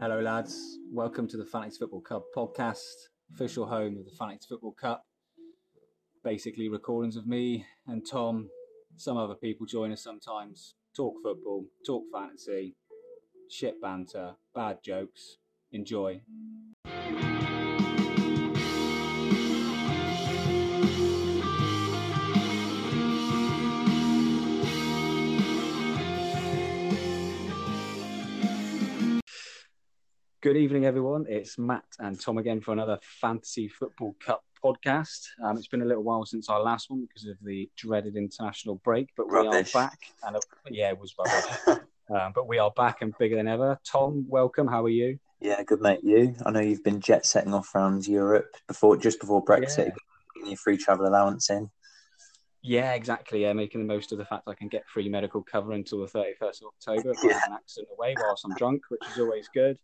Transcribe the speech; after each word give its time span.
Hello, 0.00 0.20
lads. 0.20 0.78
Welcome 0.92 1.28
to 1.28 1.36
the 1.36 1.44
Fanatics 1.44 1.76
Football 1.78 2.00
Cup 2.00 2.24
podcast, 2.36 2.82
official 3.32 3.64
home 3.64 3.96
of 3.96 4.04
the 4.04 4.10
Fanatics 4.18 4.44
Football 4.46 4.72
Cup. 4.72 5.04
Basically, 6.24 6.68
recordings 6.68 7.16
of 7.16 7.28
me 7.28 7.64
and 7.86 8.02
Tom. 8.04 8.50
Some 8.96 9.16
other 9.16 9.36
people 9.36 9.66
join 9.66 9.92
us 9.92 10.02
sometimes. 10.02 10.74
Talk 10.96 11.14
football, 11.22 11.66
talk 11.86 12.02
fantasy, 12.12 12.74
shit 13.48 13.80
banter, 13.80 14.34
bad 14.52 14.78
jokes. 14.84 15.38
Enjoy. 15.70 16.20
Good 30.44 30.58
evening, 30.58 30.84
everyone. 30.84 31.24
It's 31.26 31.56
Matt 31.56 31.86
and 31.98 32.20
Tom 32.20 32.36
again 32.36 32.60
for 32.60 32.72
another 32.72 32.98
Fantasy 33.02 33.66
Football 33.66 34.14
Cup 34.22 34.44
podcast. 34.62 35.20
Um, 35.42 35.56
it's 35.56 35.68
been 35.68 35.80
a 35.80 35.86
little 35.86 36.02
while 36.02 36.26
since 36.26 36.50
our 36.50 36.62
last 36.62 36.90
one 36.90 37.00
because 37.00 37.26
of 37.26 37.38
the 37.42 37.66
dreaded 37.78 38.14
international 38.14 38.74
break, 38.84 39.08
but 39.16 39.26
we 39.26 39.38
Rubbish. 39.38 39.74
are 39.74 39.88
back. 39.88 39.98
And 40.22 40.36
uh, 40.36 40.40
yeah, 40.70 40.90
it 40.90 40.98
was 40.98 41.14
rubbish. 41.18 41.80
um, 42.14 42.32
but 42.34 42.46
we 42.46 42.58
are 42.58 42.70
back 42.72 43.00
and 43.00 43.14
bigger 43.18 43.36
than 43.36 43.48
ever. 43.48 43.78
Tom, 43.90 44.26
welcome. 44.28 44.66
How 44.66 44.84
are 44.84 44.90
you? 44.90 45.18
Yeah, 45.40 45.62
good 45.62 45.80
mate. 45.80 46.00
You? 46.02 46.34
I 46.44 46.50
know 46.50 46.60
you've 46.60 46.84
been 46.84 47.00
jet 47.00 47.24
setting 47.24 47.54
off 47.54 47.74
around 47.74 48.06
Europe 48.06 48.54
before, 48.68 48.98
just 48.98 49.20
before 49.20 49.42
Brexit, 49.42 49.78
Yeah. 49.78 49.94
getting 50.34 50.48
your 50.50 50.58
free 50.58 50.76
travel 50.76 51.06
allowance 51.06 51.48
in. 51.48 51.70
Yeah, 52.60 52.92
exactly. 52.92 53.40
Yeah, 53.40 53.54
making 53.54 53.80
the 53.80 53.86
most 53.86 54.12
of 54.12 54.18
the 54.18 54.26
fact 54.26 54.42
I 54.46 54.52
can 54.52 54.68
get 54.68 54.86
free 54.92 55.08
medical 55.08 55.42
cover 55.42 55.72
until 55.72 56.00
the 56.00 56.06
31st 56.06 56.60
of 56.62 56.68
October 56.68 57.12
if 57.12 57.24
I 57.24 57.32
have 57.32 57.42
an 57.48 57.54
accident 57.54 57.88
away 57.96 58.14
whilst 58.20 58.44
I'm 58.44 58.54
drunk, 58.56 58.82
which 58.90 59.00
is 59.10 59.18
always 59.18 59.48
good. 59.54 59.78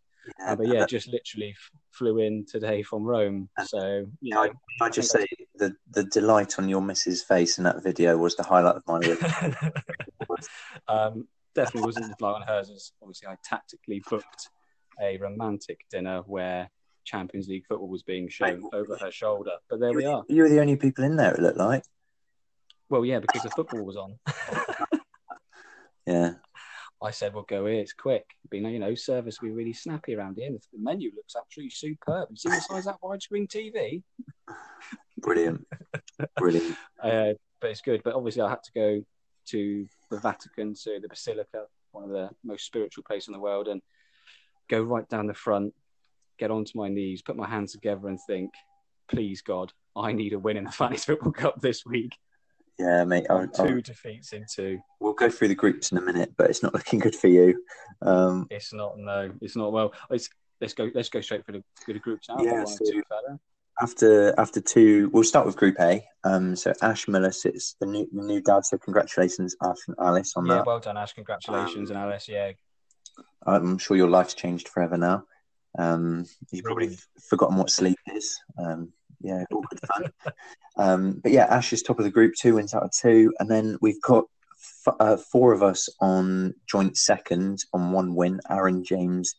Uh, 0.45 0.55
but 0.55 0.67
yeah, 0.67 0.85
just 0.85 1.07
literally 1.07 1.51
f- 1.51 1.71
flew 1.91 2.19
in 2.19 2.45
today 2.45 2.83
from 2.83 3.03
Rome. 3.03 3.49
So, 3.65 4.05
you 4.21 4.37
I, 4.37 4.47
know, 4.47 4.53
I 4.81 4.89
just 4.89 5.11
say 5.11 5.25
the 5.55 5.75
the 5.91 6.03
delight 6.05 6.59
on 6.59 6.69
your 6.69 6.81
missus' 6.81 7.23
face 7.23 7.57
in 7.57 7.63
that 7.63 7.83
video 7.83 8.17
was 8.17 8.35
the 8.35 8.43
highlight 8.43 8.75
of 8.75 8.83
my 8.87 8.99
week. 8.99 9.21
um, 10.87 11.27
definitely 11.55 11.85
wasn't 11.85 12.05
as 12.05 12.21
light 12.21 12.35
on 12.35 12.41
hers 12.43 12.69
as 12.69 12.91
obviously 13.01 13.27
I 13.29 13.35
tactically 13.43 14.01
booked 14.09 14.49
a 15.01 15.17
romantic 15.17 15.79
dinner 15.89 16.21
where 16.25 16.69
Champions 17.03 17.47
League 17.47 17.65
football 17.65 17.89
was 17.89 18.03
being 18.03 18.29
shown 18.29 18.63
over 18.73 18.97
her 18.97 19.11
shoulder. 19.11 19.57
But 19.69 19.79
there 19.79 19.93
we 19.93 20.05
are. 20.05 20.23
You 20.29 20.43
were 20.43 20.49
the 20.49 20.61
only 20.61 20.75
people 20.75 21.03
in 21.03 21.15
there. 21.15 21.33
It 21.33 21.41
looked 21.41 21.57
like. 21.57 21.83
Well, 22.89 23.05
yeah, 23.05 23.19
because 23.19 23.43
the 23.43 23.49
football 23.49 23.83
was 23.83 23.97
on. 23.97 24.19
Yeah, 26.05 26.33
I 27.01 27.11
said, 27.11 27.33
"We'll 27.33 27.43
go 27.43 27.65
here. 27.65 27.79
It's 27.79 27.93
quick." 27.93 28.25
You 28.51 28.61
know, 28.61 28.69
you 28.69 28.79
know, 28.79 28.93
service 28.95 29.41
will 29.41 29.49
be 29.49 29.55
really 29.55 29.73
snappy 29.73 30.15
around 30.15 30.37
here. 30.37 30.51
The 30.51 30.59
menu 30.79 31.11
looks 31.15 31.35
absolutely 31.35 31.71
superb. 31.71 32.29
You 32.29 32.37
see 32.37 32.49
the 32.49 32.61
size 32.61 32.85
of 32.85 32.93
that 32.93 33.01
widescreen 33.01 33.47
TV? 33.47 34.03
brilliant, 35.17 35.65
brilliant. 36.37 36.75
Uh, 37.01 37.33
but 37.59 37.71
it's 37.71 37.81
good. 37.81 38.03
But 38.03 38.13
obviously, 38.13 38.43
I 38.43 38.49
had 38.49 38.61
to 38.61 38.71
go 38.75 39.03
to 39.47 39.87
the 40.11 40.19
Vatican, 40.19 40.75
to 40.83 40.99
the 41.01 41.07
Basilica, 41.07 41.65
one 41.93 42.03
of 42.03 42.11
the 42.11 42.29
most 42.43 42.63
spiritual 42.63 43.03
places 43.03 43.29
in 43.29 43.33
the 43.33 43.39
world, 43.39 43.67
and 43.67 43.81
go 44.69 44.83
right 44.83 45.07
down 45.09 45.25
the 45.25 45.33
front, 45.33 45.73
get 46.37 46.51
onto 46.51 46.77
my 46.77 46.89
knees, 46.89 47.23
put 47.23 47.35
my 47.35 47.49
hands 47.49 47.71
together, 47.71 48.07
and 48.07 48.19
think, 48.27 48.51
"Please 49.07 49.41
God, 49.41 49.73
I 49.95 50.11
need 50.11 50.33
a 50.33 50.39
win 50.39 50.57
in 50.57 50.65
the 50.65 50.71
Fantasy 50.71 51.05
Football 51.07 51.31
Cup 51.31 51.59
this 51.59 51.83
week." 51.87 52.15
Yeah, 52.79 53.03
mate. 53.03 53.27
I, 53.29 53.45
Two 53.45 53.77
I, 53.77 53.81
defeats 53.81 54.33
in 54.33 54.45
two. 54.51 54.79
we'll 54.99 55.13
go 55.13 55.29
through 55.29 55.49
the 55.49 55.55
groups 55.55 55.91
in 55.91 55.97
a 55.97 56.01
minute, 56.01 56.33
but 56.37 56.49
it's 56.49 56.63
not 56.63 56.73
looking 56.75 56.99
good 56.99 57.15
for 57.15 57.27
you. 57.27 57.63
Um, 58.01 58.47
It's 58.49 58.73
not 58.73 58.97
no, 58.97 59.31
it's 59.41 59.55
not 59.55 59.71
well. 59.71 59.93
It's, 60.09 60.29
let's 60.59 60.73
go. 60.73 60.89
Let's 60.93 61.09
go 61.09 61.21
straight 61.21 61.45
for 61.45 61.51
the, 61.51 61.63
for 61.85 61.93
the 61.93 61.99
groups 61.99 62.29
now. 62.29 62.37
Yeah, 62.39 62.65
so- 62.65 62.85
after 63.81 64.39
after 64.39 64.61
two, 64.61 65.09
we'll 65.11 65.23
start 65.23 65.45
with 65.47 65.55
Group 65.55 65.75
A. 65.79 66.03
Um, 66.23 66.55
so 66.55 66.71
Ash 66.83 67.07
Miller 67.07 67.31
sits 67.31 67.75
the 67.79 67.87
new 67.87 68.07
the 68.13 68.21
new 68.21 68.41
dad. 68.41 68.65
So 68.65 68.77
congratulations, 68.77 69.55
Ash 69.63 69.77
and 69.87 69.95
Alice, 69.99 70.33
on 70.35 70.45
Yeah, 70.45 70.53
that. 70.53 70.57
Yeah, 70.59 70.63
well 70.67 70.79
done, 70.79 70.97
Ash. 70.97 71.13
Congratulations, 71.13 71.89
Um, 71.89 71.97
and 71.97 72.05
Alice. 72.05 72.27
Yeah, 72.27 72.51
I'm 73.45 73.77
sure 73.79 73.97
your 73.97 74.09
life's 74.09 74.33
changed 74.35 74.67
forever 74.67 74.97
now. 74.97 75.23
Um, 75.79 76.25
you've 76.51 76.65
probably 76.65 76.97
forgotten 77.29 77.57
what 77.57 77.69
sleep 77.71 77.97
is. 78.13 78.39
Um, 78.59 78.91
yeah, 79.23 79.43
all 79.51 79.63
good 79.69 79.79
fun. 79.87 80.33
um, 80.77 81.19
but 81.23 81.31
yeah, 81.31 81.45
Ash 81.45 81.73
is 81.73 81.81
top 81.81 81.99
of 81.99 82.05
the 82.05 82.11
group, 82.11 82.33
two 82.39 82.55
wins 82.55 82.73
out 82.73 82.83
of 82.83 82.91
two, 82.91 83.33
and 83.39 83.49
then 83.49 83.77
we've 83.81 84.01
got 84.01 84.25
f- 84.87 84.95
uh, 84.99 85.17
four 85.17 85.53
of 85.53 85.63
us 85.63 85.89
on 85.99 86.53
joint 86.67 86.97
second 86.97 87.59
on 87.73 87.91
one 87.91 88.15
win: 88.15 88.39
Aaron, 88.49 88.83
James, 88.83 89.35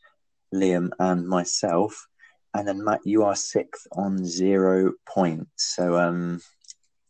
Liam, 0.55 0.91
and 0.99 1.27
myself. 1.27 2.07
And 2.55 2.69
then 2.69 2.85
Matt, 2.85 3.01
you 3.05 3.25
are 3.25 3.35
sixth 3.35 3.87
on 3.93 4.25
zero 4.27 4.93
points. 5.07 5.75
So, 5.75 5.97
um, 5.97 6.41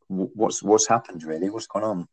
what's 0.09 0.63
what's 0.63 0.87
happened 0.87 1.25
really? 1.25 1.51
What's 1.51 1.67
gone 1.67 1.85
on? 1.85 2.09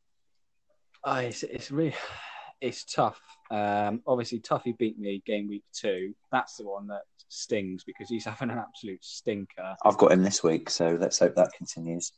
Oh, 1.04 1.16
it's, 1.16 1.44
it's 1.44 1.72
really 1.72 1.96
it's 2.62 2.84
tough. 2.86 3.22
Um, 3.52 4.02
obviously, 4.06 4.40
Tuffy 4.40 4.78
beat 4.78 5.00
me 5.00 5.24
game 5.26 5.48
week 5.48 5.64
two. 5.74 6.14
That's 6.32 6.58
the 6.58 6.66
one 6.66 6.88
that 6.88 7.04
stings 7.30 7.84
because 7.84 8.10
he's 8.10 8.26
having 8.26 8.50
an 8.50 8.58
absolute 8.60 9.04
stinker. 9.04 9.76
I've 9.84 9.98
got 9.98 10.12
him 10.12 10.24
this 10.24 10.44
week, 10.44 10.70
so 10.70 10.98
let's 11.00 11.20
hope 11.20 11.36
that 11.36 11.52
continues. 11.58 12.12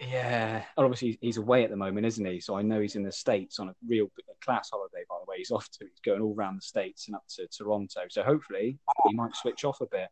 Yeah, 0.00 0.62
and 0.76 0.84
obviously 0.84 1.18
he's 1.20 1.38
away 1.38 1.64
at 1.64 1.70
the 1.70 1.76
moment, 1.76 2.06
isn't 2.06 2.24
he? 2.24 2.40
So 2.40 2.56
I 2.56 2.62
know 2.62 2.80
he's 2.80 2.94
in 2.94 3.02
the 3.02 3.12
states 3.12 3.58
on 3.58 3.68
a 3.68 3.74
real 3.86 4.06
a 4.30 4.44
class 4.44 4.70
holiday. 4.70 5.04
By 5.08 5.16
the 5.18 5.30
way, 5.30 5.38
he's 5.38 5.50
off 5.50 5.68
to 5.70 5.78
he's 5.80 6.00
going 6.04 6.20
all 6.20 6.34
around 6.36 6.56
the 6.56 6.62
states 6.62 7.06
and 7.08 7.16
up 7.16 7.24
to 7.36 7.48
Toronto. 7.48 8.02
So 8.10 8.22
hopefully 8.22 8.78
he 9.08 9.14
might 9.14 9.34
switch 9.34 9.64
off 9.64 9.80
a 9.80 9.86
bit. 9.86 10.08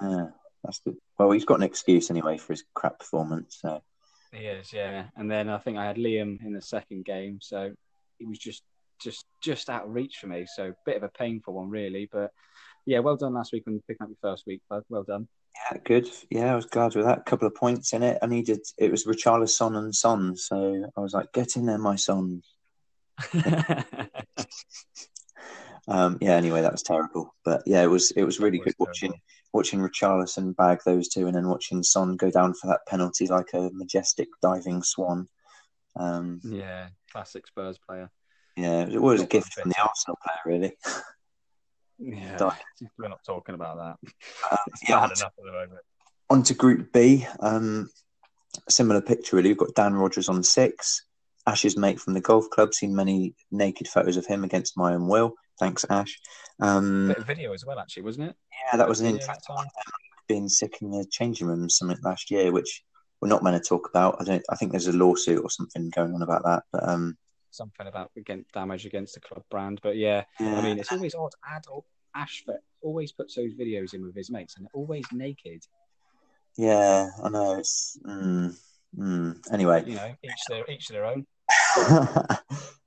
Yeah, 0.00 0.28
that's 0.64 0.80
good. 0.80 0.96
Well, 1.18 1.32
he's 1.32 1.44
got 1.44 1.56
an 1.56 1.64
excuse 1.64 2.10
anyway 2.10 2.38
for 2.38 2.52
his 2.52 2.64
crap 2.74 3.00
performance. 3.00 3.58
So 3.60 3.82
He 4.32 4.44
is, 4.44 4.72
yeah. 4.72 5.06
And 5.16 5.30
then 5.30 5.48
I 5.48 5.58
think 5.58 5.78
I 5.78 5.86
had 5.86 5.96
Liam 5.96 6.42
in 6.44 6.52
the 6.52 6.62
second 6.62 7.04
game, 7.04 7.38
so 7.42 7.72
he 8.18 8.24
was 8.24 8.38
just 8.38 8.62
just 9.00 9.24
just 9.42 9.68
out 9.70 9.84
of 9.84 9.94
reach 9.94 10.16
for 10.20 10.26
me. 10.26 10.46
So 10.46 10.68
a 10.68 10.74
bit 10.84 10.96
of 10.96 11.02
a 11.02 11.08
painful 11.08 11.54
one, 11.54 11.70
really. 11.70 12.08
But 12.10 12.30
yeah, 12.86 13.00
well 13.00 13.16
done 13.16 13.34
last 13.34 13.52
week 13.52 13.64
on 13.66 13.82
picking 13.86 14.04
up 14.04 14.08
your 14.08 14.30
first 14.30 14.44
week, 14.46 14.62
bud. 14.68 14.82
Well 14.88 15.04
done. 15.04 15.28
yeah, 15.70 15.78
good. 15.84 16.08
Yeah, 16.30 16.52
I 16.52 16.56
was 16.56 16.66
glad 16.66 16.94
with 16.94 17.06
that. 17.06 17.26
couple 17.26 17.46
of 17.46 17.54
points 17.54 17.92
in 17.92 18.02
it. 18.02 18.18
I 18.22 18.26
needed. 18.26 18.60
It 18.78 18.90
was 18.90 19.04
Richarlison 19.04 19.76
and 19.76 19.94
Son, 19.94 20.36
so 20.36 20.90
I 20.96 21.00
was 21.00 21.14
like, 21.14 21.32
get 21.32 21.56
in 21.56 21.66
there, 21.66 21.78
my 21.78 21.96
son. 21.96 22.42
Um, 25.88 26.18
yeah. 26.20 26.32
Anyway, 26.32 26.60
that 26.60 26.72
was 26.72 26.82
terrible. 26.82 27.34
But 27.44 27.62
yeah, 27.66 27.82
it 27.82 27.86
was. 27.86 28.10
It 28.12 28.24
was 28.24 28.38
really 28.38 28.58
was 28.58 28.66
good 28.66 28.74
watching 28.78 29.14
watching 29.52 29.80
Richarlison 29.80 30.54
bag 30.54 30.80
those 30.84 31.08
two, 31.08 31.26
and 31.26 31.34
then 31.34 31.48
watching 31.48 31.82
Son 31.82 32.16
go 32.16 32.30
down 32.30 32.54
for 32.54 32.66
that 32.68 32.80
penalty 32.86 33.26
like 33.26 33.48
a 33.54 33.70
majestic 33.72 34.28
diving 34.42 34.82
swan. 34.82 35.28
Um, 35.96 36.40
yeah, 36.44 36.88
classic 37.10 37.46
Spurs 37.46 37.78
player. 37.78 38.10
Yeah, 38.58 38.86
it 38.90 39.00
was 39.00 39.22
a 39.22 39.26
gift 39.26 39.54
from 39.54 39.70
the. 39.70 39.80
Arsenal 39.80 40.18
player, 40.24 40.58
really. 40.58 40.76
Yeah, 41.98 42.38
we're 42.98 43.08
not 43.08 43.24
talking 43.24 43.54
about 43.54 43.76
that. 43.76 44.10
Um, 44.52 44.58
yeah, 44.88 45.00
bad 45.00 45.18
enough 45.18 45.32
at 45.36 45.44
the 45.44 45.50
moment. 45.50 45.80
On 46.30 46.42
to 46.44 46.54
Group 46.54 46.92
B. 46.92 47.26
Um, 47.40 47.90
similar 48.68 49.00
picture, 49.00 49.36
really. 49.36 49.48
We've 49.48 49.58
got 49.58 49.74
Dan 49.74 49.94
Rogers 49.94 50.28
on 50.28 50.42
six. 50.42 51.04
Ash's 51.46 51.76
mate 51.76 51.98
from 51.98 52.14
the 52.14 52.20
golf 52.20 52.48
club. 52.50 52.74
Seen 52.74 52.94
many 52.94 53.34
naked 53.50 53.88
photos 53.88 54.16
of 54.16 54.26
him 54.26 54.44
against 54.44 54.76
my 54.76 54.94
own 54.94 55.08
will. 55.08 55.34
Thanks, 55.58 55.84
Ash. 55.90 56.20
Um, 56.60 57.08
Bit 57.08 57.18
of 57.18 57.26
video 57.26 57.52
as 57.52 57.64
well, 57.66 57.78
actually, 57.78 58.04
wasn't 58.04 58.30
it? 58.30 58.36
yeah, 58.70 58.76
that 58.76 58.88
was 58.88 59.00
an 59.00 59.06
interesting 59.06 59.34
that 59.34 59.54
time. 59.56 59.66
being 60.28 60.48
sick 60.48 60.76
in 60.82 60.90
the 60.90 61.04
changing 61.10 61.48
room 61.48 61.68
something 61.68 61.98
last 62.04 62.30
year, 62.30 62.52
which 62.52 62.84
we're 63.20 63.28
not 63.28 63.42
meant 63.42 63.60
to 63.60 63.68
talk 63.68 63.88
about. 63.88 64.16
I 64.20 64.24
don't. 64.24 64.44
I 64.50 64.54
think 64.54 64.70
there's 64.70 64.86
a 64.86 64.92
lawsuit 64.92 65.42
or 65.42 65.50
something 65.50 65.90
going 65.90 66.14
on 66.14 66.22
about 66.22 66.44
that. 66.44 66.62
But 66.70 66.88
um, 66.88 67.16
Something 67.50 67.86
about 67.86 68.10
against 68.16 68.52
damage 68.52 68.86
against 68.86 69.14
the 69.14 69.20
club 69.20 69.42
brand, 69.50 69.80
but 69.82 69.96
yeah, 69.96 70.24
yeah, 70.38 70.58
I 70.58 70.62
mean, 70.62 70.78
it's 70.78 70.92
always 70.92 71.14
odd. 71.14 71.32
Adult 71.56 71.84
Ashford 72.14 72.58
always 72.82 73.12
puts 73.12 73.34
those 73.34 73.54
videos 73.54 73.94
in 73.94 74.04
with 74.04 74.14
his 74.14 74.30
mates, 74.30 74.56
and 74.56 74.64
they're 74.66 74.80
always 74.80 75.04
naked. 75.12 75.62
yeah, 76.56 77.08
I 77.22 77.28
know. 77.28 77.58
It's 77.58 77.98
mm, 78.06 78.54
mm. 78.96 79.52
anyway. 79.52 79.84
You 79.86 79.96
know, 79.96 80.14
each 80.22 80.44
their 80.48 80.70
each 80.70 80.88
their 80.88 81.06
own. 81.06 81.26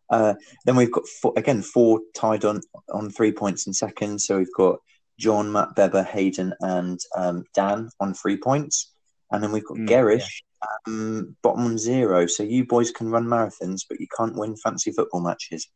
uh, 0.09 0.33
then 0.65 0.75
we've 0.75 0.91
got 0.91 1.07
four, 1.07 1.33
again 1.37 1.61
four 1.61 1.99
tied 2.15 2.45
on 2.45 2.61
on 2.93 3.09
three 3.09 3.31
points 3.31 3.67
in 3.67 3.73
second. 3.73 4.19
So 4.19 4.37
we've 4.37 4.53
got 4.55 4.79
John, 5.19 5.51
Matt, 5.51 5.75
Beber, 5.75 6.03
Hayden, 6.03 6.53
and 6.59 6.99
um, 7.15 7.43
Dan 7.53 7.89
on 7.99 8.13
three 8.13 8.37
points, 8.37 8.93
and 9.31 9.43
then 9.43 9.51
we've 9.51 9.65
got 9.65 9.77
Mm, 9.77 9.87
Gerish 9.87 10.43
um, 10.87 11.35
bottom 11.41 11.65
on 11.65 11.77
zero. 11.77 12.25
So 12.27 12.43
you 12.43 12.65
boys 12.65 12.91
can 12.91 13.09
run 13.09 13.25
marathons, 13.25 13.81
but 13.87 13.99
you 13.99 14.07
can't 14.15 14.35
win 14.35 14.55
fancy 14.55 14.91
football 14.91 15.21
matches. 15.21 15.69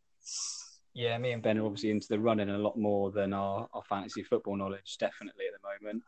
Yeah, 0.94 1.18
me 1.18 1.32
and 1.34 1.44
Ben 1.44 1.58
are 1.58 1.66
obviously 1.66 1.92
into 1.92 2.08
the 2.10 2.20
running 2.20 2.50
a 2.50 2.58
lot 2.58 2.78
more 2.78 3.12
than 3.12 3.34
our, 3.34 3.68
our 3.74 3.84
fantasy 3.90 4.24
football 4.24 4.56
knowledge, 4.56 4.96
definitely 4.98 5.46
at 5.48 5.60
the 5.60 5.88
moment. 5.88 6.04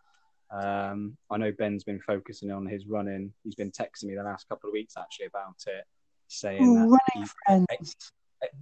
Um, 0.50 1.18
I 1.29 1.38
know 1.38 1.51
Ben's 1.51 1.83
been 1.83 2.00
focusing 2.00 2.51
on 2.51 2.65
his 2.65 2.88
running. 2.88 3.33
He's 3.44 3.56
been 3.56 3.71
texting 3.71 4.06
me 4.06 4.15
the 4.15 4.24
last 4.24 4.47
couple 4.47 4.69
of 4.69 4.74
weeks 4.74 4.94
actually 4.97 5.25
about 5.25 5.57
it, 5.68 5.83
saying 6.29 6.63
Ooh, 6.63 6.75
that 6.75 6.79
running 7.15 7.27
he- 7.47 7.65
friends. 7.68 7.95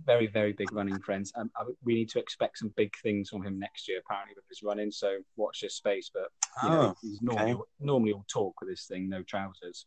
very, 0.08 0.26
very 0.26 0.54
big 0.54 0.72
running 0.74 1.00
friends. 1.00 1.32
Um, 1.36 1.52
I, 1.56 1.66
we 1.84 1.94
need 1.94 2.10
to 2.10 2.20
expect 2.20 2.58
some 2.58 2.74
big 2.76 2.92
things 3.04 3.30
from 3.30 3.44
him 3.44 3.60
next 3.60 3.88
year, 3.88 4.00
apparently, 4.04 4.34
with 4.36 4.46
his 4.50 4.64
running. 4.64 4.90
So 4.90 5.20
watch 5.36 5.62
this 5.62 5.76
space. 5.76 6.10
But 6.12 6.30
you 6.64 6.70
know, 6.72 6.82
Oh, 6.88 6.96
he's 7.04 7.22
normally 7.22 7.52
okay. 7.54 7.62
normally 7.80 8.14
all 8.14 8.26
talk 8.28 8.60
with 8.62 8.70
this 8.70 8.88
thing, 8.88 9.08
no 9.08 9.22
trousers. 9.22 9.86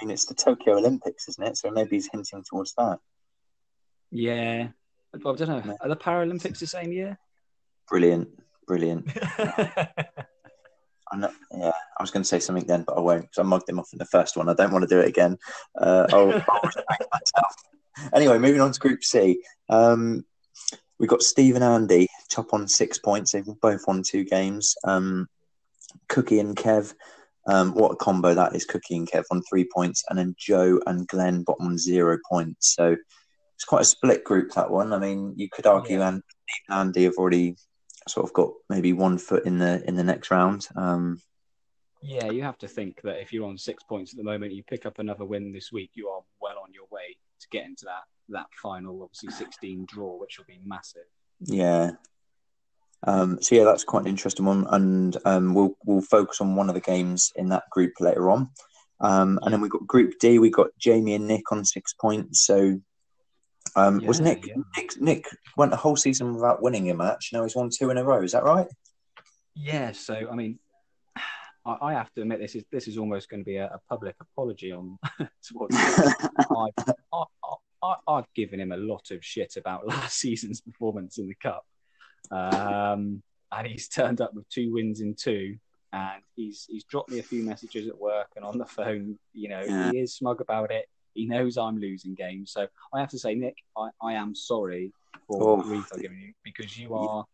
I 0.00 0.04
mean, 0.04 0.12
it's 0.12 0.26
the 0.26 0.34
Tokyo 0.34 0.76
Olympics, 0.76 1.28
isn't 1.28 1.46
it? 1.46 1.56
So 1.56 1.70
maybe 1.70 1.96
he's 1.96 2.08
hinting 2.10 2.44
towards 2.48 2.74
that. 2.74 2.98
Yeah, 4.10 4.68
Well, 5.22 5.34
I 5.34 5.36
don't 5.36 5.66
know. 5.66 5.76
Are 5.80 5.88
the 5.88 5.96
Paralympics 5.96 6.58
the 6.58 6.66
same 6.66 6.92
year? 6.92 7.18
Brilliant, 7.88 8.28
brilliant. 8.66 9.10
I'm 11.12 11.20
not, 11.20 11.32
yeah, 11.52 11.72
I 11.98 12.02
was 12.02 12.10
going 12.10 12.22
to 12.22 12.28
say 12.28 12.38
something 12.38 12.66
then, 12.66 12.84
but 12.84 12.96
I 12.96 13.00
won't 13.00 13.22
because 13.22 13.38
I 13.38 13.42
mugged 13.42 13.68
him 13.68 13.80
off 13.80 13.92
in 13.92 13.98
the 13.98 14.04
first 14.06 14.36
one. 14.36 14.48
I 14.48 14.54
don't 14.54 14.72
want 14.72 14.82
to 14.82 14.94
do 14.94 15.00
it 15.00 15.08
again. 15.08 15.38
Uh, 15.76 16.06
I'll, 16.12 16.32
I'll 16.32 16.60
restrain 16.64 17.08
myself. 17.12 17.54
Anyway, 18.12 18.38
moving 18.38 18.60
on 18.60 18.72
to 18.72 18.80
Group 18.80 19.02
C. 19.02 19.42
Um, 19.68 20.24
we 20.98 21.06
got 21.06 21.22
Steve 21.22 21.56
and 21.56 21.64
Andy 21.64 22.06
top 22.30 22.54
on 22.54 22.68
six 22.68 22.98
points. 22.98 23.32
They've 23.32 23.44
both 23.60 23.82
won 23.88 24.02
two 24.02 24.24
games. 24.24 24.76
Um, 24.84 25.28
Cookie 26.08 26.38
and 26.38 26.56
Kev, 26.56 26.94
um, 27.50 27.74
what 27.74 27.92
a 27.92 27.96
combo 27.96 28.34
that 28.34 28.54
is! 28.54 28.64
Cookie 28.64 28.96
and 28.96 29.10
Kev 29.10 29.24
on 29.30 29.42
three 29.42 29.66
points, 29.72 30.04
and 30.08 30.18
then 30.18 30.34
Joe 30.38 30.80
and 30.86 31.06
Glenn 31.08 31.42
bottom 31.42 31.66
on 31.66 31.78
zero 31.78 32.18
points. 32.28 32.74
So 32.74 32.96
it's 33.54 33.64
quite 33.64 33.82
a 33.82 33.84
split 33.84 34.24
group 34.24 34.52
that 34.52 34.70
one. 34.70 34.92
I 34.92 34.98
mean, 34.98 35.34
you 35.36 35.48
could 35.50 35.66
argue 35.66 35.98
Yeah. 35.98 36.08
and 36.08 36.22
and 36.68 36.78
Andy 36.80 37.04
have 37.04 37.14
already 37.18 37.56
sort 38.08 38.26
of 38.26 38.32
got 38.32 38.50
maybe 38.68 38.92
one 38.92 39.18
foot 39.18 39.44
in 39.44 39.58
the 39.58 39.82
in 39.86 39.96
the 39.96 40.04
next 40.04 40.30
round. 40.30 40.66
Um, 40.76 41.20
Yeah, 42.02 42.30
you 42.30 42.42
have 42.42 42.58
to 42.58 42.68
think 42.68 43.02
that 43.02 43.20
if 43.20 43.32
you're 43.32 43.46
on 43.46 43.58
six 43.58 43.82
points 43.84 44.12
at 44.12 44.16
the 44.16 44.24
moment, 44.24 44.52
you 44.52 44.62
pick 44.62 44.86
up 44.86 44.98
another 44.98 45.26
win 45.26 45.52
this 45.52 45.70
week, 45.70 45.90
you 45.94 46.08
are 46.08 46.22
well 46.40 46.58
on 46.64 46.72
your 46.72 46.86
way 46.90 47.16
to 47.40 47.48
get 47.50 47.66
into 47.66 47.84
that 47.84 48.04
that 48.30 48.46
final, 48.62 49.02
obviously 49.02 49.30
16 49.30 49.86
draw, 49.86 50.16
which 50.18 50.38
will 50.38 50.46
be 50.46 50.60
massive. 50.64 51.02
Yeah. 51.40 51.92
Um, 53.06 53.38
so 53.40 53.54
yeah, 53.54 53.64
that's 53.64 53.84
quite 53.84 54.02
an 54.02 54.08
interesting 54.08 54.44
one, 54.44 54.66
and 54.70 55.16
um, 55.24 55.54
we'll 55.54 55.76
we'll 55.84 56.02
focus 56.02 56.40
on 56.40 56.56
one 56.56 56.68
of 56.68 56.74
the 56.74 56.80
games 56.80 57.32
in 57.36 57.48
that 57.48 57.64
group 57.70 57.92
later 58.00 58.30
on. 58.30 58.50
Um, 59.00 59.38
and 59.42 59.52
then 59.52 59.60
we've 59.60 59.70
got 59.70 59.86
Group 59.86 60.18
D. 60.20 60.38
We've 60.38 60.52
got 60.52 60.68
Jamie 60.78 61.14
and 61.14 61.26
Nick 61.26 61.50
on 61.50 61.64
six 61.64 61.94
points. 61.94 62.44
So 62.44 62.78
um, 63.76 64.04
was 64.04 64.20
Nick, 64.20 64.46
yeah. 64.46 64.54
Nick 64.76 65.00
Nick 65.00 65.24
went 65.56 65.72
a 65.72 65.76
whole 65.76 65.96
season 65.96 66.34
without 66.34 66.62
winning 66.62 66.90
a 66.90 66.94
match. 66.94 67.30
Now 67.32 67.42
he's 67.42 67.56
won 67.56 67.70
two 67.70 67.90
in 67.90 67.96
a 67.96 68.04
row. 68.04 68.22
Is 68.22 68.32
that 68.32 68.44
right? 68.44 68.66
Yeah, 69.54 69.92
so 69.92 70.28
I 70.30 70.34
mean, 70.34 70.58
I, 71.64 71.76
I 71.80 71.92
have 71.94 72.12
to 72.14 72.22
admit 72.22 72.40
this 72.40 72.54
is 72.54 72.64
this 72.70 72.88
is 72.88 72.98
almost 72.98 73.28
going 73.28 73.40
to 73.40 73.44
be 73.44 73.56
a, 73.56 73.66
a 73.66 73.80
public 73.88 74.16
apology 74.20 74.72
on 74.72 74.98
towards. 75.42 75.76
I, 75.78 76.68
I, 77.12 77.24
I, 77.82 77.94
I've 78.06 78.32
given 78.34 78.60
him 78.60 78.72
a 78.72 78.76
lot 78.76 79.10
of 79.10 79.24
shit 79.24 79.54
about 79.56 79.86
last 79.86 80.16
season's 80.18 80.60
performance 80.60 81.18
in 81.18 81.28
the 81.28 81.34
cup, 81.34 81.64
um, 82.30 83.22
and 83.52 83.66
he's 83.66 83.88
turned 83.98 84.20
up 84.20 84.34
with 84.34 84.48
two 84.48 84.72
wins 84.72 85.00
in 85.00 85.14
two, 85.14 85.56
and 85.92 86.22
he's 86.36 86.66
he's 86.68 86.84
dropped 86.84 87.10
me 87.10 87.18
a 87.18 87.22
few 87.22 87.42
messages 87.42 87.88
at 87.88 87.98
work 87.98 88.28
and 88.36 88.44
on 88.44 88.58
the 88.58 88.66
phone. 88.66 89.18
You 89.32 89.48
know, 89.48 89.62
Yeah. 89.66 89.90
he 89.92 89.98
is 90.00 90.14
smug 90.14 90.40
about 90.40 90.70
it. 90.70 90.86
He 91.14 91.26
knows 91.26 91.58
I'm 91.58 91.78
losing 91.78 92.14
games, 92.14 92.52
so 92.52 92.68
I 92.94 93.00
have 93.00 93.08
to 93.10 93.18
say, 93.18 93.34
Nick, 93.34 93.56
I, 93.76 93.88
I 94.00 94.12
am 94.14 94.34
sorry 94.34 94.92
for 95.26 95.42
Oh. 95.42 95.56
the 95.56 95.62
grief 95.64 95.86
I've 95.92 96.00
given 96.00 96.20
you 96.20 96.32
because 96.44 96.78
you 96.78 96.94
are 96.94 97.24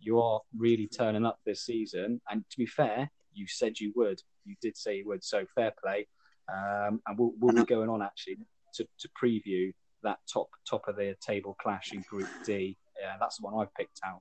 you 0.00 0.20
are 0.20 0.40
really 0.56 0.86
turning 0.86 1.24
up 1.26 1.38
this 1.44 1.64
season. 1.64 2.20
And 2.30 2.44
to 2.50 2.58
be 2.58 2.66
fair, 2.66 3.10
you 3.34 3.46
said 3.46 3.78
you 3.80 3.92
would. 3.96 4.20
You 4.44 4.54
did 4.62 4.76
say 4.76 4.98
you 4.98 5.06
would. 5.08 5.24
So 5.24 5.44
fair 5.54 5.72
play. 5.82 6.06
Um, 6.52 7.00
and 7.06 7.18
we'll, 7.18 7.32
we'll 7.40 7.54
be 7.54 7.64
going 7.64 7.88
on 7.88 8.02
actually 8.02 8.36
to, 8.74 8.86
to 9.00 9.08
preview 9.20 9.72
that 10.02 10.18
top 10.32 10.48
top 10.68 10.86
of 10.86 10.96
the 10.96 11.16
table 11.20 11.56
clash 11.60 11.92
in 11.92 12.02
Group 12.02 12.28
D. 12.44 12.76
Yeah, 13.00 13.16
that's 13.18 13.38
the 13.38 13.46
one 13.46 13.54
I've 13.60 13.74
picked 13.74 14.00
out. 14.04 14.20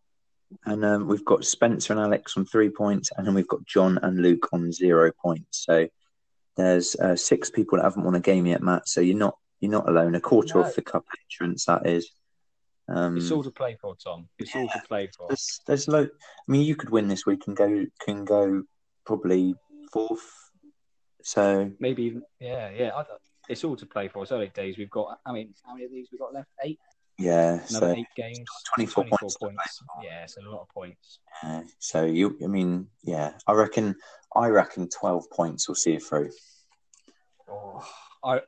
And 0.65 0.85
um, 0.85 1.07
we've 1.07 1.25
got 1.25 1.45
Spencer 1.45 1.93
and 1.93 1.99
Alex 2.01 2.37
on 2.37 2.45
three 2.45 2.69
points, 2.69 3.11
and 3.17 3.25
then 3.25 3.33
we've 3.33 3.47
got 3.47 3.65
John 3.65 3.99
and 4.03 4.19
Luke 4.21 4.47
on 4.53 4.71
zero 4.71 5.11
points. 5.11 5.65
So 5.65 5.87
there's 6.55 6.95
uh, 6.95 7.15
six 7.15 7.49
people 7.49 7.77
that 7.77 7.83
haven't 7.83 8.03
won 8.03 8.15
a 8.15 8.19
game 8.19 8.45
yet, 8.45 8.61
Matt. 8.61 8.87
So 8.87 9.01
you're 9.01 9.17
not 9.17 9.37
you're 9.59 9.71
not 9.71 9.89
alone. 9.89 10.15
A 10.15 10.19
quarter 10.21 10.59
No. 10.59 10.65
of 10.65 10.75
the 10.75 10.81
cup 10.81 11.05
entrance 11.23 11.65
that 11.65 11.87
is. 11.87 12.09
Um, 12.87 13.17
It's 13.17 13.31
all 13.31 13.43
to 13.43 13.49
play 13.51 13.75
for, 13.81 13.95
Tom. 13.95 14.29
It's 14.37 14.55
all 14.55 14.67
to 14.67 14.81
play 14.87 15.09
for. 15.17 15.27
there's 15.29 15.59
there's 15.65 15.87
lo- 15.87 16.07
I 16.07 16.51
mean, 16.51 16.61
you 16.61 16.75
could 16.75 16.91
win 16.91 17.07
this 17.07 17.25
week 17.25 17.47
and 17.47 17.57
go 17.57 17.85
can 17.99 18.25
go 18.25 18.63
probably 19.05 19.55
fourth. 19.91 20.29
So 21.23 21.71
Maybe 21.79 22.03
even 22.03 22.21
yeah, 22.39 22.69
yeah. 22.69 22.91
I, 22.95 23.03
it's 23.49 23.63
all 23.63 23.75
to 23.75 23.85
play 23.85 24.07
for. 24.07 24.21
It's 24.23 24.31
early 24.31 24.49
days. 24.49 24.77
We've 24.77 24.89
got. 24.89 25.19
I 25.25 25.31
mean, 25.31 25.53
how 25.65 25.73
many 25.73 25.85
of 25.85 25.91
these 25.91 26.07
we've 26.11 26.19
got 26.21 26.33
left? 26.33 26.49
Eight. 26.63 26.79
Yeah, 27.17 27.53
Another 27.69 27.69
so 27.69 27.91
eight 27.91 28.07
games. 28.15 28.45
24 28.75 29.03
points 29.05 29.37
points. 29.37 29.81
Yeah, 30.03 30.23
it's 30.23 30.37
a 30.37 30.41
lot 30.41 30.61
of 30.61 30.69
points. 30.69 31.19
uh, 31.43 31.61
so 31.79 32.05
you 32.05 32.37
I 32.43 32.47
mean, 32.47 32.87
yeah, 33.03 33.33
I 33.47 33.53
reckon 33.53 33.95
I 34.35 34.47
reckon 34.47 34.89
twelve 34.89 35.29
points 35.31 35.67
will 35.67 35.75
see 35.75 35.93
you 35.93 35.99
through. 35.99 36.31
Oh, 37.49 37.85
I 38.23 38.41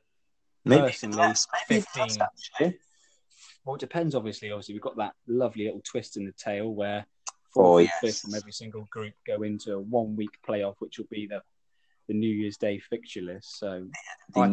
Maybe 0.66 0.82
Personally, 0.82 1.18
less, 1.18 1.48
maybe 1.70 1.82
15. 1.82 2.02
less, 2.04 2.18
actually. 2.20 2.78
Well, 3.64 3.76
it 3.76 3.80
depends. 3.80 4.16
Obviously, 4.16 4.52
obviously, 4.52 4.76
we've 4.76 4.82
got 4.82 4.98
that 4.98 5.14
lovely 5.28 5.64
little 5.66 5.82
twist 5.82 6.18
in 6.18 6.26
the 6.26 6.34
tail 6.34 6.74
where 6.74 7.06
Oh, 7.56 7.64
fourth 7.64 7.80
and 7.80 7.90
yes. 7.90 8.00
fifth 8.02 8.20
from 8.22 8.36
every 8.36 8.52
single 8.52 8.86
group 8.92 9.14
go 9.26 9.44
into 9.44 9.74
a 9.76 9.80
one-week 9.80 10.38
playoff, 10.48 10.76
which 10.80 10.98
will 10.98 11.08
be 11.10 11.26
the 11.26 11.42
the 12.10 12.14
New 12.14 12.30
Year's 12.30 12.58
Day 12.58 12.80
fixture 12.80 13.22
list. 13.22 13.60
So 13.60 13.88
The 14.34 14.40
I- 14.42 14.46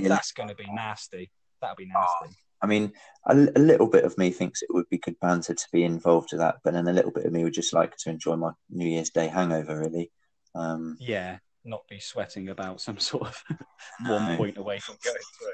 I- 0.00 0.08
that's 0.08 0.32
going 0.32 0.48
to 0.48 0.54
be 0.54 0.66
nasty. 0.72 1.30
That'll 1.60 1.76
be 1.76 1.86
nasty. 1.86 2.36
I 2.62 2.66
mean, 2.66 2.92
a, 3.26 3.34
a 3.34 3.58
little 3.60 3.86
bit 3.86 4.04
of 4.04 4.16
me 4.18 4.30
thinks 4.30 4.62
it 4.62 4.68
would 4.72 4.88
be 4.88 4.98
good 4.98 5.16
banter 5.20 5.54
to 5.54 5.66
be 5.72 5.84
involved 5.84 6.28
with 6.32 6.40
that, 6.40 6.56
but 6.64 6.72
then 6.72 6.88
a 6.88 6.92
little 6.92 7.10
bit 7.10 7.26
of 7.26 7.32
me 7.32 7.44
would 7.44 7.52
just 7.54 7.72
like 7.74 7.96
to 7.98 8.10
enjoy 8.10 8.36
my 8.36 8.52
New 8.70 8.88
Year's 8.88 9.10
Day 9.10 9.28
hangover, 9.28 9.78
really. 9.78 10.10
Um, 10.54 10.96
Yeah, 11.00 11.38
not 11.64 11.86
be 11.88 12.00
sweating 12.00 12.48
about 12.48 12.80
some 12.80 12.98
sort 12.98 13.28
of 13.28 13.42
No. 14.00 14.14
one 14.14 14.36
point 14.36 14.56
away 14.56 14.78
from 14.78 14.96
going 15.04 15.16
through. 15.38 15.48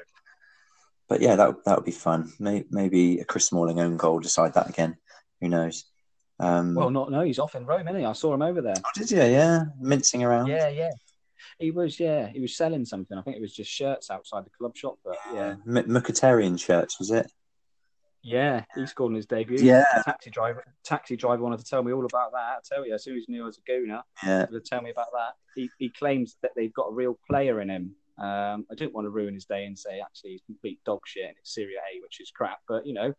but 1.09 1.21
yeah, 1.21 1.35
that 1.35 1.63
that 1.65 1.75
would 1.77 1.85
be 1.85 1.91
fun. 1.91 2.31
May, 2.39 2.63
maybe 2.69 3.19
a 3.19 3.25
Chris 3.25 3.47
Smalling 3.47 3.79
own 3.79 3.97
goal 3.97 4.19
decide 4.19 4.53
that 4.53 4.69
again. 4.69 4.95
Who 5.41 5.49
knows? 5.49 5.85
Um, 6.39 6.73
Well, 6.75 6.89
not 6.89 7.11
no, 7.11 7.21
he's 7.21 7.39
off 7.39 7.55
in 7.55 7.65
Rome, 7.65 7.87
isn't 7.87 7.99
he? 7.99 8.05
I 8.05 8.13
saw 8.13 8.33
him 8.33 8.41
over 8.41 8.61
there. 8.61 8.75
oh, 8.77 8.89
did 8.95 9.11
you? 9.11 9.17
Yeah, 9.17 9.65
mincing 9.79 10.23
around. 10.23 10.47
Yeah, 10.47 10.69
yeah. 10.69 10.91
He 11.59 11.71
was, 11.71 11.99
yeah, 11.99 12.27
he 12.27 12.39
was 12.39 12.55
selling 12.55 12.85
something. 12.85 13.17
I 13.17 13.21
think 13.21 13.37
it 13.37 13.41
was 13.41 13.53
just 13.53 13.71
shirts 13.71 14.09
outside 14.09 14.45
the 14.45 14.49
club 14.49 14.75
shop, 14.75 14.99
but 15.03 15.17
yeah, 15.33 15.55
M- 15.67 15.87
Mkhitaryan 15.87 16.59
shirts, 16.59 16.99
was 16.99 17.11
it? 17.11 17.31
Yeah, 18.25 18.63
he 18.73 18.85
scored 18.85 19.11
in 19.11 19.17
his 19.17 19.25
debut. 19.25 19.57
Yeah. 19.59 19.83
taxi 20.05 20.29
driver. 20.29 20.63
Taxi 20.85 21.17
driver 21.17 21.43
wanted 21.43 21.59
to 21.59 21.65
tell 21.65 21.83
me 21.83 21.91
all 21.91 22.05
about 22.05 22.31
that. 22.31 22.37
I 22.37 22.57
tell 22.63 22.87
you, 22.87 22.93
as 22.93 23.03
soon 23.03 23.17
as 23.17 23.25
he 23.27 23.33
knew 23.33 23.43
I 23.43 23.47
was 23.47 23.57
a 23.57 23.69
gooner, 23.69 24.01
Yeah, 24.25 24.45
to 24.45 24.61
tell 24.61 24.81
me 24.81 24.91
about 24.91 25.11
that. 25.11 25.33
He, 25.55 25.69
he 25.77 25.89
claims 25.89 26.37
that 26.41 26.51
they've 26.55 26.73
got 26.73 26.87
a 26.87 26.93
real 26.93 27.19
player 27.29 27.59
in 27.59 27.69
him. 27.69 27.95
Um, 28.17 28.65
I 28.71 28.75
didn't 28.75 28.93
want 28.93 29.05
to 29.05 29.09
ruin 29.09 29.33
his 29.33 29.45
day 29.45 29.65
and 29.65 29.77
say 29.77 29.99
actually 29.99 30.31
he's 30.31 30.41
complete 30.45 30.79
dog 30.85 31.01
shit 31.05 31.25
and 31.25 31.35
it's 31.37 31.53
Serie 31.53 31.73
A, 31.73 32.01
which 32.01 32.21
is 32.21 32.31
crap. 32.31 32.59
But 32.67 32.85
you 32.87 32.93
know, 32.93 33.13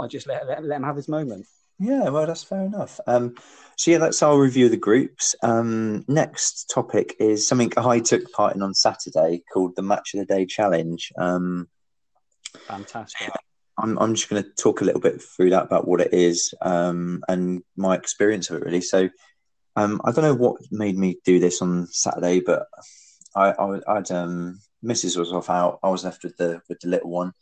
I 0.00 0.06
just 0.08 0.26
let, 0.26 0.46
let 0.48 0.64
let 0.64 0.76
him 0.76 0.82
have 0.82 0.96
his 0.96 1.08
moment. 1.08 1.46
Yeah. 1.78 2.08
Well, 2.08 2.26
that's 2.26 2.44
fair 2.44 2.62
enough. 2.62 3.00
Um, 3.06 3.34
so 3.76 3.90
yeah, 3.90 3.98
that's 3.98 4.22
our 4.22 4.38
review 4.38 4.66
of 4.66 4.70
the 4.70 4.76
groups. 4.76 5.34
Um, 5.42 6.04
next 6.08 6.70
topic 6.72 7.16
is 7.20 7.46
something 7.46 7.72
I 7.76 8.00
took 8.00 8.30
part 8.32 8.56
in 8.56 8.62
on 8.62 8.74
Saturday 8.74 9.42
called 9.52 9.76
the 9.76 9.82
Match 9.82 10.14
of 10.14 10.20
the 10.20 10.34
Day 10.34 10.46
Challenge. 10.46 11.12
Um, 11.16 11.68
Fantastic. 12.66 13.30
I'm, 13.78 13.96
I'm 13.98 14.14
just 14.14 14.28
going 14.28 14.42
to 14.42 14.50
talk 14.50 14.80
a 14.80 14.84
little 14.84 15.00
bit 15.00 15.22
through 15.22 15.50
that 15.50 15.64
about 15.64 15.86
what 15.86 16.00
it 16.00 16.12
is 16.12 16.52
um, 16.62 17.22
and 17.28 17.62
my 17.76 17.94
experience 17.94 18.50
of 18.50 18.56
it, 18.56 18.64
really. 18.64 18.80
So, 18.80 19.08
um, 19.76 20.00
I 20.04 20.10
don't 20.10 20.24
know 20.24 20.34
what 20.34 20.60
made 20.72 20.98
me 20.98 21.18
do 21.24 21.38
this 21.38 21.62
on 21.62 21.86
Saturday, 21.86 22.40
but 22.40 22.66
I, 23.36 23.52
I 23.52 23.80
I'd 23.86 24.10
um, 24.10 24.58
Mrs. 24.84 25.16
was 25.16 25.32
off 25.32 25.50
out. 25.50 25.78
I 25.84 25.90
was 25.90 26.04
left 26.04 26.24
with 26.24 26.36
the 26.36 26.60
with 26.68 26.80
the 26.80 26.88
little 26.88 27.10
one, 27.10 27.32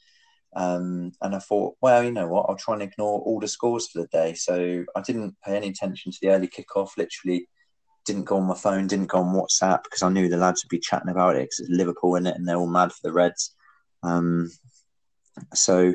um, 0.57 1.13
and 1.21 1.35
I 1.35 1.39
thought, 1.39 1.77
well, 1.83 2.03
you 2.03 2.11
know 2.11 2.29
what? 2.29 2.47
I'll 2.49 2.57
try 2.57 2.75
and 2.75 2.83
ignore 2.83 3.21
all 3.21 3.39
the 3.39 3.47
scores 3.47 3.89
for 3.89 4.01
the 4.01 4.09
day. 4.09 4.33
So 4.33 4.87
I 4.97 5.03
didn't 5.03 5.37
pay 5.45 5.55
any 5.55 5.69
attention 5.69 6.11
to 6.11 6.19
the 6.23 6.31
early 6.31 6.49
kickoff. 6.49 6.97
Literally, 6.97 7.47
didn't 8.07 8.25
go 8.25 8.39
on 8.39 8.45
my 8.45 8.55
phone, 8.55 8.87
didn't 8.87 9.11
go 9.11 9.19
on 9.19 9.35
WhatsApp 9.35 9.83
because 9.85 10.03
I 10.03 10.09
knew 10.09 10.29
the 10.29 10.39
lads 10.39 10.65
would 10.65 10.71
be 10.71 10.79
chatting 10.79 11.11
about 11.11 11.37
it 11.37 11.43
because 11.43 11.61
it's 11.61 11.69
Liverpool 11.69 12.17
in 12.17 12.27
it, 12.27 12.37
and 12.37 12.49
they're 12.49 12.57
all 12.57 12.67
mad 12.67 12.91
for 12.91 13.01
the 13.03 13.13
Reds. 13.13 13.55
Um, 14.03 14.51
so 15.53 15.93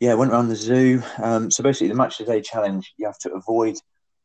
yeah, 0.00 0.12
went 0.14 0.32
around 0.32 0.48
the 0.48 0.56
zoo. 0.56 1.02
Um, 1.16 1.50
so 1.50 1.62
basically, 1.62 1.88
the 1.88 1.94
match 1.94 2.20
of 2.20 2.26
the 2.26 2.32
day 2.32 2.42
challenge, 2.42 2.92
you 2.98 3.06
have 3.06 3.18
to 3.20 3.32
avoid 3.32 3.76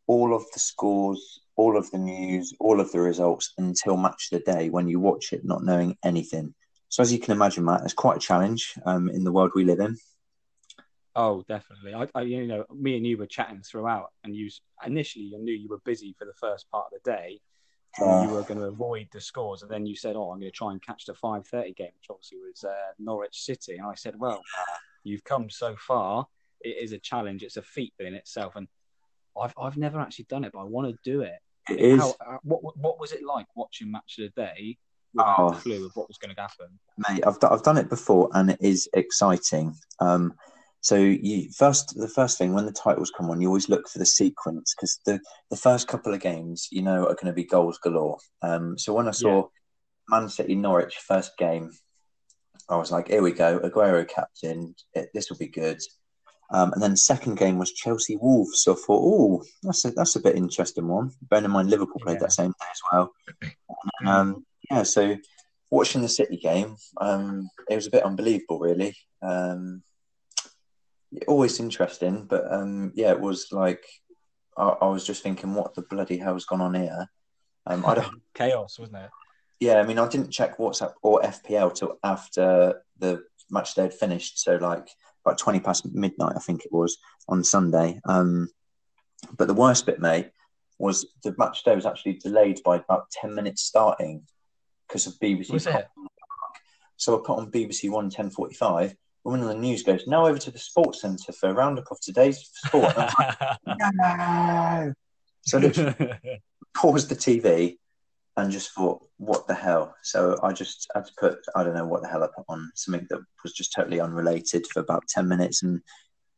all 0.07 0.35
of 0.35 0.43
the 0.53 0.59
scores, 0.59 1.39
all 1.55 1.77
of 1.77 1.89
the 1.91 1.97
news, 1.97 2.53
all 2.59 2.81
of 2.81 2.91
the 2.91 2.99
results 2.99 3.53
until 3.57 3.95
match 3.95 4.27
of 4.31 4.43
the 4.43 4.51
day 4.51 4.69
when 4.69 4.89
you 4.89 4.99
watch 4.99 5.31
it, 5.31 5.45
not 5.45 5.63
knowing 5.63 5.95
anything. 6.03 6.53
So 6.93 7.01
as 7.01 7.11
you 7.11 7.17
can 7.17 7.31
imagine, 7.31 7.65
Matt, 7.65 7.81
it's 7.83 7.93
quite 7.95 8.17
a 8.17 8.19
challenge 8.19 8.75
um, 8.85 9.09
in 9.09 9.23
the 9.23 9.31
world 9.31 9.49
we 9.55 9.63
live 9.63 9.79
in. 9.79 9.97
Oh, 11.15 11.43
definitely. 11.47 11.95
I, 11.95 12.07
I, 12.13 12.21
you 12.21 12.45
know, 12.45 12.65
me 12.71 12.95
and 12.95 13.07
you 13.07 13.17
were 13.17 13.25
chatting 13.25 13.63
throughout, 13.63 14.11
and 14.23 14.35
you 14.35 14.47
initially 14.85 15.25
you 15.25 15.39
knew 15.39 15.55
you 15.55 15.69
were 15.69 15.79
busy 15.85 16.15
for 16.19 16.25
the 16.25 16.35
first 16.35 16.69
part 16.69 16.85
of 16.85 17.01
the 17.03 17.11
day. 17.11 17.41
and 17.97 18.11
Yeah. 18.11 18.21
you 18.21 18.35
were 18.35 18.43
going 18.43 18.59
to 18.59 18.67
avoid 18.67 19.07
the 19.11 19.19
scores, 19.19 19.63
and 19.63 19.71
then 19.71 19.87
you 19.87 19.95
said, 19.95 20.15
"Oh, 20.15 20.29
I'm 20.29 20.39
going 20.39 20.51
to 20.51 20.55
try 20.55 20.71
and 20.71 20.79
catch 20.83 21.05
the 21.05 21.15
5:30 21.15 21.75
game," 21.75 21.93
which 21.95 22.11
obviously 22.11 22.37
was 22.37 22.63
uh, 22.63 22.93
Norwich 22.99 23.41
City. 23.41 23.77
And 23.77 23.87
I 23.87 23.95
said, 23.95 24.19
"Well, 24.19 24.43
you've 25.03 25.23
come 25.23 25.49
so 25.49 25.75
far. 25.75 26.27
It 26.61 26.77
is 26.79 26.91
a 26.91 26.99
challenge. 26.99 27.41
It's 27.41 27.57
a 27.57 27.63
feat 27.63 27.95
in 27.97 28.13
itself, 28.13 28.55
and 28.55 28.67
I've 29.35 29.55
I've 29.59 29.77
never 29.77 29.99
actually 29.99 30.25
done 30.25 30.43
it, 30.43 30.51
but 30.53 30.59
I 30.59 30.65
want 30.65 30.89
to 30.89 31.11
do 31.11 31.21
it. 31.21 31.39
It. 31.69 31.97
How, 31.97 32.13
uh, 32.19 32.37
what 32.43 32.77
what 32.77 32.99
was 32.99 33.13
it 33.13 33.23
like 33.25 33.47
watching 33.55 33.89
match 33.89 34.19
of 34.19 34.25
the 34.25 34.41
day 34.43 34.77
Oh. 35.17 35.51
clue 35.61 35.85
of 35.85 35.91
what 35.95 36.07
was 36.07 36.17
going 36.17 36.33
to 36.35 36.41
happen? 36.41 36.79
mate. 37.09 37.23
I've 37.25 37.39
do- 37.39 37.47
I've 37.49 37.63
done 37.63 37.77
it 37.77 37.89
before, 37.89 38.29
and 38.33 38.49
it 38.51 38.57
is 38.61 38.89
exciting. 38.93 39.75
Um, 39.99 40.33
so 40.81 40.95
you 40.95 41.49
first 41.51 41.97
the 41.97 42.07
first 42.09 42.37
thing 42.37 42.53
when 42.53 42.65
the 42.65 42.71
titles 42.71 43.11
come 43.15 43.29
on, 43.29 43.39
you 43.39 43.47
always 43.47 43.69
look 43.69 43.87
for 43.87 43.99
the 43.99 44.05
sequence 44.05 44.73
because 44.75 44.99
the 45.05 45.19
the 45.49 45.55
first 45.57 45.87
couple 45.87 46.13
of 46.13 46.19
games, 46.19 46.67
you 46.71 46.81
know, 46.81 47.03
are 47.03 47.15
going 47.15 47.27
to 47.27 47.33
be 47.33 47.43
goals 47.45 47.77
galore. 47.77 48.17
Um, 48.41 48.77
so 48.77 48.93
when 48.93 49.07
I 49.07 49.11
saw 49.11 49.47
Man 50.09 50.27
City 50.29 50.55
Norwich 50.55 50.95
first 50.97 51.37
game, 51.37 51.71
I 52.69 52.75
was 52.77 52.91
like, 52.91 53.07
here 53.09 53.21
we 53.21 53.31
go, 53.31 53.59
Aguero 53.59 54.07
captain. 54.07 54.75
It, 54.93 55.09
this 55.13 55.29
will 55.29 55.37
be 55.37 55.47
good. 55.47 55.79
Um, 56.51 56.71
and 56.73 56.81
then 56.83 56.95
second 56.97 57.37
game 57.37 57.57
was 57.57 57.71
Chelsea 57.71 58.15
Wolves. 58.17 58.61
So 58.63 58.73
I 58.73 58.75
thought, 58.75 59.01
oh, 59.03 59.43
that's 59.63 59.85
a, 59.85 59.91
that's 59.91 60.15
a 60.17 60.19
bit 60.19 60.35
interesting 60.35 60.87
one. 60.87 61.11
Bearing 61.23 61.45
in 61.45 61.51
mind 61.51 61.69
Liverpool 61.69 61.99
played 62.03 62.15
Yeah. 62.15 62.19
that 62.27 62.33
same 62.33 62.51
day 62.51 62.67
as 62.71 62.81
well. 62.91 63.11
And, 64.01 64.07
um, 64.07 64.45
yeah, 64.73 64.83
so 64.83 65.17
watching 65.69 66.01
the 66.01 66.09
City 66.09 66.37
game, 66.37 66.75
um, 66.99 67.49
it 67.69 67.75
was 67.75 67.87
a 67.87 67.91
bit 67.91 68.03
unbelievable, 68.03 68.59
really. 68.59 68.95
Um, 69.21 69.83
always 71.27 71.59
interesting, 71.59 72.25
but 72.25 72.51
um, 72.51 72.91
yeah, 72.95 73.11
it 73.11 73.19
was 73.19 73.47
like 73.51 73.83
I, 74.57 74.69
I 74.81 74.87
was 74.87 75.05
just 75.05 75.23
thinking, 75.23 75.53
what 75.53 75.75
the 75.75 75.83
bloody 75.83 76.17
hell's 76.17 76.45
gone 76.45 76.61
on 76.61 76.73
here? 76.73 77.07
Um, 77.65 77.85
I 77.85 77.95
don't, 77.95 78.21
Chaos, 78.33 78.79
wasn't 78.79 78.97
it? 78.97 79.09
yeah, 79.59 79.79
I 79.79 79.83
mean, 79.83 79.99
I 79.99 80.07
didn't 80.07 80.31
check 80.31 80.57
WhatsApp 80.57 80.93
or 81.01 81.21
FPL 81.21 81.73
till 81.73 81.97
after 82.03 82.81
the 82.99 83.23
match 83.49 83.75
day 83.75 83.83
had 83.83 83.93
finished. 83.93 84.39
So, 84.39 84.55
like, 84.55 84.89
about 85.25 85.37
20 85.37 85.59
past 85.59 85.85
midnight, 85.93 86.33
I 86.35 86.39
think 86.39 86.65
it 86.65 86.73
was 86.73 86.97
on 87.29 87.43
Sunday. 87.43 88.01
Um, 88.05 88.49
but 89.37 89.47
the 89.47 89.53
worst 89.53 89.85
bit, 89.85 89.99
mate, 89.99 90.31
was 90.79 91.05
the 91.23 91.33
match 91.37 91.63
day 91.63 91.75
was 91.75 91.85
actually 91.85 92.13
delayed 92.13 92.59
by 92.65 92.77
about 92.77 93.09
10 93.11 93.33
minutes 93.33 93.61
starting 93.61 94.23
because 94.87 95.07
of 95.07 95.13
BBC. 95.21 95.51
Was 95.51 95.67
it? 95.67 95.87
So 96.97 97.15
I 97.17 97.23
put 97.25 97.37
on 97.37 97.51
BBC 97.51 97.89
One 97.89 98.05
1045. 98.05 98.95
Woman 99.23 99.41
on 99.41 99.47
the 99.47 99.55
news 99.55 99.83
goes, 99.83 100.05
now 100.05 100.25
over 100.27 100.37
to 100.37 100.51
the 100.51 100.59
Sports 100.59 101.01
Centre 101.01 101.31
for 101.31 101.49
a 101.49 101.53
roundup 101.53 101.89
of 101.91 101.99
today's 102.01 102.49
sport. 102.53 102.95
Like, 102.97 103.13
no! 103.67 104.93
So 105.41 105.59
I 105.59 106.39
paused 106.75 107.09
the 107.09 107.15
TV 107.15 107.77
and 108.35 108.51
just 108.51 108.71
thought, 108.73 109.05
what 109.17 109.47
the 109.47 109.53
hell? 109.53 109.95
So 110.01 110.37
I 110.43 110.51
just 110.51 110.89
had 110.93 111.05
to 111.05 111.11
put, 111.17 111.37
I 111.55 111.63
don't 111.63 111.75
know 111.75 111.85
what 111.85 112.01
the 112.01 112.09
hell 112.09 112.23
I 112.23 112.27
put 112.35 112.45
on, 112.49 112.69
something 112.75 113.07
that 113.09 113.21
was 113.43 113.53
just 113.53 113.73
totally 113.73 114.01
unrelated 114.01 114.67
for 114.67 114.81
about 114.81 115.07
10 115.07 115.27
minutes. 115.27 115.63
And 115.63 115.81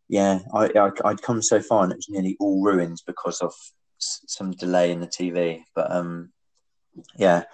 yeah, 0.07 0.39
I, 0.53 0.69
I, 0.77 0.91
I'd 1.05 1.21
come 1.21 1.41
so 1.41 1.61
far 1.61 1.83
and 1.83 1.91
it 1.91 1.97
was 1.97 2.09
nearly 2.09 2.35
all 2.39 2.61
ruined 2.63 3.01
because 3.07 3.41
of 3.41 3.53
s- 3.99 4.21
some 4.27 4.51
delay 4.51 4.91
in 4.91 4.99
the 4.99 5.07
TV. 5.07 5.63
But 5.73 5.91
um, 5.91 6.31
yeah. 7.17 7.45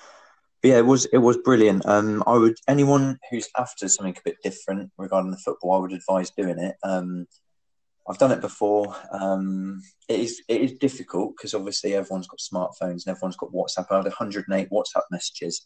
Yeah, 0.63 0.77
it 0.77 0.85
was 0.85 1.05
it 1.05 1.17
was 1.17 1.37
brilliant. 1.37 1.85
Um, 1.85 2.23
I 2.27 2.37
would 2.37 2.55
anyone 2.67 3.17
who's 3.31 3.49
after 3.57 3.87
something 3.89 4.15
a 4.15 4.21
bit 4.23 4.37
different 4.43 4.91
regarding 4.97 5.31
the 5.31 5.37
football, 5.37 5.73
I 5.73 5.79
would 5.79 5.93
advise 5.93 6.29
doing 6.31 6.59
it. 6.59 6.75
Um, 6.83 7.25
I've 8.07 8.19
done 8.19 8.31
it 8.31 8.41
before. 8.41 8.95
Um, 9.11 9.81
it 10.07 10.19
is 10.19 10.41
it 10.47 10.61
is 10.61 10.73
difficult 10.73 11.35
because 11.35 11.53
obviously 11.53 11.95
everyone's 11.95 12.27
got 12.27 12.39
smartphones 12.39 13.05
and 13.05 13.07
everyone's 13.07 13.37
got 13.37 13.53
WhatsApp. 13.53 13.87
I 13.89 13.97
had 13.97 14.05
108 14.05 14.69
WhatsApp 14.69 15.03
messages 15.09 15.65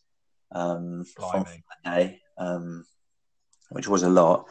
um, 0.54 1.04
from 1.06 1.44
the 1.44 1.90
day, 1.90 2.22
um, 2.38 2.86
which 3.70 3.88
was 3.88 4.04
a 4.04 4.10
lot. 4.10 4.48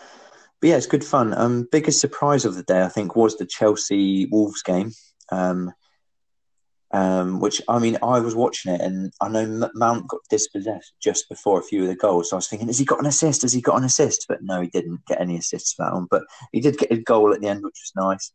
But 0.60 0.68
yeah, 0.68 0.76
it's 0.76 0.86
good 0.86 1.04
fun. 1.04 1.34
Um, 1.36 1.68
biggest 1.70 2.00
surprise 2.00 2.44
of 2.44 2.54
the 2.54 2.62
day, 2.62 2.82
I 2.82 2.88
think, 2.88 3.16
was 3.16 3.36
the 3.36 3.46
Chelsea 3.46 4.26
Wolves 4.26 4.62
game. 4.62 4.92
Um, 5.30 5.72
um, 6.94 7.40
which 7.40 7.60
I 7.68 7.80
mean, 7.80 7.98
I 8.04 8.20
was 8.20 8.36
watching 8.36 8.72
it, 8.72 8.80
and 8.80 9.12
I 9.20 9.28
know 9.28 9.68
Mount 9.74 10.06
got 10.06 10.20
dispossessed 10.30 10.92
just 11.02 11.28
before 11.28 11.58
a 11.58 11.62
few 11.62 11.82
of 11.82 11.88
the 11.88 11.96
goals. 11.96 12.30
So 12.30 12.36
I 12.36 12.38
was 12.38 12.46
thinking, 12.46 12.68
has 12.68 12.78
he 12.78 12.84
got 12.84 13.00
an 13.00 13.06
assist? 13.06 13.42
Has 13.42 13.52
he 13.52 13.60
got 13.60 13.78
an 13.78 13.84
assist? 13.84 14.26
But 14.28 14.42
no, 14.42 14.60
he 14.60 14.68
didn't 14.68 15.04
get 15.06 15.20
any 15.20 15.36
assists 15.36 15.74
for 15.74 15.84
that 15.84 15.92
one. 15.92 16.06
But 16.08 16.22
he 16.52 16.60
did 16.60 16.78
get 16.78 16.92
a 16.92 16.98
goal 16.98 17.34
at 17.34 17.40
the 17.40 17.48
end, 17.48 17.64
which 17.64 17.80
was 17.82 17.92
nice. 17.96 18.30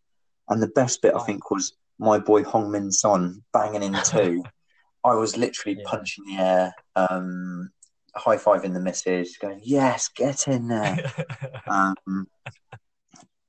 And 0.49 0.61
the 0.61 0.67
best 0.67 1.01
bit, 1.01 1.15
I 1.15 1.23
think, 1.23 1.49
was 1.49 1.71
my 1.99 2.19
boy 2.19 2.43
Heung 2.43 2.69
Min 2.69 2.91
Son 2.91 3.41
banging 3.53 3.83
in 3.83 3.95
two. 4.03 4.43
I 5.05 5.15
was 5.15 5.37
literally 5.37 5.77
Yeah. 5.79 5.85
punching 5.89 6.25
the 6.25 6.35
air, 6.43 6.73
um, 6.97 7.69
high 8.13 8.35
fiving 8.35 8.73
the 8.73 8.81
missus, 8.81 9.37
going, 9.37 9.61
"Yes, 9.63 10.09
get 10.13 10.49
in 10.49 10.67
there." 10.67 10.97
Um, 11.67 12.27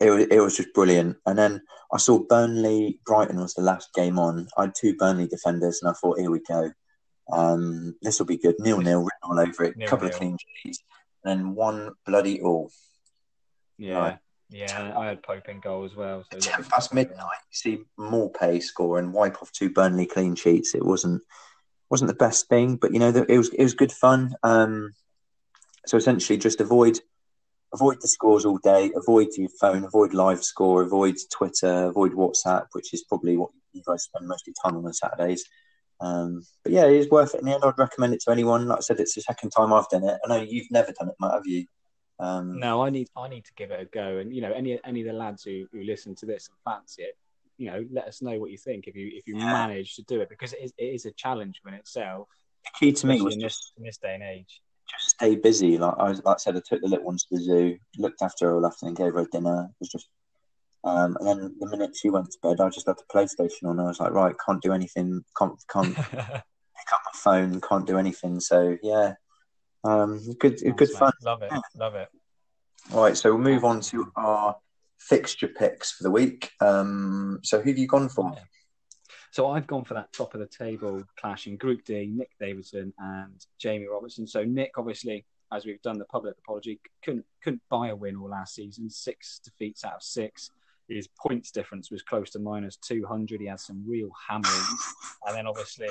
it 0.01 0.11
was 0.11 0.27
it 0.31 0.41
was 0.41 0.57
just 0.57 0.73
brilliant. 0.75 1.17
And 1.27 1.39
then 1.39 1.63
I 1.93 1.99
saw 1.99 2.19
Burnley 2.19 3.01
Brighton 3.05 3.41
was 3.41 3.55
the 3.55 3.63
last 3.63 3.93
game 3.95 4.19
on. 4.19 4.49
I 4.57 4.63
had 4.63 4.75
two 4.75 4.97
Burnley 4.97 5.27
defenders, 5.29 5.81
and 5.83 5.91
I 5.91 5.95
thought, 5.95 6.19
here 6.19 6.31
we 6.31 6.41
go. 6.41 6.71
Um, 7.33 7.95
this 8.03 8.19
will 8.19 8.27
be 8.27 8.39
good. 8.39 8.57
Nil 8.59 8.79
nil, 8.81 9.01
written 9.01 9.11
all 9.23 9.39
over 9.39 9.65
it. 9.65 9.75
A 9.81 9.87
couple 9.87 10.07
of 10.09 10.13
Nil-nil. 10.13 10.19
clean 10.19 10.37
sheets, 10.63 10.79
and 11.25 11.39
then 11.41 11.55
one 11.55 11.91
bloody 12.07 12.41
all. 12.41 12.71
yeah, 13.79 13.99
Right. 13.99 14.19
yeah. 14.49 14.95
I 14.99 15.07
had 15.07 15.23
Pope 15.23 15.49
in 15.49 15.61
goal 15.61 15.85
as 15.85 15.95
well. 15.95 16.25
So 16.33 16.39
Ten 16.39 16.65
past 16.65 16.93
midnight, 16.93 17.19
you 17.19 17.53
see 17.53 17.79
Maupay 17.99 18.63
score 18.63 18.99
and 18.99 19.13
wipe 19.13 19.41
off 19.43 19.53
two 19.53 19.71
Burnley 19.71 20.07
clean 20.07 20.35
sheets. 20.35 20.75
It 20.75 20.85
wasn't 20.85 21.23
wasn't 21.91 22.09
the 22.09 22.15
best 22.15 22.49
thing, 22.49 22.77
but 22.77 22.93
you 22.93 22.99
know 22.99 23.09
it 23.11 23.37
was 23.39 23.51
it 23.51 23.63
was 23.63 23.75
good 23.75 23.93
fun. 23.93 24.35
Um, 24.43 24.93
so 25.87 25.97
essentially, 25.97 26.39
just 26.39 26.61
avoid 26.61 27.01
avoid 27.73 27.99
the 28.01 28.09
scores 28.09 28.45
all 28.45 28.59
day, 28.59 28.91
avoid 28.97 29.29
your 29.37 29.49
phone, 29.61 29.85
avoid 29.85 30.13
live 30.15 30.43
score, 30.45 30.83
avoid 30.83 31.17
Twitter, 31.33 31.85
avoid 31.87 32.13
WhatsApp, 32.13 32.67
which 32.73 32.93
is 32.93 33.05
probably 33.05 33.37
what 33.37 33.51
you 33.73 33.83
guys 33.87 34.05
spend 34.05 34.27
most 34.27 34.47
of 34.47 34.55
your 34.55 34.71
time 34.73 34.79
on 34.79 34.87
on 34.87 34.93
Saturdays. 34.93 35.45
Um, 36.01 36.43
but 36.65 36.73
yeah, 36.73 36.87
it 36.87 36.95
is 36.97 37.11
worth 37.11 37.35
it 37.35 37.41
in 37.41 37.47
the 37.47 37.55
end. 37.55 37.63
I'd 37.65 37.79
recommend 37.79 38.15
it 38.15 38.21
to 38.23 38.31
anyone. 38.31 38.67
Like 38.67 38.79
I 38.79 38.81
said, 38.81 39.01
it's 39.01 39.15
the 39.15 39.21
second 39.21 39.51
time 39.51 39.73
I've 39.73 39.89
done 39.89 40.05
it. 40.05 40.19
I 40.25 40.29
know 40.29 40.43
you've 40.43 40.71
never 40.71 40.93
done 40.99 41.09
it, 41.09 41.15
Matt, 41.21 41.35
have 41.35 41.47
you? 41.47 41.67
Um, 42.19 42.59
No, 42.59 42.83
I 42.83 42.91
need 42.91 43.09
I 43.17 43.29
need 43.29 43.45
to 43.45 43.53
give 43.55 43.71
it 43.71 43.81
a 43.81 43.85
go. 43.85 44.19
And 44.19 44.35
you 44.35 44.41
know, 44.43 44.53
any 44.53 44.79
any 44.85 45.01
of 45.03 45.07
the 45.07 45.13
lads 45.13 45.43
who, 45.45 45.67
who 45.73 45.83
listen 45.83 46.15
to 46.17 46.27
this 46.27 46.49
and 46.49 46.57
fancy 46.65 47.03
it, 47.03 47.17
you 47.59 47.71
know, 47.71 47.85
let 47.93 48.07
us 48.09 48.23
know 48.23 48.39
what 48.39 48.51
you 48.51 48.59
think 48.59 48.87
if 48.87 48.97
you 48.97 49.11
if 49.15 49.27
you 49.27 49.37
Yeah. 49.37 49.53
manage 49.53 49.95
to 49.97 50.03
do 50.03 50.21
it 50.21 50.29
because 50.29 50.53
it 50.55 50.61
is, 50.63 50.73
it 50.79 50.85
is 50.95 51.07
a 51.07 51.13
challenge 51.13 51.61
in 51.67 51.75
itself. 51.75 52.29
the 52.65 52.71
key 52.79 52.93
to 52.93 53.07
me 53.07 53.21
was 53.21 53.35
in 53.35 53.41
just 53.41 53.73
in 53.77 53.85
this 53.85 53.99
day 53.99 54.15
and 54.15 54.23
age. 54.23 54.61
Stay 55.21 55.37
busy. 55.37 55.77
Like 55.79 55.95
I, 55.99 56.09
like 56.13 56.25
I 56.27 56.37
said, 56.39 56.57
I 56.57 56.63
took 56.67 56.81
the 56.81 56.89
little 56.89 57.05
ones 57.05 57.25
to 57.25 57.37
the 57.37 57.43
zoo, 57.43 57.79
looked 57.99 58.23
after 58.23 58.47
her 58.47 58.57
all 58.57 58.67
afternoon, 58.67 58.95
gave 58.95 59.15
her 59.15 59.27
dinner. 59.31 59.69
It 59.71 59.77
was 59.81 59.89
just, 59.91 60.09
um, 60.85 61.17
and 61.21 61.29
then 61.29 61.55
the 61.61 61.69
minute 61.69 61.95
she 61.95 62.09
went 62.11 62.31
to 62.31 62.39
bed, 62.43 62.61
I 62.61 62.71
just 62.71 62.87
had 62.87 62.97
the 62.97 63.15
PlayStation 63.15 63.69
on. 63.69 63.81
I 63.81 63.85
was 63.85 64.01
like, 64.01 64.13
right, 64.13 64.35
can't 64.45 64.63
do 64.63 64.73
anything, 64.73 65.23
can't 65.39 65.53
can't 65.71 65.95
pick 65.97 66.93
up 66.93 67.03
my 67.05 67.13
phone, 67.15 67.61
can't 67.61 67.87
do 67.87 67.99
anything. 67.99 68.41
So 68.41 68.79
yeah, 68.83 69.15
um, 69.85 70.21
good 70.39 70.59
Nice, 70.63 70.75
good 70.77 70.89
mate. 70.89 70.99
fun. 70.99 71.13
Love 71.23 71.43
it, 71.43 71.53
love 71.77 71.95
it. 71.95 72.09
All 72.93 73.03
right, 73.03 73.17
so 73.17 73.31
we'll 73.31 73.45
move 73.45 73.65
on 73.65 73.81
to 73.83 74.11
our 74.17 74.57
fixture 74.99 75.49
picks 75.49 75.93
for 75.93 76.03
the 76.03 76.11
week. 76.11 76.51
Um, 76.61 77.41
so 77.43 77.61
who 77.61 77.71
have 77.71 77.79
you 77.79 77.87
gone 77.87 78.09
for? 78.09 78.33
Yeah. 78.35 78.45
So 79.31 79.49
I've 79.51 79.67
gone 79.67 79.85
for 79.85 79.95
that 79.95 80.13
top 80.13 80.35
of 80.35 80.41
the 80.41 80.47
table 80.47 81.03
clash 81.17 81.47
in 81.47 81.57
Group 81.57 81.85
D, 81.85 82.11
Nick 82.13 82.31
Davidson 82.41 82.93
and 82.99 83.47
Jamie 83.59 83.87
Robertson. 83.87 84.27
So 84.27 84.45
Nick, 84.45 84.73
obviously, 84.77 85.25
as 85.53 85.65
we've 85.65 85.83
done 85.83 85.99
the 85.99 86.05
public 86.07 86.37
apology, 86.39 86.81
couldn't 87.03 87.25
couldn't 87.43 87.63
buy 87.69 87.89
a 87.89 87.97
win 87.97 88.17
all 88.17 88.29
last 88.29 88.55
season. 88.55 88.91
Six 88.91 89.39
defeats 89.39 89.85
out 89.85 89.95
of 89.95 90.03
six. 90.03 90.51
His 90.89 91.09
points 91.09 91.53
difference 91.53 91.91
was 91.91 92.03
close 92.03 92.31
to 92.31 92.41
minus 92.41 92.77
two 92.77 93.07
hundred. 93.07 93.41
He 93.41 93.47
had 93.47 93.61
some 93.61 93.85
real 93.87 94.11
hammerings, 94.29 94.95
and 95.27 95.37
then 95.37 95.47
obviously 95.47 95.89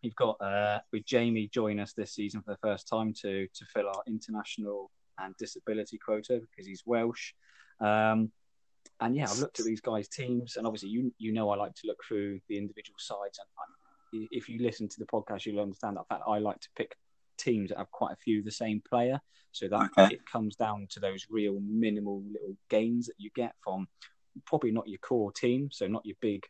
you've 0.00 0.16
got 0.16 0.40
uh, 0.40 0.80
with 0.92 1.04
Jamie 1.04 1.48
join 1.48 1.78
us 1.78 1.92
this 1.92 2.12
season 2.12 2.40
for 2.42 2.52
the 2.52 2.58
first 2.58 2.88
time 2.88 3.12
to 3.20 3.46
to 3.46 3.64
fill 3.66 3.88
our 3.88 4.02
international 4.06 4.90
and 5.18 5.36
disability 5.36 5.98
quota 5.98 6.40
because 6.40 6.66
he's 6.66 6.82
Welsh. 6.86 7.34
Um, 7.80 8.32
and 9.00 9.16
yeah, 9.16 9.26
I've 9.30 9.38
looked 9.38 9.60
at 9.60 9.66
these 9.66 9.80
guys' 9.80 10.08
teams, 10.08 10.56
and 10.56 10.66
obviously, 10.66 10.90
you 10.90 11.12
you 11.18 11.32
know 11.32 11.50
I 11.50 11.56
like 11.56 11.74
to 11.74 11.86
look 11.86 11.98
through 12.06 12.40
the 12.48 12.56
individual 12.58 12.96
sides. 12.98 13.38
And 14.12 14.28
if 14.30 14.48
you 14.48 14.62
listen 14.62 14.88
to 14.88 14.98
the 14.98 15.06
podcast, 15.06 15.46
you'll 15.46 15.60
understand 15.60 15.96
that 15.96 16.08
fact. 16.08 16.22
I 16.28 16.38
like 16.38 16.60
to 16.60 16.68
pick 16.76 16.96
teams 17.36 17.70
that 17.70 17.78
have 17.78 17.90
quite 17.90 18.12
a 18.12 18.16
few 18.16 18.38
of 18.40 18.44
the 18.44 18.50
same 18.52 18.80
player, 18.88 19.20
so 19.52 19.68
that 19.68 19.90
Okay. 19.98 20.14
it 20.14 20.20
comes 20.30 20.54
down 20.56 20.86
to 20.90 21.00
those 21.00 21.26
real 21.28 21.58
minimal 21.60 22.22
little 22.30 22.56
gains 22.70 23.06
that 23.06 23.14
you 23.18 23.30
get 23.34 23.54
from 23.62 23.88
probably 24.46 24.70
not 24.72 24.88
your 24.88 24.98
core 24.98 25.32
team, 25.32 25.68
so 25.72 25.86
not 25.86 26.04
your 26.04 26.16
big 26.20 26.44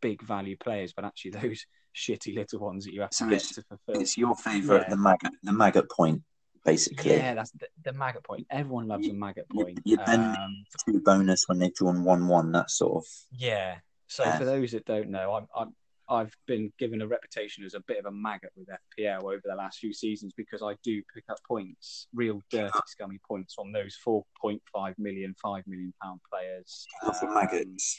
big 0.00 0.20
value 0.22 0.56
players, 0.56 0.92
but 0.92 1.04
actually 1.04 1.30
those 1.42 1.64
shitty 1.94 2.34
little 2.34 2.58
ones 2.60 2.84
that 2.84 2.92
you 2.94 3.00
have 3.00 3.10
to 3.10 3.24
get 3.24 3.32
it's- 3.34 3.54
to 3.54 3.62
fulfill. 3.62 4.00
It's 4.00 4.16
your 4.18 4.34
favourite, 4.34 4.82
Yeah. 4.82 4.90
the 4.90 4.96
maggot, 4.96 5.32
the 5.42 5.52
maggot 5.52 5.90
point, 5.90 6.22
basically. 6.64 7.12
Yeah, 7.16 7.34
that's 7.34 7.50
the, 7.52 7.66
the 7.84 7.92
maggot 7.92 8.24
point. 8.24 8.46
Everyone 8.50 8.88
loves 8.88 9.08
a 9.08 9.12
maggot 9.12 9.48
point. 9.48 9.80
you 9.84 9.96
then- 9.98 10.20
Um, 10.20 10.64
Two 10.86 11.00
bonus 11.00 11.44
when 11.48 11.58
they've 11.58 11.74
drawn 11.74 12.04
one-one. 12.04 12.52
That 12.52 12.70
sort 12.70 12.96
of 13.04 13.04
Yeah. 13.30 13.76
So 14.06 14.24
for 14.32 14.44
those 14.44 14.72
that 14.72 14.84
don't 14.84 15.08
know, 15.10 15.32
I'm 15.34 15.46
I'm 15.56 15.74
I've 16.08 16.36
been 16.46 16.70
given 16.78 17.00
a 17.00 17.06
reputation 17.06 17.64
as 17.64 17.72
a 17.74 17.80
bit 17.80 17.98
of 17.98 18.04
a 18.06 18.10
maggot 18.10 18.50
with 18.56 18.68
FPL 18.68 19.22
over 19.22 19.40
the 19.44 19.54
last 19.54 19.78
few 19.78 19.94
seasons 19.94 20.34
because 20.36 20.60
I 20.60 20.74
do 20.84 21.00
pick 21.14 21.24
up 21.30 21.38
points, 21.48 22.08
real 22.12 22.42
dirty, 22.50 22.78
scummy 22.88 23.18
points 23.26 23.54
on 23.56 23.72
those 23.72 23.96
4.5 24.06 24.94
million, 24.98 25.34
5 25.40 25.62
million 25.66 25.94
pound 26.02 26.20
players. 26.30 26.86
Um, 27.02 27.32
maggots. 27.32 27.98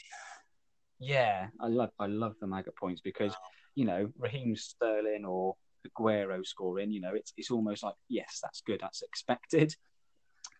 Yeah, 1.00 1.48
I 1.60 1.66
love 1.66 1.90
I 1.98 2.06
love 2.06 2.34
the 2.40 2.46
maggot 2.46 2.76
points 2.76 3.00
because 3.00 3.34
you 3.74 3.84
know 3.84 4.08
Raheem 4.18 4.54
Sterling 4.54 5.24
or 5.24 5.56
Aguero 5.86 6.44
scoring, 6.46 6.90
you 6.90 7.00
know, 7.00 7.14
it's 7.14 7.32
it's 7.36 7.50
almost 7.50 7.82
like 7.82 7.94
yes, 8.08 8.40
that's 8.42 8.60
good, 8.60 8.80
that's 8.80 9.02
expected, 9.02 9.74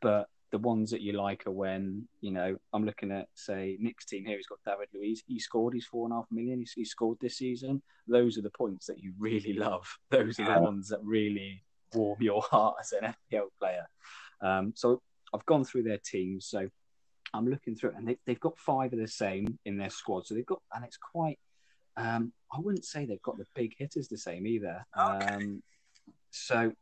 but 0.01 0.29
the 0.51 0.59
ones 0.59 0.93
that 0.93 1.01
you 1.01 1.13
like 1.15 1.49
are 1.49 1.53
when 1.53 2.07
you 2.21 2.31
know 2.31 2.57
I'm 2.73 2.85
looking 2.85 3.11
at 3.11 3.27
say 3.35 3.77
Nick's 3.81 4.07
team 4.07 4.25
here. 4.25 4.37
He's 4.37 4.47
got 4.47 4.61
David 4.65 4.89
Luiz. 4.95 5.23
He 5.27 5.41
scored. 5.41 5.75
He's 5.75 5.87
four 5.87 6.07
and 6.07 6.13
a 6.13 6.17
half 6.19 6.27
million. 6.31 6.61
He's, 6.61 6.73
he 6.73 6.85
scored 6.85 7.19
this 7.21 7.39
season. 7.39 7.83
Those 8.07 8.39
are 8.39 8.43
the 8.43 8.51
points 8.51 8.87
that 8.87 9.01
you 9.03 9.15
really 9.19 9.53
love. 9.59 9.87
Those 10.11 10.39
are 10.39 10.55
the 10.55 10.61
ones 10.61 10.89
that 10.91 11.01
really 11.03 11.65
warm 11.93 12.19
your 12.21 12.43
heart 12.43 12.77
as 12.81 12.93
an 12.93 13.15
FPL 13.33 13.49
player. 13.59 13.89
Um, 14.41 14.73
so 14.77 15.03
I've 15.35 15.45
gone 15.47 15.65
through 15.65 15.83
their 15.85 15.99
teams. 15.99 16.47
So 16.47 16.69
I'm 17.33 17.49
looking 17.49 17.75
through, 17.75 17.95
and 17.97 18.07
they, 18.07 18.17
they've 18.25 18.39
got 18.39 18.57
five 18.57 18.93
of 18.93 19.01
the 19.01 19.09
same 19.09 19.59
in 19.65 19.77
their 19.77 19.91
squad. 19.91 20.27
So 20.27 20.35
they've 20.35 20.47
got, 20.47 20.63
and 20.73 20.85
it's 20.85 20.99
quite. 20.99 21.39
Um, 21.97 22.33
I 22.53 22.61
wouldn't 22.61 22.85
say 22.85 23.05
they've 23.05 23.23
got 23.23 23.39
the 23.39 23.47
big 23.55 23.75
hitters 23.79 24.09
the 24.09 24.19
same 24.19 24.47
either. 24.47 24.85
Okay. 24.97 25.27
Um, 25.27 25.63
so 26.31 26.73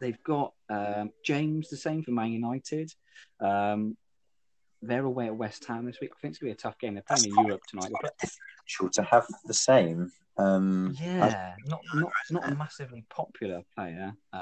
They've 0.00 0.22
got 0.24 0.54
um, 0.70 1.10
James 1.24 1.68
the 1.68 1.76
same 1.76 2.02
for 2.02 2.10
Man 2.10 2.32
United. 2.32 2.92
Um, 3.38 3.96
they're 4.82 5.04
away 5.04 5.26
at 5.26 5.36
West 5.36 5.66
Ham 5.66 5.84
this 5.84 6.00
week. 6.00 6.10
I 6.16 6.18
think 6.20 6.32
it's 6.32 6.38
going 6.38 6.52
to 6.52 6.56
be 6.56 6.58
a 6.58 6.62
tough 6.62 6.78
game. 6.78 6.94
They're 6.94 7.04
playing 7.06 7.36
in 7.36 7.46
Europe 7.46 7.60
tonight. 7.68 7.92
Sure 8.64 8.88
to 8.94 9.02
have 9.02 9.26
the 9.44 9.52
same. 9.52 10.10
Um, 10.38 10.96
yeah, 10.98 11.54
not 11.66 11.80
not 11.92 12.12
not 12.30 12.48
a 12.50 12.54
massively 12.54 13.04
popular 13.10 13.60
player. 13.76 14.14
Um, 14.32 14.40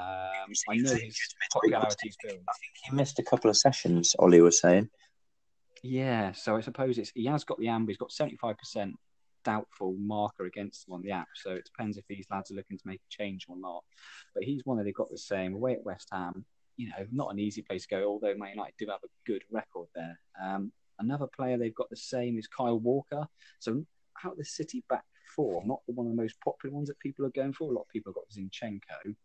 I 0.69 0.75
know 0.75 0.93
his 0.93 1.19
popularity's 1.51 2.15
built. 2.23 2.39
I 2.47 2.53
think 2.53 2.73
he 2.85 2.95
missed 2.95 3.19
a 3.19 3.23
couple 3.23 3.49
of 3.49 3.57
sessions. 3.57 4.15
Ollie 4.17 4.39
was 4.39 4.61
saying. 4.61 4.89
Yeah, 5.83 6.31
so 6.31 6.55
I 6.55 6.61
suppose 6.61 6.97
it's 6.97 7.11
he 7.13 7.25
has 7.25 7.43
got 7.43 7.59
the 7.59 7.67
amber. 7.67 7.91
He's 7.91 7.97
got 7.97 8.13
seventy 8.13 8.37
five 8.37 8.57
percent 8.57 8.95
doubtful 9.43 9.95
marker 9.99 10.45
against 10.45 10.85
them 10.85 10.95
on 10.95 11.01
the 11.01 11.11
app. 11.11 11.27
So 11.35 11.51
it 11.51 11.65
depends 11.65 11.97
if 11.97 12.05
these 12.07 12.27
lads 12.29 12.51
are 12.51 12.55
looking 12.55 12.77
to 12.77 12.87
make 12.87 13.01
a 13.01 13.15
change 13.15 13.45
or 13.47 13.57
not. 13.57 13.83
But 14.33 14.43
he's 14.43 14.65
one 14.65 14.77
that 14.77 14.83
they've 14.83 14.93
got 14.93 15.11
the 15.11 15.17
same 15.17 15.53
away 15.53 15.73
at 15.73 15.83
West 15.83 16.09
Ham. 16.11 16.45
You 16.77 16.89
know, 16.89 17.05
not 17.11 17.31
an 17.31 17.39
easy 17.39 17.61
place 17.61 17.83
to 17.87 17.95
go, 17.95 18.03
although 18.05 18.35
Man 18.35 18.51
United 18.51 18.73
do 18.77 18.87
have 18.87 19.03
a 19.03 19.29
good 19.29 19.43
record 19.51 19.87
there. 19.95 20.19
Um, 20.41 20.71
another 20.99 21.27
player 21.27 21.57
they've 21.57 21.75
got 21.75 21.89
the 21.89 21.97
same 21.97 22.37
is 22.37 22.47
Kyle 22.47 22.79
Walker. 22.79 23.27
So 23.59 23.83
out 24.25 24.37
the 24.37 24.45
City 24.45 24.83
back 24.89 25.03
four, 25.35 25.63
not 25.65 25.81
one 25.85 26.07
of 26.07 26.15
the 26.15 26.21
most 26.21 26.39
popular 26.41 26.75
ones 26.75 26.87
that 26.87 26.99
people 26.99 27.25
are 27.25 27.29
going 27.29 27.53
for. 27.53 27.71
A 27.71 27.73
lot 27.73 27.83
of 27.83 27.89
people 27.89 28.11
have 28.11 28.15
got 28.15 28.29
Zinchenko, 28.29 29.15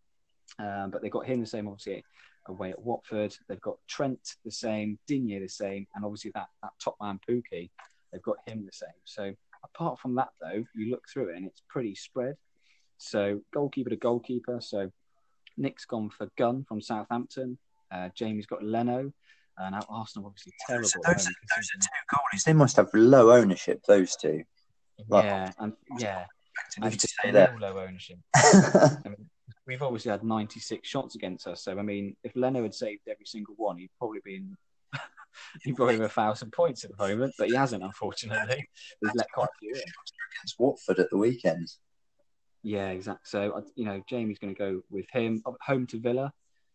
um, 0.59 0.90
but 0.90 1.02
they've 1.02 1.11
got 1.11 1.26
him 1.26 1.40
the 1.40 1.47
same, 1.47 1.68
obviously, 1.68 2.04
away 2.47 2.71
at 2.71 2.83
Watford. 2.83 3.37
They've 3.49 3.61
got 3.61 3.78
Trent 3.88 4.37
the 4.44 4.50
same, 4.50 4.99
Digne 5.06 5.38
the 5.38 5.49
same, 5.49 5.87
and 5.94 6.04
obviously 6.04 6.33
that, 6.35 6.49
that 6.62 6.73
top 6.83 6.97
man 7.00 7.18
Pukki, 7.28 7.71
they've 8.12 8.23
got 8.23 8.37
him 8.47 8.64
the 8.64 8.73
same. 8.73 8.88
So 9.04 9.35
apart 9.75 9.99
from 9.99 10.14
that, 10.16 10.28
though, 10.40 10.64
you 10.75 10.90
look 10.90 11.04
through 11.12 11.31
it 11.31 11.37
and 11.37 11.47
it's 11.47 11.62
pretty 11.69 11.95
spread. 11.95 12.37
So 12.99 13.40
goalkeeper 13.52 13.90
to 13.90 13.97
goalkeeper. 13.97 14.61
So 14.61 14.90
Nick's 15.57 15.85
gone 15.85 16.11
for 16.11 16.28
Gunn 16.37 16.64
from 16.69 16.81
Southampton. 16.81 17.59
Uh, 17.90 18.09
Jamie's 18.14 18.47
got 18.47 18.62
Leno. 18.62 19.12
And 19.57 19.73
now 19.73 19.81
Arsenal 19.88 20.26
obviously 20.26 20.52
terrible. 20.66 20.88
So 20.88 20.99
those, 21.04 21.26
are, 21.26 21.35
those 21.57 21.71
are 21.71 21.81
two 21.81 22.16
goalies. 22.16 22.45
They 22.45 22.52
must 22.52 22.76
have 22.76 22.88
low 22.93 23.31
ownership. 23.31 23.83
Those 23.87 24.16
two. 24.16 24.43
yeah, 25.11 25.52
and 25.59 25.73
yeah, 25.99 26.25
and 26.83 27.00
say 27.00 27.31
that. 27.31 27.59
low 27.61 27.78
ownership. 27.78 28.19
I 28.35 28.97
mean, 29.04 29.31
we've 29.66 29.83
obviously 29.83 30.11
had 30.11 30.25
96 30.25 30.88
shots 30.88 31.14
against 31.14 31.47
us. 31.47 31.62
So 31.62 31.78
I 31.78 31.83
mean, 31.83 32.16
if 32.25 32.35
Leno 32.35 32.62
had 32.64 32.75
saved 32.75 33.02
every 33.09 33.26
single 33.26 33.54
one, 33.57 33.78
he'd 33.78 33.90
probably 33.97 34.21
be 34.25 34.37
in 34.37 34.57
he 35.62 35.73
brought 35.73 35.95
him 35.95 36.03
a 36.03 36.09
thousand 36.09 36.53
points 36.53 36.85
at 36.85 36.91
the 36.97 37.09
moment, 37.09 37.35
but 37.38 37.49
he 37.49 37.55
hasn't, 37.55 37.83
unfortunately. 37.83 38.69
He's 39.00 39.14
let 39.14 39.31
quite 39.33 39.49
a 39.49 39.59
few 39.61 39.75
in. 39.75 39.81
Against 39.81 40.59
Watford 40.59 40.99
at 40.99 41.11
the 41.11 41.17
weekend. 41.17 41.69
Yeah, 42.62 42.88
exactly. 42.91 43.25
So 43.25 43.62
you 43.77 43.85
know, 43.85 44.03
Jamie's 44.09 44.38
going 44.38 44.55
to 44.55 44.59
go 44.59 44.83
with 44.90 45.07
him 45.12 45.42
home 45.61 45.87
to 45.88 46.01
Villa, 46.01 46.33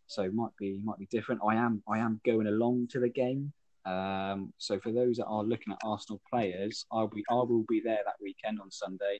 so 0.07 0.29
might 0.31 0.55
be 0.57 0.79
might 0.83 0.99
be 0.99 1.07
different. 1.07 1.41
I 1.47 1.55
am 1.55 1.81
I 1.87 1.97
am 1.97 2.21
going 2.25 2.47
along 2.47 2.87
to 2.91 2.99
the 2.99 3.09
game. 3.09 3.51
Um, 3.85 4.53
so 4.59 4.79
for 4.79 4.91
those 4.91 5.17
that 5.17 5.25
are 5.25 5.43
looking 5.43 5.73
at 5.73 5.79
Arsenal 5.83 6.21
players, 6.31 6.85
I'll 6.91 7.07
be 7.07 7.23
I 7.29 7.33
will 7.33 7.65
be 7.67 7.81
there 7.83 7.99
that 8.05 8.15
weekend 8.21 8.59
on 8.61 8.69
Sunday, 8.69 9.19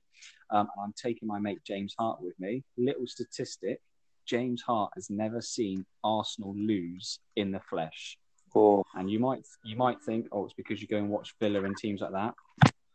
um, 0.52 0.68
and 0.76 0.86
I'm 0.86 0.94
taking 1.02 1.28
my 1.28 1.40
mate 1.40 1.60
James 1.66 1.96
Hart 1.98 2.22
with 2.22 2.40
me. 2.40 2.64
Little 2.78 3.08
statistic: 3.08 3.82
James 4.28 4.62
Hart 4.62 4.92
has 4.96 5.10
never 5.10 5.42
seen 5.42 5.86
Arsenal 6.04 6.54
lose 6.56 7.20
in 7.36 7.52
the 7.52 7.62
flesh. 7.62 8.18
Or 8.54 8.84
and 8.96 9.10
you 9.10 9.20
might 9.20 9.46
you 9.64 9.76
might 9.76 10.02
think, 10.02 10.28
oh, 10.32 10.46
it's 10.46 10.54
because 10.54 10.82
you 10.82 10.88
go 10.88 10.98
and 10.98 11.10
watch 11.10 11.36
Villa 11.40 11.64
and 11.64 11.76
teams 11.78 12.02
like 12.02 12.12
that. 12.12 12.34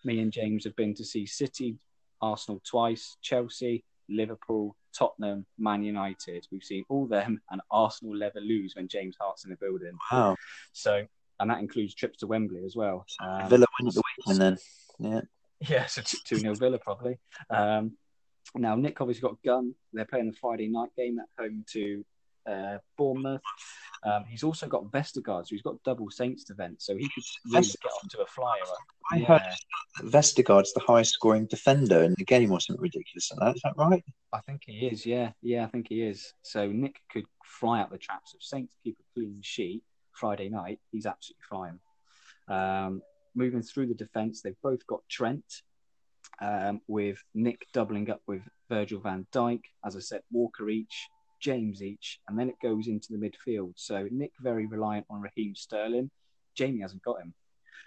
Me 0.04 0.20
and 0.20 0.32
James 0.32 0.64
have 0.64 0.76
been 0.76 0.94
to 0.94 1.04
see 1.04 1.26
City, 1.26 1.78
Arsenal 2.20 2.60
twice, 2.64 3.16
Chelsea, 3.22 3.84
Liverpool, 4.08 4.76
Tottenham, 4.96 5.46
Man 5.58 5.82
United. 5.82 6.46
We've 6.52 6.62
seen 6.62 6.84
all 6.88 7.06
them, 7.06 7.40
and 7.50 7.60
Arsenal 7.70 8.14
never 8.14 8.40
lose 8.40 8.74
when 8.76 8.88
James 8.88 9.16
Hart's 9.20 9.44
in 9.44 9.50
the 9.50 9.56
building. 9.56 9.96
Wow! 10.12 10.36
So, 10.72 11.06
and 11.40 11.50
that 11.50 11.60
includes 11.60 11.94
trips 11.94 12.18
to 12.18 12.26
Wembley 12.26 12.64
as 12.64 12.76
well. 12.76 13.06
Um, 13.22 13.48
Villa 13.48 13.66
win 13.80 13.92
the 13.92 14.02
weekend 14.18 14.40
then. 14.40 14.58
Yeah. 14.98 15.20
Yeah, 15.60 15.86
so 15.86 16.02
two 16.02 16.36
0 16.36 16.54
Villa 16.54 16.78
probably. 16.78 17.18
Um, 17.50 17.92
now 18.54 18.74
Nick 18.76 19.00
obviously 19.00 19.22
got 19.22 19.42
Gunn. 19.42 19.74
They're 19.92 20.04
playing 20.04 20.30
the 20.30 20.36
Friday 20.36 20.68
night 20.68 20.90
game 20.96 21.18
at 21.18 21.28
home 21.38 21.64
to 21.72 22.04
uh, 22.46 22.78
Bournemouth. 22.96 23.42
Um, 24.04 24.24
he's 24.28 24.42
also 24.42 24.66
got 24.66 24.90
Vestergaard, 24.90 25.46
so 25.46 25.48
he's 25.50 25.62
got 25.62 25.82
double 25.82 26.10
Saints 26.10 26.50
event, 26.50 26.82
so 26.82 26.96
he 26.96 27.08
could 27.08 27.24
really 27.52 27.66
get 27.66 27.92
onto 28.02 28.20
a 28.20 28.26
flyer. 28.26 28.60
I 29.12 29.16
yeah. 29.16 29.26
heard 29.26 30.10
Vestergaard's 30.10 30.72
the 30.74 30.80
highest 30.80 31.12
scoring 31.12 31.46
defender 31.46 32.02
in 32.02 32.14
the 32.18 32.24
game, 32.24 32.52
or 32.52 32.60
something 32.60 32.82
ridiculous 32.82 33.30
like 33.32 33.40
that. 33.40 33.56
Is 33.56 33.62
that 33.64 33.74
right? 33.76 34.04
I 34.32 34.40
think 34.40 34.62
he 34.66 34.86
is. 34.86 35.06
Yeah, 35.06 35.32
yeah, 35.42 35.64
I 35.64 35.68
think 35.68 35.88
he 35.88 36.02
is. 36.02 36.34
So 36.42 36.70
Nick 36.70 37.00
could 37.10 37.24
fly 37.44 37.80
out 37.80 37.90
the 37.90 37.98
traps. 37.98 38.34
If 38.34 38.42
Saints 38.42 38.74
keep 38.82 38.98
a 39.00 39.14
clean 39.14 39.40
sheet 39.42 39.82
Friday 40.12 40.48
night, 40.48 40.80
he's 40.92 41.06
absolutely 41.06 41.44
flying. 41.48 41.78
Um, 42.48 43.02
moving 43.34 43.62
through 43.62 43.86
the 43.86 43.94
defence, 43.94 44.42
they've 44.42 44.54
both 44.62 44.86
got 44.86 45.00
Trent. 45.08 45.44
Um, 46.40 46.80
with 46.88 47.22
Nick 47.34 47.66
doubling 47.72 48.10
up 48.10 48.20
with 48.26 48.42
Virgil 48.68 48.98
van 48.98 49.26
Dijk. 49.32 49.60
As 49.84 49.94
I 49.94 50.00
said, 50.00 50.22
Walker 50.32 50.68
each. 50.68 51.08
James 51.44 51.82
each, 51.82 52.20
and 52.26 52.38
then 52.38 52.48
it 52.48 52.56
goes 52.62 52.88
into 52.88 53.08
the 53.10 53.18
midfield. 53.18 53.74
So 53.76 54.08
Nick 54.10 54.32
very 54.40 54.66
reliant 54.66 55.04
on 55.10 55.20
Raheem 55.20 55.54
Sterling. 55.54 56.10
Jamie 56.56 56.80
hasn't 56.80 57.02
got 57.02 57.20
him, 57.20 57.34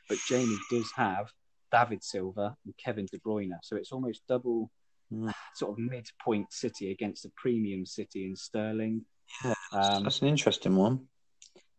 but 0.07 0.19
Jamie 0.27 0.59
does 0.69 0.91
have 0.95 1.31
David 1.71 2.03
Silva 2.03 2.55
and 2.65 2.77
Kevin 2.77 3.07
De 3.11 3.17
Bruyne. 3.17 3.57
So 3.63 3.75
it's 3.75 3.91
almost 3.91 4.21
double 4.29 4.69
mm. 5.11 5.33
sort 5.55 5.71
of 5.71 5.79
midpoint 5.79 6.53
City 6.53 6.91
against 6.91 7.25
a 7.25 7.31
premium 7.35 7.83
City 7.85 8.25
in 8.25 8.35
Sterling. 8.35 9.03
Yeah, 9.43 9.53
um, 9.71 10.03
that's 10.03 10.21
an 10.21 10.27
interesting 10.27 10.75
one. 10.75 11.07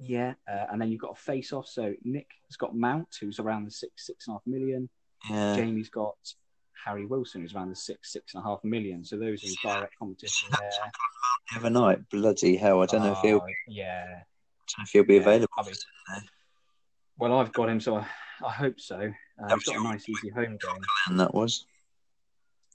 Yeah, 0.00 0.34
uh, 0.50 0.66
and 0.72 0.82
then 0.82 0.90
you've 0.90 1.00
got 1.00 1.12
a 1.12 1.20
face 1.20 1.52
off. 1.52 1.68
So 1.68 1.94
Nick 2.02 2.26
has 2.48 2.56
got 2.56 2.76
Mount, 2.76 3.08
who's 3.20 3.38
around 3.38 3.66
the 3.66 3.70
six 3.70 4.04
six 4.04 4.26
and 4.26 4.34
a 4.34 4.38
half 4.38 4.46
million. 4.46 4.88
Yeah. 5.30 5.54
Jamie's 5.54 5.90
got 5.90 6.16
Harry 6.84 7.06
Wilson, 7.06 7.42
who's 7.42 7.54
around 7.54 7.70
the 7.70 7.76
six, 7.76 8.12
six 8.12 8.34
and 8.34 8.42
a 8.42 8.46
half 8.46 8.62
million. 8.64 9.04
So 9.04 9.16
those 9.16 9.44
are 9.44 9.74
direct 9.74 9.98
competition 9.98 10.48
there. 10.58 10.70
The 11.52 11.60
other 11.60 11.70
night, 11.70 12.08
bloody 12.10 12.56
hell! 12.56 12.82
I 12.82 12.86
don't 12.86 13.02
know 13.02 13.12
if 13.12 13.18
he'll. 13.20 13.38
Oh, 13.42 13.46
yeah. 13.66 14.04
I 14.06 14.12
don't 14.12 14.78
know 14.78 14.82
if 14.82 14.90
he'll 14.90 15.04
be 15.04 15.14
yeah, 15.14 15.20
available. 15.20 15.48
I 15.58 15.62
mean, 15.64 15.74
well, 17.18 17.38
I've 17.38 17.52
got 17.52 17.68
him, 17.68 17.80
so 17.80 17.96
I, 17.96 18.06
I 18.44 18.52
hope 18.52 18.78
so. 18.78 18.96
Uh, 18.96 19.54
he's 19.54 19.64
got 19.64 19.76
a 19.76 19.82
nice, 19.82 20.08
easy 20.08 20.28
home 20.28 20.58
game. 20.60 20.82
And 21.08 21.18
that 21.20 21.34
was. 21.34 21.66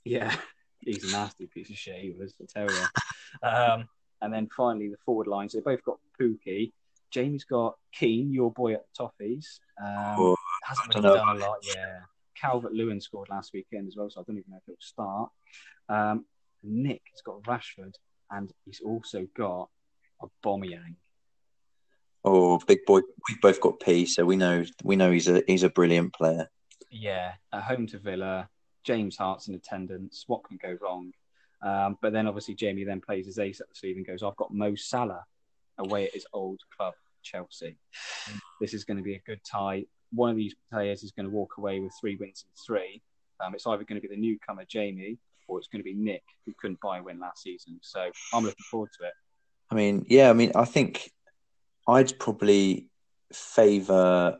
Yeah, 0.04 0.36
he's 0.82 1.04
a 1.04 1.12
nasty 1.12 1.48
piece 1.48 1.70
of 1.70 1.78
shit. 1.78 2.02
He 2.02 2.12
was, 2.12 2.34
I 2.42 2.46
tell 2.48 2.68
you. 2.70 3.48
um, 3.48 3.88
and 4.22 4.34
then 4.34 4.50
finally, 4.56 4.90
the 4.90 4.98
forward 5.06 5.28
lines. 5.28 5.54
So 5.54 5.60
they 5.60 5.64
both 5.64 5.84
got 5.84 6.00
Pukki. 6.20 6.72
Jamie's 7.12 7.44
got 7.44 7.76
Keane, 7.94 8.34
your 8.34 8.52
boy 8.52 8.74
at 8.74 8.86
the 8.98 9.04
Toffees. 9.04 9.60
Um, 9.82 10.16
oh, 10.18 10.36
hasn't 10.64 10.96
really 10.96 11.16
done 11.16 11.38
a 11.38 11.40
lot. 11.40 11.58
Yeah. 11.62 12.00
Calvert 12.36 12.74
Lewin 12.74 13.00
scored 13.00 13.30
last 13.30 13.52
weekend 13.54 13.88
as 13.88 13.96
well, 13.96 14.10
so 14.10 14.20
I 14.20 14.24
don't 14.26 14.38
even 14.38 14.52
know 14.52 14.58
if 14.58 14.64
he'll 14.66 14.76
start. 14.80 15.30
Um, 15.90 16.26
Nick 16.64 17.02
has 17.12 17.22
got 17.22 17.44
Rashford, 17.44 17.94
and 18.34 18.52
he's 18.66 18.82
also 18.84 19.28
got 19.36 19.70
a 20.22 20.28
Aubameyang. 20.28 20.96
Oh, 22.26 22.60
big 22.68 22.86
boy! 22.86 23.02
We've 23.28 23.42
both 23.42 23.60
got 23.60 23.80
P, 23.80 24.06
so 24.06 24.26
we 24.26 24.36
know 24.36 24.64
we 24.84 24.96
know 24.96 25.12
he's 25.12 25.28
a 25.28 25.44
he's 25.48 25.64
a 25.64 25.70
brilliant 25.70 26.14
player. 26.14 26.50
Yeah, 26.90 27.34
at 27.52 27.64
home 27.64 27.88
to 27.88 28.00
Villa, 28.00 28.50
James 28.84 29.18
Hart's 29.18 29.48
in 29.48 29.56
attendance. 29.56 30.24
What 30.28 30.44
can 30.44 30.58
go 30.62 30.78
wrong? 30.82 31.12
Um, 31.62 31.98
but 32.02 32.14
then 32.14 32.28
obviously 32.28 32.56
Jamie 32.56 32.84
then 32.84 33.02
plays 33.02 33.26
his 33.26 33.40
ace 33.40 33.62
at 33.62 33.70
the 33.70 33.76
sleeve 33.76 33.98
and 33.98 34.06
goes, 34.06 34.24
"I've 34.24 34.36
got 34.36 34.54
Mo 34.54 34.76
Salah 34.76 35.26
away 35.78 36.06
at 36.06 36.14
his 36.14 36.28
old 36.34 36.62
club, 36.78 36.94
Chelsea. 37.24 37.78
This 38.62 38.74
is 38.74 38.84
going 38.84 38.98
to 38.98 39.04
be 39.04 39.16
a 39.16 39.22
good 39.26 39.42
tie 39.44 39.86
one 40.14 40.30
of 40.30 40.36
these 40.36 40.56
players 40.72 41.04
is 41.04 41.12
going 41.12 41.26
to 41.26 41.32
walk 41.32 41.56
away 41.58 41.80
with 41.80 41.94
three 42.00 42.16
wins 42.16 42.46
and 42.46 42.54
three. 42.66 43.02
Um, 43.44 43.56
it's 43.56 43.66
either 43.66 43.84
going 43.84 44.00
to 44.00 44.08
be 44.08 44.14
the 44.14 44.22
newcomer 44.22 44.64
Jamie 44.66 45.18
or 45.48 45.60
it's 45.60 45.68
going 45.68 45.80
to 45.80 45.84
be 45.84 45.94
Nick, 45.94 46.24
who 46.46 46.54
couldn't 46.60 46.80
buy 46.82 47.00
a 47.00 47.04
win 47.04 47.20
last 47.20 47.44
season. 47.44 47.80
So 47.82 48.10
I'm 48.34 48.44
looking 48.44 48.66
forward 48.70 48.90
to 49.00 49.08
it. 49.08 49.14
I 49.72 49.76
mean, 49.76 50.06
yeah, 50.08 50.30
I 50.30 50.34
mean, 50.34 50.52
I 50.56 50.66
think 50.66 51.12
I'd 51.88 52.18
probably 52.20 52.88
favour. 53.32 54.38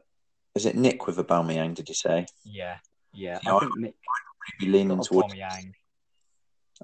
Is 0.56 0.66
it 0.66 0.76
Nick 0.76 1.08
with 1.08 1.18
Aubameyang? 1.18 1.76
Did 1.76 1.90
you 1.90 1.96
say? 1.96 2.26
Yeah, 2.46 2.78
yeah. 3.14 3.40
Yeah, 3.44 3.56
I 3.56 3.60
think 3.60 3.78
Nick 3.78 3.96
Be 4.60 4.68
leaning 4.68 5.02
towards. 5.02 5.34
Aubameyang. 5.34 5.72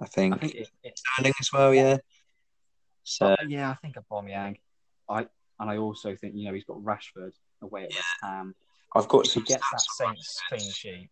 I 0.02 0.06
think, 0.06 0.36
I 0.36 0.38
think 0.38 0.56
it, 0.56 0.70
it, 0.84 1.00
Sterling 1.00 1.34
as 1.40 1.52
well. 1.52 1.74
Yeah. 1.74 1.98
So 3.04 3.28
uh, 3.28 3.36
yeah, 3.48 3.70
I 3.70 3.76
think 3.76 3.96
Aubameyang. 3.96 4.58
I 5.10 5.28
and 5.60 5.70
I 5.70 5.78
also 5.78 6.16
think 6.16 6.36
you 6.36 6.46
know 6.46 6.54
he's 6.54 6.64
got 6.64 6.78
Rashford 6.78 7.32
away 7.62 7.84
at 7.84 7.90
West 7.90 8.08
Ham. 8.24 8.56
I've 8.96 9.08
got 9.08 9.28
If 9.28 9.34
he 9.34 9.42
gets 9.42 9.64
that 9.72 9.82
Saints 9.82 10.40
clean 10.50 10.72
sheet, 10.72 11.10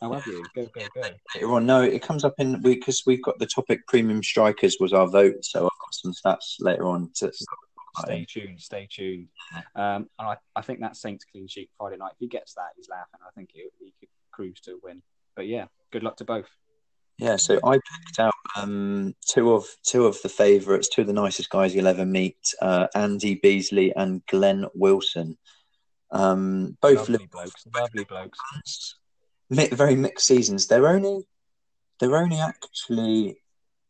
oh 0.00 0.12
have 0.12 0.26
you? 0.26 0.44
Go 0.54 0.66
go 0.74 0.86
go. 0.94 1.02
later 1.34 1.52
on. 1.52 1.66
No, 1.66 1.82
it 1.82 2.02
comes 2.02 2.24
up 2.24 2.34
in 2.38 2.60
because 2.60 3.02
we've 3.06 3.22
got 3.22 3.38
the 3.38 3.46
topic 3.46 3.86
premium 3.86 4.22
strikers 4.22 4.76
was 4.80 4.92
our 4.92 5.08
vote, 5.08 5.44
so 5.44 5.64
I've 5.64 5.80
got 5.80 5.92
some 5.94 6.12
stats 6.12 6.56
later 6.60 6.86
on 6.86 7.10
to. 7.16 7.32
Stay 7.98 8.24
tuned, 8.24 8.60
stay 8.60 8.88
tuned. 8.90 9.28
Um, 9.76 10.08
and 10.18 10.28
I, 10.28 10.36
I 10.56 10.62
think 10.62 10.80
that 10.80 10.96
Saints 10.96 11.26
clean 11.30 11.46
sheet 11.46 11.70
Friday 11.76 11.98
night. 11.98 12.12
If 12.12 12.20
he 12.20 12.26
gets 12.26 12.54
that, 12.54 12.70
he's 12.74 12.88
laughing. 12.88 13.20
I 13.26 13.30
think 13.34 13.50
he, 13.52 13.68
he 13.78 13.92
could 14.00 14.08
cruise 14.30 14.60
to 14.60 14.72
a 14.72 14.76
win. 14.82 15.02
But 15.36 15.46
yeah, 15.46 15.66
good 15.90 16.02
luck 16.02 16.16
to 16.18 16.24
both. 16.24 16.48
Yeah, 17.18 17.36
so 17.36 17.60
I 17.62 17.74
picked 17.74 18.18
out 18.18 18.34
um, 18.56 19.14
two 19.28 19.52
of 19.52 19.66
two 19.86 20.06
of 20.06 20.20
the 20.22 20.28
favourites, 20.28 20.88
two 20.88 21.02
of 21.02 21.06
the 21.06 21.12
nicest 21.12 21.50
guys 21.50 21.74
you'll 21.74 21.86
ever 21.86 22.06
meet: 22.06 22.38
uh, 22.60 22.88
Andy 22.94 23.34
Beasley 23.34 23.94
and 23.94 24.24
Glenn 24.26 24.66
Wilson. 24.74 25.36
Um, 26.10 26.76
both 26.80 27.08
lovely 27.08 27.28
blokes, 27.30 27.64
lovely 27.74 28.04
blokes. 28.04 28.38
Mi- 29.52 29.68
very 29.68 29.94
mixed 29.96 30.26
seasons. 30.26 30.66
They're 30.66 30.88
only 30.88 31.26
they're 32.00 32.16
only 32.16 32.40
actually 32.40 33.36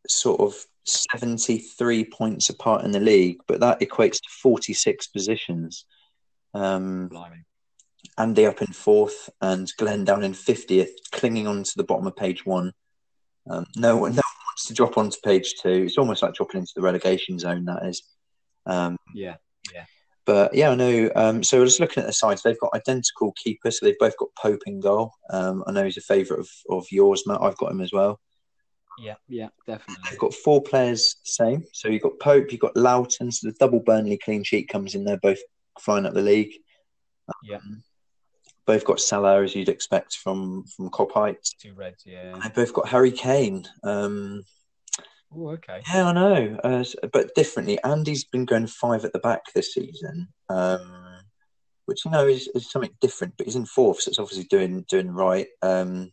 sort 0.08 0.40
of 0.40 0.54
seventy 0.84 1.58
three 1.58 2.04
points 2.04 2.50
apart 2.50 2.84
in 2.84 2.90
the 2.90 3.00
league, 3.00 3.38
but 3.46 3.60
that 3.60 3.80
equates 3.80 4.16
to 4.16 4.28
forty 4.42 4.74
six 4.74 5.06
positions. 5.06 5.86
Um, 6.54 7.08
Blimey. 7.08 7.44
Andy 8.18 8.46
up 8.46 8.60
in 8.60 8.72
fourth 8.72 9.30
and 9.40 9.72
Glenn 9.78 10.04
down 10.04 10.22
in 10.22 10.32
50th, 10.32 10.90
clinging 11.12 11.46
on 11.46 11.62
to 11.62 11.72
the 11.76 11.84
bottom 11.84 12.06
of 12.06 12.14
page 12.14 12.44
one. 12.44 12.72
Um, 13.48 13.64
no, 13.76 13.96
one, 13.96 14.10
no 14.10 14.16
one 14.16 14.46
wants 14.48 14.66
to 14.66 14.74
drop 14.74 14.98
onto 14.98 15.16
page 15.24 15.54
two. 15.62 15.84
It's 15.86 15.96
almost 15.96 16.22
like 16.22 16.34
dropping 16.34 16.60
into 16.60 16.72
the 16.76 16.82
relegation 16.82 17.38
zone, 17.38 17.64
that 17.66 17.86
is. 17.86 18.02
Um, 18.66 18.96
yeah. 19.14 19.36
Yeah, 19.72 19.84
but 20.24 20.54
yeah, 20.54 20.70
I 20.70 20.74
know. 20.74 21.10
Um, 21.16 21.42
so 21.42 21.64
just 21.64 21.80
looking 21.80 22.02
at 22.02 22.06
the 22.06 22.12
sides, 22.12 22.42
they've 22.42 22.58
got 22.60 22.74
identical 22.74 23.32
keepers. 23.42 23.78
So 23.78 23.86
they've 23.86 23.98
both 23.98 24.16
got 24.16 24.28
Pope 24.40 24.62
in 24.66 24.80
goal. 24.80 25.12
Um, 25.30 25.64
I 25.66 25.72
know 25.72 25.84
he's 25.84 25.96
a 25.96 26.02
favourite 26.02 26.40
of, 26.40 26.48
of 26.70 26.86
yours, 26.90 27.24
Matt. 27.26 27.42
I've 27.42 27.56
got 27.56 27.72
him 27.72 27.80
as 27.80 27.92
well. 27.92 28.20
yeah, 28.98 29.14
yeah, 29.28 29.48
definitely. 29.66 30.04
They've 30.10 30.18
got 30.18 30.34
four 30.34 30.62
players 30.62 31.16
same. 31.24 31.64
So 31.72 31.88
you've 31.88 32.02
got 32.02 32.20
Pope, 32.20 32.52
you've 32.52 32.60
got 32.60 32.76
Lowton. 32.76 33.32
So 33.32 33.48
the 33.48 33.56
double 33.58 33.80
Burnley 33.80 34.18
clean 34.18 34.44
sheet 34.44 34.68
comes 34.68 34.94
in. 34.94 35.04
They're 35.04 35.16
both 35.16 35.40
flying 35.80 36.06
up 36.06 36.14
the 36.14 36.22
league. 36.22 36.52
Yeah. 37.42 37.58
Both 38.66 38.84
got 38.84 39.00
Salah, 39.00 39.42
as 39.42 39.56
you'd 39.56 39.68
expect 39.68 40.16
from 40.16 40.64
from 40.76 40.88
Cop 40.90 41.12
Heights. 41.12 41.54
Two 41.54 41.74
reds, 41.74 42.04
yeah. 42.06 42.38
they've 42.42 42.54
both 42.54 42.72
got 42.72 42.88
Harry 42.88 43.10
Kane. 43.10 43.64
Um, 43.82 44.44
Oh, 45.34 45.50
okay. 45.50 45.82
yeah, 45.92 46.08
I 46.08 46.12
know, 46.12 46.58
uh, 46.62 46.84
but 47.12 47.34
differently. 47.34 47.78
Andy's 47.84 48.24
been 48.24 48.44
going 48.44 48.66
five 48.66 49.04
at 49.04 49.12
the 49.12 49.18
back 49.18 49.40
this 49.54 49.74
season, 49.74 50.28
um, 50.48 51.20
which 51.86 52.04
you 52.04 52.10
know 52.10 52.26
is, 52.26 52.48
is 52.54 52.70
something 52.70 52.94
different. 53.00 53.36
But 53.36 53.46
he's 53.46 53.56
in 53.56 53.64
fourth, 53.66 54.02
so 54.02 54.10
it's 54.10 54.18
obviously 54.18 54.44
doing 54.44 54.84
doing 54.88 55.10
right. 55.10 55.46
Um, 55.62 56.12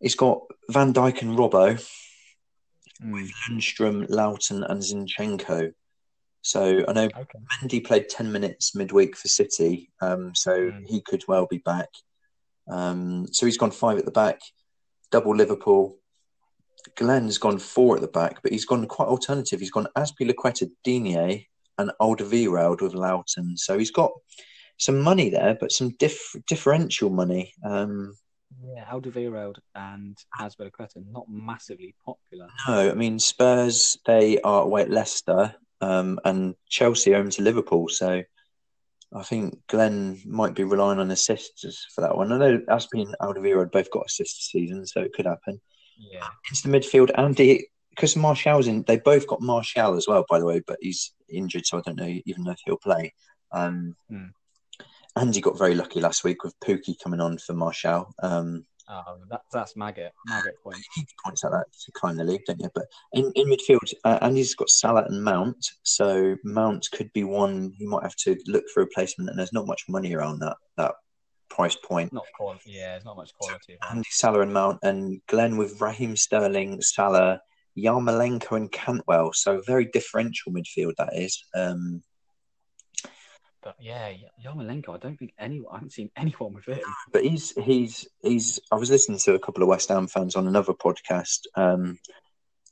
he's 0.00 0.14
got 0.14 0.42
Van 0.70 0.92
Dijk 0.92 1.22
and 1.22 1.38
Robbo, 1.38 1.82
Mm, 3.02 3.30
Lundstram, 3.48 4.06
Lowton, 4.10 4.64
and 4.64 4.82
Zinchenko. 4.82 5.72
So 6.42 6.84
I 6.88 6.92
know 6.92 7.04
okay. 7.04 7.38
Mendy 7.62 7.84
played 7.84 8.08
ten 8.08 8.30
minutes 8.32 8.74
midweek 8.74 9.16
for 9.16 9.28
City, 9.28 9.90
um, 10.00 10.34
so 10.34 10.70
Mm. 10.70 10.86
he 10.86 11.00
could 11.00 11.24
well 11.28 11.46
be 11.46 11.58
back. 11.58 11.88
Um, 12.68 13.26
so 13.32 13.46
he's 13.46 13.56
gone 13.56 13.70
five 13.70 13.98
at 13.98 14.04
the 14.04 14.10
back, 14.10 14.40
double 15.10 15.34
Liverpool. 15.34 15.96
Glenn's 16.96 17.38
gone 17.38 17.58
four 17.58 17.96
at 17.96 18.02
the 18.02 18.08
back, 18.08 18.42
but 18.42 18.52
he's 18.52 18.64
gone 18.64 18.86
quite 18.86 19.08
alternative. 19.08 19.60
He's 19.60 19.70
gone 19.70 19.88
Azpilicueta, 19.96 20.70
Digne, 20.84 21.46
and 21.78 21.92
Alderweireld 22.00 22.80
with 22.80 22.94
Lowton. 22.94 23.56
So 23.56 23.78
he's 23.78 23.90
got 23.90 24.12
some 24.78 25.00
money 25.00 25.30
there, 25.30 25.56
but 25.58 25.72
some 25.72 25.90
diff- 25.98 26.36
differential 26.46 27.10
money. 27.10 27.52
Um, 27.64 28.16
Yeah, 28.64 28.84
Alderweireld 28.86 29.56
and 29.74 30.16
Asbel 30.38 30.70
not 31.12 31.26
massively 31.28 31.94
popular. 32.04 32.48
no, 32.66 32.90
I 32.90 32.94
mean 32.94 33.18
Spurs 33.18 33.98
they 34.06 34.40
are 34.40 34.62
away 34.62 34.82
at 34.82 34.90
Leicester, 34.90 35.54
um, 35.80 36.18
and 36.24 36.54
Chelsea 36.68 37.12
home 37.12 37.30
to 37.30 37.42
Liverpool. 37.42 37.88
So 37.88 38.22
I 39.14 39.22
think 39.22 39.58
Glenn 39.68 40.20
might 40.26 40.54
be 40.54 40.64
relying 40.64 40.98
on 40.98 41.10
assists 41.10 41.86
for 41.94 42.02
that 42.02 42.16
one. 42.16 42.32
I 42.32 42.38
know 42.38 42.58
Aspie 42.68 43.02
and 43.06 43.16
Alderweireld 43.20 43.72
both 43.72 43.90
got 43.90 44.06
assists 44.06 44.38
this 44.38 44.50
season, 44.50 44.86
so 44.86 45.00
it 45.00 45.12
could 45.12 45.26
happen. 45.26 45.60
Yeah, 45.98 46.28
into 46.50 46.68
the 46.68 46.78
midfield. 46.78 47.10
Andy, 47.18 47.68
because 47.90 48.16
Martial's 48.16 48.68
in, 48.68 48.84
they 48.84 48.98
both 48.98 49.26
got 49.26 49.40
Martial 49.40 49.96
as 49.96 50.06
well, 50.06 50.24
by 50.28 50.38
the 50.38 50.46
way, 50.46 50.62
but 50.66 50.78
he's 50.80 51.12
injured, 51.28 51.66
so 51.66 51.78
I 51.78 51.82
don't 51.82 51.96
know 51.96 52.18
even 52.24 52.44
know 52.44 52.52
if 52.52 52.60
he'll 52.64 52.76
play. 52.76 53.12
Um, 53.52 53.96
Hmm. 54.08 54.26
Andy 55.16 55.40
got 55.40 55.58
very 55.58 55.74
lucky 55.74 56.00
last 56.00 56.22
week 56.22 56.44
with 56.44 56.58
Pukki 56.60 56.94
coming 57.02 57.20
on 57.20 57.38
for 57.38 57.52
Martial. 57.52 58.14
Um, 58.22 58.64
oh, 58.88 59.18
that, 59.30 59.42
that's 59.52 59.76
maggot, 59.76 60.12
maggot 60.26 60.54
point. 60.62 60.78
points 61.24 61.42
like 61.42 61.52
that 61.52 61.66
to 61.86 61.92
climb 61.92 62.16
the 62.16 62.24
league, 62.24 62.44
don't 62.46 62.60
you? 62.60 62.70
But 62.72 62.86
in, 63.12 63.32
in 63.34 63.48
midfield, 63.48 63.92
uh, 64.04 64.18
Andy's 64.22 64.54
got 64.54 64.70
Salah 64.70 65.06
and 65.08 65.24
Mount, 65.24 65.66
so 65.82 66.36
Mount 66.44 66.86
could 66.92 67.12
be 67.12 67.24
one 67.24 67.72
he 67.76 67.86
might 67.86 68.04
have 68.04 68.16
to 68.16 68.38
look 68.46 68.64
for 68.72 68.80
a 68.80 68.84
replacement, 68.84 69.28
and 69.28 69.38
there's 69.38 69.52
not 69.52 69.66
much 69.66 69.84
money 69.88 70.14
around 70.14 70.38
that 70.38 70.56
that 70.76 70.94
price 71.58 71.76
point. 71.76 72.12
Not 72.12 72.26
quality. 72.36 72.70
Yeah, 72.70 72.96
it's 72.96 73.04
not 73.04 73.16
much 73.16 73.32
quality. 73.34 73.76
Andy 73.90 74.08
Salah 74.10 74.42
and 74.42 74.52
Mount, 74.54 74.78
and 74.82 75.20
Glenn 75.26 75.56
with 75.56 75.80
Raheem 75.80 76.14
Sterling, 76.16 76.80
Salah, 76.80 77.40
Yarmolenko, 77.76 78.56
and 78.56 78.70
Cantwell. 78.70 79.32
So 79.32 79.60
very 79.66 79.86
differential 79.86 80.52
midfield 80.52 80.92
that 80.98 81.10
is. 81.14 81.42
Um, 81.54 82.02
But 83.62 83.74
yeah, 83.80 84.12
Yarmolenko, 84.44 84.94
I 84.94 84.98
don't 84.98 85.18
think 85.18 85.32
anyone. 85.38 85.72
I 85.72 85.76
haven't 85.76 85.92
seen 85.92 86.10
anyone 86.16 86.54
with 86.54 86.64
him. 86.66 86.78
but 87.12 87.24
he's 87.24 87.50
he's 87.62 88.06
he's. 88.22 88.60
I 88.70 88.76
was 88.76 88.90
listening 88.90 89.18
to 89.18 89.34
a 89.34 89.40
couple 89.40 89.62
of 89.62 89.68
West 89.68 89.88
Ham 89.88 90.06
fans 90.06 90.36
on 90.36 90.46
another 90.46 90.74
podcast, 90.74 91.40
um, 91.56 91.98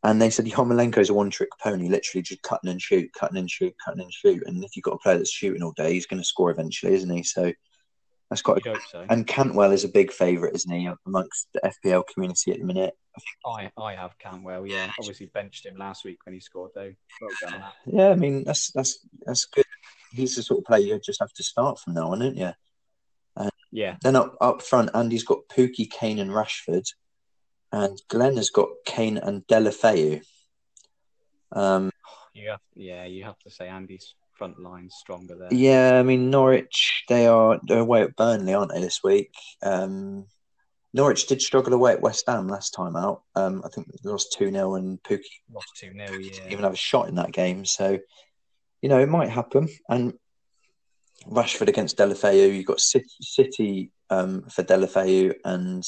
and 0.05 0.22
they 0.22 0.31
said 0.31 0.46
Yarmolenko's 0.46 1.11
a 1.11 1.14
one-trick 1.14 1.49
pony, 1.61 1.88
literally 1.88 2.22
just 2.22 2.42
cutting 2.42 2.70
and 2.70 2.81
shoot, 2.81 3.11
cutting 3.18 3.38
and 3.38 3.51
shoot, 3.51 3.75
cutting 3.85 4.03
and 4.03 4.12
shoot. 4.12 4.44
And 4.46 4.62
if 4.62 4.77
you've 4.77 4.85
got 4.85 4.94
a 4.94 4.99
player 4.99 5.16
that's 5.18 5.33
shooting 5.33 5.62
all 5.64 5.72
day, 5.72 5.92
he's 5.94 6.07
going 6.07 6.22
to 6.22 6.25
score 6.33 6.53
eventually, 6.53 6.94
isn't 6.94 7.11
he? 7.11 7.25
So 7.25 7.53
that's 8.31 8.43
quite. 8.43 8.67
A, 8.67 8.79
so. 8.91 9.07
And 9.09 9.27
Cantwell 9.27 9.73
is 9.73 9.85
a 9.85 9.89
big 9.89 10.12
favourite, 10.12 10.55
isn't 10.55 10.73
he, 10.73 10.89
amongst 11.07 11.49
the 11.55 11.73
FPL 11.85 12.05
community 12.12 12.53
at 12.53 12.59
the 12.59 12.65
minute? 12.65 12.95
I 13.47 13.71
I 13.79 13.95
have 13.95 14.19
Cantwell. 14.19 14.67
Yeah, 14.67 14.91
obviously 14.99 15.27
benched 15.27 15.65
him 15.65 15.77
last 15.77 16.05
week 16.05 16.19
when 16.25 16.35
he 16.35 16.41
scored 16.41 16.73
though. 16.75 16.93
Well. 17.21 17.73
Yeah, 17.87 18.11
I 18.11 18.15
mean 18.15 18.45
that's 18.45 18.71
that's 18.73 18.99
that's 19.25 19.47
good. 19.47 19.65
He's 20.12 20.37
the 20.37 20.43
sort 20.43 20.61
of 20.61 20.65
player 20.65 20.87
you 20.87 21.01
just 21.01 21.21
have 21.21 21.33
to 21.33 21.43
start 21.43 21.79
from 21.79 21.95
now 21.95 22.12
on, 22.12 22.21
don't 22.21 22.37
you? 22.37 22.53
Yeah, 23.77 23.97
Then 24.01 24.17
up 24.17 24.37
up 24.41 24.62
front, 24.62 24.91
Andy's 24.95 25.25
got 25.25 25.49
Pukki, 25.49 25.91
Kane, 25.91 26.19
and 26.19 26.31
Rashford, 26.31 26.87
and 27.71 28.01
Glenn 28.09 28.37
has 28.37 28.49
got 28.49 28.69
Kane 28.87 29.19
and 29.19 29.47
Deulofeu. 29.47 30.23
Um, 31.53 31.91
you 32.33 32.49
have. 32.49 32.61
Yeah, 32.75 33.05
you 33.05 33.25
have 33.25 33.39
to 33.41 33.51
say 33.51 33.69
Andy's 33.69 34.15
front 34.37 34.59
line 34.59 34.88
stronger 34.90 35.37
there. 35.37 35.53
yeah, 35.53 35.99
I 35.99 36.03
mean 36.03 36.31
Norwich, 36.31 37.05
they 37.09 37.27
are 37.27 37.59
they're 37.66 37.79
away 37.81 38.03
at 38.03 38.16
Burnley, 38.16 38.55
aren't 38.55 38.72
they 38.72 38.81
this 38.81 39.03
week? 39.03 39.33
Um, 39.62 40.27
Norwich 40.94 41.27
did 41.27 41.42
struggle 41.42 41.75
away 41.75 41.92
at 41.92 42.01
West 42.01 42.25
Ham 42.27 42.49
last 42.49 42.70
time 42.70 42.96
out. 42.96 43.22
Um, 43.35 43.62
I 43.64 43.68
think 43.68 43.87
they 43.88 44.09
lost 44.11 44.35
two 44.37 44.51
0 44.51 44.77
and 44.77 45.03
Pukki 45.03 45.20
Lost 45.53 45.68
two 45.79 45.92
0 45.92 46.07
didn't 46.07 46.33
Yeah. 46.46 46.53
even 46.53 46.64
have 46.64 46.72
a 46.72 46.77
shot 46.77 47.09
in 47.09 47.16
that 47.16 47.33
game. 47.33 47.64
So, 47.66 47.99
you 48.81 48.88
know, 48.88 48.99
it 49.01 49.09
might 49.09 49.29
happen. 49.29 49.68
And 49.90 50.14
Rashford 51.27 51.68
against 51.68 51.99
Deulofeu, 51.99 52.55
you've 52.57 52.66
got 52.66 52.81
City, 52.81 53.07
City 53.20 53.92
um, 54.11 54.42
for 54.49 54.62
Deulofeu, 54.62 55.35
and 55.44 55.85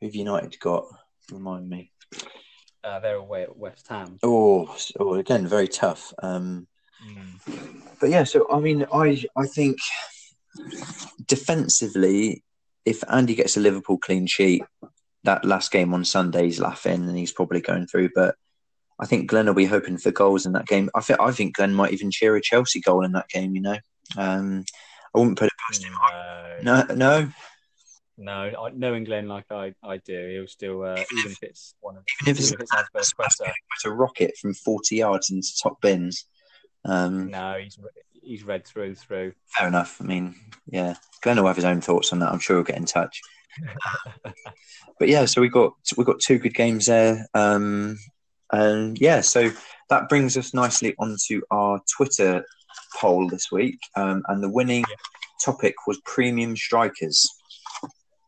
who've 0.00 0.14
United 0.14 0.58
got? 0.60 0.84
Remind 1.30 1.68
me. 1.68 1.92
Uh, 2.82 2.98
they're 3.00 3.16
away 3.16 3.42
at 3.42 3.56
West 3.56 3.88
Ham. 3.88 4.18
Oh, 4.22 4.74
oh 4.98 5.14
again, 5.14 5.46
very 5.46 5.68
tough. 5.68 6.14
Um, 6.22 6.66
Mm. 7.06 7.82
but 8.00 8.10
yeah, 8.10 8.24
so 8.24 8.46
I 8.50 8.60
mean, 8.60 8.86
I 8.92 9.24
I 9.36 9.46
think 9.46 9.78
defensively, 11.26 12.42
if 12.84 13.02
Andy 13.10 13.34
gets 13.34 13.56
a 13.56 13.60
Liverpool 13.60 13.98
clean 13.98 14.26
sheet, 14.26 14.62
that 15.24 15.44
last 15.44 15.70
game 15.70 15.94
on 15.94 16.04
Sunday, 16.04 16.44
he's 16.44 16.60
laughing 16.60 17.08
and 17.08 17.16
he's 17.16 17.32
probably 17.32 17.60
going 17.60 17.86
through. 17.86 18.10
But 18.14 18.34
I 18.98 19.06
think 19.06 19.28
Glenn 19.28 19.46
will 19.46 19.54
be 19.54 19.66
hoping 19.66 19.98
for 19.98 20.10
goals 20.10 20.46
in 20.46 20.52
that 20.52 20.66
game. 20.66 20.90
I 20.94 21.00
think 21.00 21.20
I 21.20 21.32
think 21.32 21.56
Glenn 21.56 21.74
might 21.74 21.92
even 21.92 22.10
cheer 22.10 22.36
a 22.36 22.40
Chelsea 22.40 22.80
goal 22.80 23.04
in 23.04 23.12
that 23.12 23.28
game. 23.28 23.54
You 23.54 23.62
know, 23.62 23.78
um, 24.16 24.64
I 25.14 25.18
wouldn't 25.18 25.38
put 25.38 25.46
it 25.48 25.52
past 25.66 25.84
him. 25.84 25.92
No. 26.62 26.84
No, 26.88 26.94
no. 26.94 27.32
No, 28.22 28.32
I, 28.32 28.70
knowing 28.74 29.04
Glenn 29.04 29.28
like 29.28 29.46
I, 29.50 29.72
I 29.82 29.96
do, 29.96 30.28
he'll 30.28 30.46
still 30.46 30.82
uh, 30.82 31.02
even 31.18 31.32
if 31.32 31.42
it's 31.42 31.74
one 31.80 31.96
of 31.96 32.04
Even 32.20 32.32
if 32.32 32.38
it's, 32.38 32.52
even 32.52 32.64
if 32.74 33.54
it's 33.74 33.84
a 33.86 33.90
rocket 33.90 34.36
from 34.36 34.52
40 34.52 34.96
yards 34.96 35.30
into 35.30 35.48
top 35.62 35.80
bins. 35.80 36.26
Um, 36.84 37.30
No, 37.30 37.58
he's 37.62 37.78
he's 38.22 38.44
read 38.44 38.66
through 38.66 38.94
through. 38.94 39.32
Fair 39.48 39.68
enough. 39.68 40.00
I 40.00 40.04
mean, 40.04 40.34
yeah, 40.66 40.94
Glenn 41.22 41.36
will 41.36 41.46
have 41.46 41.56
his 41.56 41.64
own 41.64 41.80
thoughts 41.80 42.12
on 42.12 42.18
that. 42.20 42.32
I'm 42.32 42.38
sure 42.38 42.56
he'll 42.56 42.64
get 42.64 42.76
in 42.76 42.84
touch. 42.86 43.20
but 44.98 45.08
yeah, 45.08 45.24
so 45.24 45.40
we 45.40 45.48
got 45.48 45.72
we 45.96 46.04
got 46.04 46.20
two 46.20 46.38
good 46.38 46.54
games 46.54 46.86
there, 46.86 47.26
um, 47.34 47.98
and 48.52 48.98
yeah, 49.00 49.20
so 49.20 49.50
that 49.88 50.08
brings 50.08 50.36
us 50.36 50.54
nicely 50.54 50.94
onto 50.98 51.40
our 51.50 51.80
Twitter 51.96 52.44
poll 52.96 53.28
this 53.28 53.50
week, 53.50 53.78
um, 53.96 54.22
and 54.28 54.42
the 54.42 54.48
winning 54.48 54.84
Yeah. 54.88 54.96
topic 55.44 55.74
was 55.86 56.00
premium 56.04 56.56
strikers. 56.56 57.28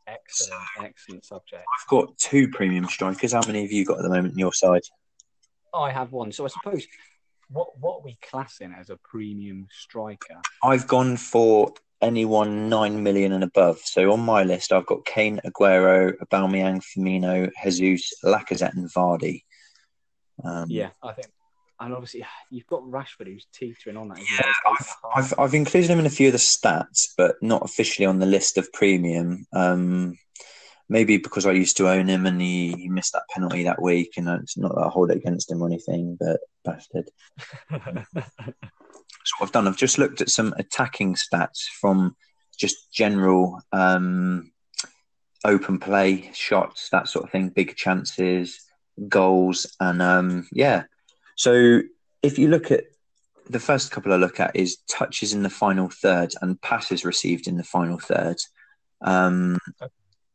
Excellent, 0.06 0.62
excellent 0.82 1.24
subject. 1.24 1.62
I've 1.62 1.88
got 1.88 2.16
two 2.18 2.48
premium 2.48 2.86
strikers. 2.86 3.32
How 3.32 3.40
many 3.46 3.62
have 3.62 3.72
you 3.72 3.84
got 3.84 3.98
at 3.98 4.02
the 4.02 4.08
moment 4.10 4.32
on 4.34 4.38
your 4.38 4.52
side? 4.52 4.82
I 5.72 5.90
have 5.90 6.12
one. 6.12 6.32
So 6.32 6.44
I 6.44 6.48
suppose 6.48 6.84
what 7.52 7.78
what 7.78 7.98
are 7.98 8.04
we 8.04 8.18
classing 8.22 8.74
as 8.78 8.90
a 8.90 8.96
premium 8.96 9.68
striker? 9.70 10.40
I've 10.62 10.86
gone 10.86 11.16
for 11.16 11.72
anyone 12.00 12.68
nine 12.68 13.02
million 13.02 13.32
and 13.32 13.44
above. 13.44 13.78
So 13.84 14.12
on 14.12 14.20
my 14.20 14.42
list, 14.42 14.72
I've 14.72 14.86
got 14.86 15.04
Kane, 15.04 15.40
Aguero, 15.44 16.14
Aubameyang, 16.18 16.82
Firmino, 16.82 17.50
Jesus, 17.64 18.12
Lacazette, 18.24 18.74
and 18.74 18.92
Vardy. 18.92 19.44
Um, 20.42 20.66
Yeah, 20.68 20.90
I 21.02 21.12
think, 21.12 21.28
and 21.78 21.94
obviously 21.94 22.24
you've 22.50 22.66
got 22.66 22.82
Rashford 22.82 23.26
who's 23.26 23.46
teetering 23.54 23.96
on 23.96 24.08
that. 24.08 24.18
Yeah, 24.18 24.24
he? 24.24 24.34
He's 24.34 24.40
eight 24.40 24.46
and 24.66 24.76
a 24.76 25.14
half. 25.14 25.32
I've 25.32 25.38
I've 25.38 25.54
included 25.54 25.90
him 25.90 26.00
in 26.00 26.06
a 26.06 26.10
few 26.10 26.28
of 26.28 26.32
the 26.32 26.38
stats, 26.38 27.08
but 27.16 27.36
not 27.42 27.62
officially 27.62 28.06
on 28.06 28.18
the 28.18 28.26
list 28.26 28.58
of 28.58 28.72
premium. 28.72 29.46
Um, 29.52 30.18
maybe 30.92 31.16
because 31.16 31.46
I 31.46 31.52
used 31.52 31.78
to 31.78 31.88
own 31.88 32.07
him 32.07 32.26
and 32.26 32.40
he, 32.40 32.72
he 32.72 32.88
missed 32.88 33.14
that 33.14 33.28
penalty 33.31 33.64
that 33.64 33.81
week, 33.81 34.12
and 34.16 34.28
it's 34.28 34.59
not 34.59 34.74
that 34.74 34.83
I 34.83 34.88
hold 34.88 35.11
it 35.11 35.16
against 35.16 35.50
him 35.50 35.62
or 35.62 35.66
anything, 35.66 36.16
but 36.20 36.40
bastard. 36.64 37.11
So 39.24 39.37
what 39.38 39.46
I've 39.46 39.52
done, 39.52 39.68
I've 39.68 39.76
just 39.76 39.98
looked 39.98 40.20
at 40.20 40.31
some 40.31 40.52
attacking 40.59 41.14
stats 41.14 41.61
from 41.81 42.16
just 42.59 42.92
general 42.92 43.61
um, 43.72 44.50
open 45.44 45.78
play 45.78 46.31
shots, 46.35 46.88
that 46.90 47.07
sort 47.07 47.26
of 47.26 47.31
thing, 47.31 47.50
big 47.50 47.76
chances, 47.76 48.61
goals, 49.09 49.76
and 49.78 50.02
um, 50.02 50.48
yeah. 50.52 50.85
So 51.37 51.83
if 52.22 52.37
you 52.37 52.48
look 52.48 52.72
at 52.72 52.85
the 53.48 53.61
first 53.61 53.90
couple 53.90 54.12
I 54.12 54.16
look 54.16 54.40
at 54.40 54.57
is 54.57 54.78
touches 54.90 55.33
in 55.33 55.44
the 55.44 55.50
final 55.50 55.88
third 55.88 56.35
and 56.42 56.61
passes 56.61 57.05
received 57.05 57.46
in 57.46 57.57
the 57.57 57.64
final 57.64 57.98
third. 57.98 58.38
Um, 59.02 59.59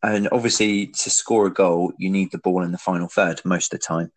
and 0.03 0.29
obviously, 0.31 0.87
to 0.87 1.09
score 1.09 1.47
a 1.47 1.53
goal, 1.53 1.91
you 1.97 2.09
need 2.09 2.31
the 2.31 2.37
ball 2.37 2.63
in 2.63 2.71
the 2.71 2.77
final 2.77 3.07
third 3.07 3.41
most 3.43 3.73
of 3.73 3.79
the 3.79 3.85
time. 3.85 4.11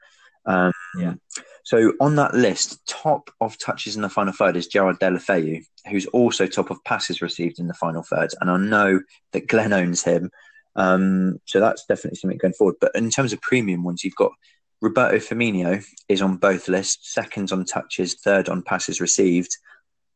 Um, 0.47 0.73
Yeah. 0.99 1.15
So 1.63 1.93
on 2.01 2.17
that 2.17 2.35
list, 2.35 2.85
top 2.87 3.31
of 3.41 3.59
touches 3.59 3.95
in 3.95 4.03
the 4.03 4.09
final 4.09 4.33
third 4.33 4.57
is 4.57 4.67
Gerard 4.67 4.99
Deulofeu, 4.99 5.63
who's 5.89 6.07
also 6.07 6.47
top 6.47 6.71
of 6.71 6.83
passes 6.85 7.23
received 7.23 7.59
in 7.59 7.69
the 7.69 7.75
final 7.75 8.03
third. 8.03 8.31
And 8.41 8.51
I 8.51 8.57
know 8.57 9.01
that 9.33 9.47
Glenn 9.47 9.73
owns 9.73 10.03
him. 10.03 10.31
Um, 10.77 11.39
so 11.45 11.61
that's 11.61 11.85
definitely 11.87 12.17
something 12.17 12.39
going 12.39 12.55
forward. 12.55 12.77
But 12.81 12.93
in 12.95 13.11
terms 13.11 13.33
of 13.33 13.41
premium 13.43 13.85
ones, 13.85 14.03
you've 14.03 14.15
got 14.15 14.33
Roberto 14.81 15.17
Firmino 15.17 15.85
is 16.09 16.23
on 16.23 16.39
both 16.39 16.69
lists, 16.69 17.13
second 17.13 17.53
on 17.53 17.65
touches, 17.65 18.15
third 18.15 18.49
on 18.49 18.63
passes 18.63 19.01
received. 19.01 19.57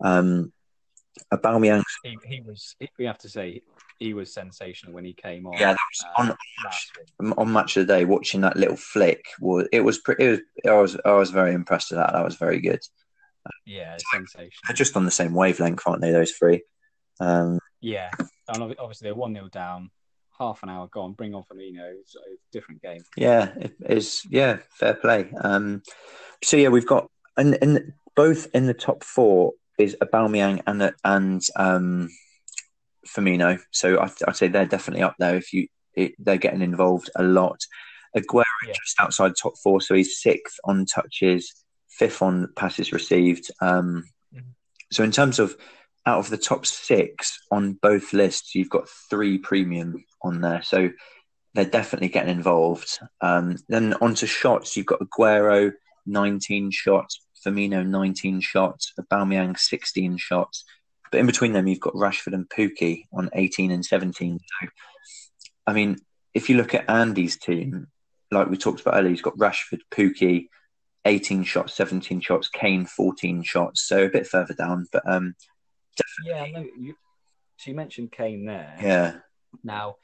Um, 0.03 0.53
Aubameyang, 1.33 1.83
he, 2.03 2.17
he 2.27 2.41
was. 2.41 2.77
We 2.99 3.05
have 3.05 3.19
to 3.19 3.29
say 3.29 3.63
he 3.99 4.15
was 4.15 4.33
sensational 4.33 4.93
when 4.95 5.05
he 5.05 5.13
came 5.13 5.47
on. 5.47 5.55
yeah, 5.55 5.73
that 5.73 5.79
was 5.93 6.05
uh, 6.05 6.21
on 6.23 6.37
last 6.65 7.39
on 7.39 7.53
match 7.53 7.77
of 7.77 7.87
the 7.87 7.93
day. 7.93 8.05
Watching 8.05 8.41
that 8.43 8.57
little 8.57 8.77
flick 8.77 9.25
was 9.41 9.69
it 9.73 9.81
was 9.81 9.99
pretty. 9.99 10.25
It 10.25 10.31
was, 10.31 10.41
I 10.65 10.73
was 10.73 10.97
I 11.05 11.13
was 11.13 11.31
very 11.31 11.55
impressed 11.55 11.91
with 11.91 11.99
that. 11.99 12.13
That 12.13 12.25
was 12.25 12.37
very 12.37 12.61
good. 12.61 12.81
Yeah, 13.67 13.97
sensational. 14.13 14.51
They're 14.67 14.75
just 14.75 14.97
on 14.97 15.05
the 15.05 15.11
same 15.11 15.35
wavelength, 15.35 15.83
aren't 15.87 16.01
they? 16.03 16.11
Those 16.11 16.33
three. 16.33 16.63
Um, 17.21 17.59
Yeah, 17.81 18.11
and 18.49 18.75
obviously 18.79 19.07
they're 19.07 19.15
one 19.15 19.35
0 19.35 19.49
down, 19.49 19.91
half 20.39 20.63
an 20.63 20.71
hour 20.71 20.89
gone. 20.89 21.13
Bring 21.13 21.35
on 21.35 21.43
Firmino. 21.45 21.93
It's 22.01 22.17
a 22.17 22.21
different 22.53 22.83
game. 22.83 23.03
yeah, 23.17 23.53
it 23.57 23.75
is. 23.87 24.23
Yeah, 24.31 24.59
fair 24.71 24.95
play. 24.95 25.31
Um, 25.41 25.83
so 26.43 26.57
yeah, 26.57 26.69
we've 26.69 26.87
got 26.87 27.09
and 27.37 27.57
and 27.61 27.93
both 28.17 28.49
in 28.55 28.67
the 28.67 28.75
top 28.75 29.05
four 29.05 29.53
is 29.79 29.97
Aubameyang 30.03 30.63
and 30.67 30.93
and 31.05 31.43
um, 31.57 32.09
Firmino. 33.07 33.61
So 33.71 33.99
I, 34.01 34.11
I'd 34.27 34.37
say 34.37 34.49
they're 34.49 34.67
definitely 34.67 35.03
up 35.03 35.17
there. 35.19 35.37
If 35.37 35.53
you 35.53 35.69
it, 35.95 36.15
they're 36.19 36.37
getting 36.37 36.63
involved 36.63 37.11
a 37.17 37.23
lot. 37.23 37.61
Aguero 38.17 38.45
Yeah. 38.67 38.73
just 38.75 39.01
outside 39.01 39.33
top 39.41 39.55
four, 39.63 39.81
so 39.81 39.95
he's 39.95 40.21
sixth 40.21 40.57
on 40.65 40.87
touches, 40.87 41.53
fifth 41.89 42.23
on 42.23 42.49
passes 42.57 42.93
received. 42.93 43.51
Um, 43.61 44.05
Mhm. 44.35 44.55
So 44.93 45.03
in 45.05 45.13
terms 45.13 45.39
of 45.39 45.57
out 46.07 46.19
of 46.19 46.31
the 46.31 46.37
top 46.39 46.67
six 46.67 47.39
on 47.51 47.73
both 47.75 48.13
lists, 48.13 48.55
you've 48.55 48.71
got 48.71 48.89
three 49.11 49.39
premium 49.39 50.05
on 50.23 50.41
there. 50.41 50.63
So 50.63 50.91
they're 51.55 51.65
definitely 51.65 52.09
getting 52.09 52.35
involved. 52.37 52.99
Um, 53.21 53.57
then 53.69 53.95
onto 54.01 54.27
shots, 54.27 54.77
you've 54.77 54.87
got 54.87 55.01
Aguero, 55.01 55.73
19 56.07 56.71
shots, 56.73 57.24
Firmino, 57.45 57.87
19 57.87 58.41
shots, 58.41 58.93
Aubameyang, 58.99 59.59
16 59.59 60.17
shots. 60.17 60.65
But 61.11 61.21
in 61.21 61.27
between 61.27 61.53
them, 61.53 61.67
you've 61.67 61.81
got 61.81 61.95
Rashford 61.95 62.35
and 62.35 62.49
Pukki 62.49 63.05
on 63.13 63.31
18 63.35 63.71
and 63.71 63.85
17. 63.85 64.39
So, 64.39 64.69
I 65.67 65.73
mean, 65.73 65.97
if 66.33 66.49
you 66.49 66.57
look 66.57 66.75
at 66.75 66.89
Andy's 66.91 67.39
team, 67.39 67.89
like 68.31 68.49
we 68.49 68.57
talked 68.57 68.81
about 68.81 68.95
earlier, 68.95 69.11
he's 69.11 69.23
got 69.23 69.37
Rashford, 69.37 69.81
Pukki, 69.91 70.49
18 71.05 71.45
shots, 71.45 71.75
17 71.75 72.21
shots, 72.21 72.49
Kane, 72.49 72.87
14 72.87 73.43
shots. 73.43 73.87
So 73.87 74.05
a 74.05 74.09
bit 74.09 74.27
further 74.27 74.55
down, 74.55 74.87
but 74.91 75.03
um, 75.07 75.35
Yeah, 76.25 76.43
I 76.43 76.51
know. 76.51 76.67
You, 76.79 76.95
so 77.59 77.71
you 77.71 77.77
mentioned 77.77 78.11
Kane 78.11 78.45
there. 78.47 78.75
yeah. 78.83 79.17
Now 79.63 79.97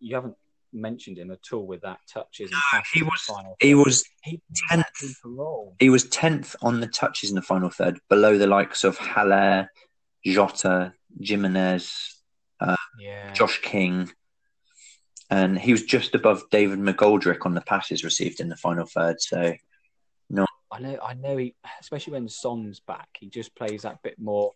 you 0.00 0.16
haven't 0.16 0.34
mentioned 0.72 1.18
him 1.18 1.30
at 1.30 1.52
all 1.52 1.66
with 1.66 1.82
that 1.82 1.98
touches 2.08 2.50
No, 2.50 2.80
he 2.92 3.02
was-. 3.02 3.30
He 3.60 3.74
was 3.74 4.04
he 4.22 4.40
tenth. 4.68 4.86
He 5.78 5.90
was 5.90 6.08
tenth 6.08 6.56
on 6.62 6.80
the 6.80 6.86
touches 6.86 7.30
in 7.30 7.36
the 7.36 7.42
final 7.42 7.70
third, 7.70 7.98
below 8.08 8.38
the 8.38 8.46
likes 8.46 8.84
of 8.84 8.98
Haller, 8.98 9.70
Jota, 10.24 10.94
Jimenez, 11.20 12.16
uh, 12.60 12.76
Yeah, 13.00 13.32
Josh 13.32 13.60
King, 13.62 14.10
and 15.30 15.58
he 15.58 15.72
was 15.72 15.84
just 15.84 16.14
above 16.14 16.44
David 16.50 16.78
McGoldrick 16.78 17.44
on 17.46 17.54
the 17.54 17.60
passes 17.60 18.04
received 18.04 18.40
in 18.40 18.48
the 18.48 18.56
final 18.56 18.86
third. 18.86 19.20
So 19.20 19.54
no, 20.30 20.46
I 20.70 20.78
know. 20.80 20.98
I 21.02 21.14
know. 21.14 21.36
He, 21.36 21.54
especially 21.80 22.14
when 22.14 22.28
Son's 22.28 22.80
back, 22.80 23.08
he 23.18 23.28
just 23.28 23.54
plays 23.54 23.82
that 23.82 24.02
bit 24.02 24.18
more. 24.18 24.52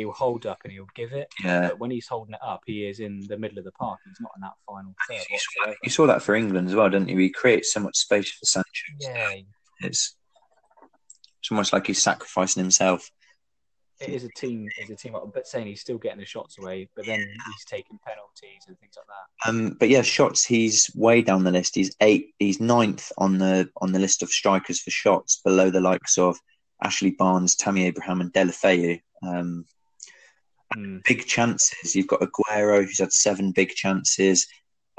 He'll 0.00 0.12
hold 0.12 0.46
up 0.46 0.58
and 0.64 0.72
he'll 0.72 0.86
give 0.94 1.12
it. 1.12 1.28
yeah, 1.44 1.68
But 1.68 1.78
when 1.78 1.90
he's 1.90 2.08
holding 2.08 2.34
it 2.34 2.40
up, 2.42 2.62
he 2.66 2.86
is 2.86 3.00
in 3.00 3.20
the 3.28 3.36
middle 3.36 3.58
of 3.58 3.64
the 3.64 3.72
park. 3.72 3.98
He's 4.06 4.20
not 4.20 4.32
in 4.36 4.40
that 4.40 4.52
final 4.66 4.94
third 5.08 5.24
you 5.30 5.38
saw, 5.38 5.66
that, 5.66 5.76
you 5.84 5.90
saw 5.90 6.06
that 6.06 6.22
for 6.22 6.34
England 6.34 6.68
as 6.68 6.74
well, 6.74 6.88
didn't 6.88 7.08
you? 7.08 7.18
He 7.18 7.28
creates 7.30 7.72
so 7.72 7.80
much 7.80 7.96
space 7.96 8.30
for 8.30 8.46
Sancho. 8.46 8.66
Yeah, 8.98 9.32
It's 9.80 10.16
it's 11.40 11.50
almost 11.50 11.72
like 11.72 11.86
he's 11.86 12.02
sacrificing 12.02 12.62
himself. 12.62 13.10
it 14.00 14.10
is 14.10 14.24
a 14.24 14.28
team. 14.30 14.68
It's 14.78 14.90
a 14.90 14.96
team. 14.96 15.14
But 15.34 15.46
saying 15.46 15.66
he's 15.66 15.80
still 15.80 15.98
getting 15.98 16.18
the 16.20 16.24
shots 16.26 16.58
away, 16.58 16.88
but 16.96 17.04
then 17.06 17.18
he's 17.20 17.64
taking 17.66 17.98
penalties 18.06 18.62
and 18.68 18.78
things 18.78 18.94
like 18.96 19.06
that. 19.06 19.48
Um, 19.48 19.76
but 19.78 19.88
yeah, 19.90 20.02
shots. 20.02 20.44
He's 20.44 20.90
way 20.94 21.22
down 21.22 21.44
the 21.44 21.50
list. 21.50 21.74
He's 21.74 21.94
eight. 22.00 22.34
He's 22.38 22.60
ninth 22.60 23.12
on 23.18 23.38
the 23.38 23.70
on 23.82 23.92
the 23.92 23.98
list 23.98 24.22
of 24.22 24.30
strikers 24.30 24.80
for 24.80 24.90
shots, 24.90 25.40
below 25.44 25.70
the 25.70 25.80
likes 25.80 26.16
of 26.18 26.38
Ashley 26.82 27.10
Barnes, 27.10 27.56
Tammy 27.56 27.84
Abraham, 27.86 28.20
and 28.22 28.32
Deulofeu. 28.32 29.00
Um, 29.22 29.64
Mm. 30.76 31.02
big 31.04 31.26
chances. 31.26 31.96
You've 31.96 32.06
got 32.06 32.20
Aguero, 32.20 32.84
who's 32.84 33.00
had 33.00 33.12
seven 33.12 33.52
big 33.52 33.70
chances. 33.70 34.46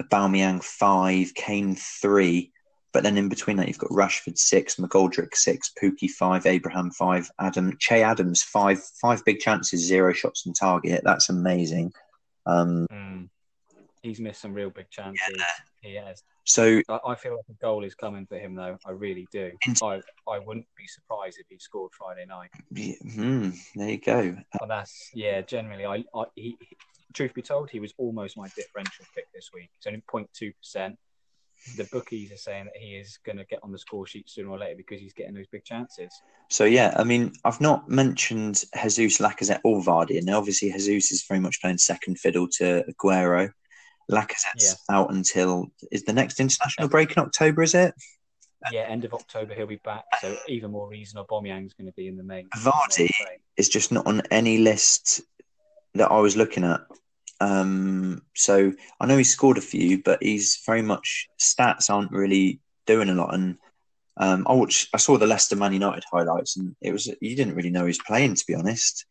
Aubameyang 0.01 0.63
five, 0.63 1.33
Kane 1.35 1.75
three. 1.75 2.51
But 2.93 3.03
then 3.03 3.17
in 3.17 3.29
between 3.29 3.55
that, 3.57 3.69
you've 3.69 3.77
got 3.77 3.91
Rashford 3.91 4.37
six, 4.37 4.75
McGoldrick 4.75 5.33
six, 5.33 5.71
Pukki 5.81 6.09
five, 6.09 6.45
Abraham 6.45 6.91
five, 6.91 7.29
Adam 7.39 7.77
Che 7.79 8.03
Adams 8.03 8.43
five, 8.43 8.83
five 9.01 9.23
big 9.23 9.39
chances, 9.39 9.79
zero 9.85 10.11
shots 10.11 10.45
on 10.45 10.53
target. 10.53 11.01
That's 11.03 11.29
amazing. 11.29 11.93
Um, 12.45 12.87
Mm. 12.91 13.29
He's 14.01 14.19
missed 14.19 14.41
some 14.41 14.53
real 14.53 14.69
big 14.71 14.89
chances. 14.89 15.19
He 15.81 15.95
has. 15.95 16.23
so 16.43 16.81
I, 16.89 16.99
I 17.09 17.15
feel 17.15 17.35
like 17.35 17.45
a 17.49 17.61
goal 17.61 17.83
is 17.83 17.95
coming 17.95 18.25
for 18.27 18.37
him, 18.37 18.55
though. 18.55 18.77
I 18.85 18.91
really 18.91 19.27
do. 19.31 19.51
I, 19.83 20.01
I 20.27 20.39
wouldn't 20.39 20.67
be 20.77 20.87
surprised 20.87 21.37
if 21.39 21.45
he 21.49 21.57
scored 21.59 21.91
Friday 21.97 22.25
night. 22.27 22.49
yeah, 22.71 22.93
hmm, 23.03 23.49
there 23.75 23.89
you 23.89 23.99
go. 23.99 24.35
But 24.59 24.67
that's 24.69 25.09
yeah. 25.13 25.41
Generally, 25.41 25.85
I, 25.85 26.03
I 26.19 26.23
he, 26.35 26.57
he- 26.59 26.77
truth 27.13 27.33
be 27.33 27.41
told, 27.41 27.69
he 27.69 27.79
was 27.79 27.93
almost 27.97 28.37
my 28.37 28.47
differential 28.55 29.05
pick 29.15 29.25
this 29.33 29.49
week. 29.53 29.69
It's 29.77 29.87
only 29.87 30.03
0.2 30.11 30.53
percent. 30.57 30.97
The 31.77 31.83
bookies 31.91 32.31
are 32.31 32.37
saying 32.37 32.65
that 32.65 32.77
he 32.77 32.95
is 32.95 33.19
going 33.23 33.37
to 33.37 33.45
get 33.45 33.59
on 33.61 33.71
the 33.71 33.77
score 33.77 34.07
sheet 34.07 34.27
sooner 34.27 34.49
or 34.49 34.57
later 34.57 34.75
because 34.77 34.99
he's 34.99 35.13
getting 35.13 35.35
those 35.35 35.47
big 35.51 35.63
chances. 35.63 36.11
So 36.49 36.65
yeah, 36.65 36.93
I 36.97 37.03
mean, 37.03 37.33
I've 37.45 37.61
not 37.61 37.87
mentioned 37.87 38.63
Jesus, 38.75 39.19
Lacazette, 39.19 39.61
or 39.63 39.81
Vardy, 39.81 40.17
and 40.17 40.29
obviously 40.31 40.71
Jesus 40.71 41.11
is 41.11 41.25
very 41.27 41.39
much 41.39 41.61
playing 41.61 41.77
second 41.77 42.17
fiddle 42.19 42.47
to 42.57 42.83
Aguero. 42.89 43.51
Lacazette's 44.11 44.77
out 44.89 45.13
until 45.13 45.71
is 45.91 46.03
the 46.03 46.13
next 46.13 46.39
international 46.39 46.87
break 46.89 47.11
in 47.11 47.23
October? 47.23 47.63
Is 47.63 47.73
it? 47.73 47.93
Yeah, 48.71 48.81
end 48.81 49.05
of 49.05 49.13
October 49.13 49.55
he'll 49.55 49.65
be 49.65 49.77
back. 49.77 50.03
So 50.21 50.35
even 50.47 50.71
more 50.71 50.87
reason 50.87 51.23
Aubameyang's 51.23 51.73
going 51.73 51.87
to 51.87 51.93
be 51.93 52.07
in 52.07 52.17
the 52.17 52.23
main. 52.23 52.47
Vardy 52.57 53.09
is 53.57 53.69
just 53.69 53.91
not 53.91 54.05
on 54.05 54.21
any 54.29 54.59
list 54.59 55.21
that 55.95 56.11
I 56.11 56.19
was 56.19 56.37
looking 56.37 56.63
at. 56.63 56.81
Um, 57.39 58.21
so 58.35 58.71
I 58.99 59.05
know 59.07 59.17
he 59.17 59.23
scored 59.23 59.57
a 59.57 59.61
few, 59.61 60.03
but 60.03 60.21
he's 60.21 60.61
very 60.65 60.83
much 60.83 61.27
stats 61.39 61.89
aren't 61.89 62.11
really 62.11 62.59
doing 62.85 63.09
a 63.09 63.15
lot. 63.15 63.33
And 63.33 63.57
um, 64.17 64.45
I 64.47 64.53
watched, 64.53 64.89
I 64.93 64.97
saw 64.97 65.17
the 65.17 65.25
Leicester 65.25 65.55
Man 65.55 65.73
United 65.73 66.03
highlights, 66.11 66.57
and 66.57 66.75
it 66.81 66.91
was 66.91 67.07
you 67.07 67.35
didn't 67.35 67.55
really 67.55 67.71
know 67.71 67.81
he 67.81 67.87
was 67.87 67.99
playing, 68.05 68.35
to 68.35 68.45
be 68.47 68.53
honest. 68.53 69.05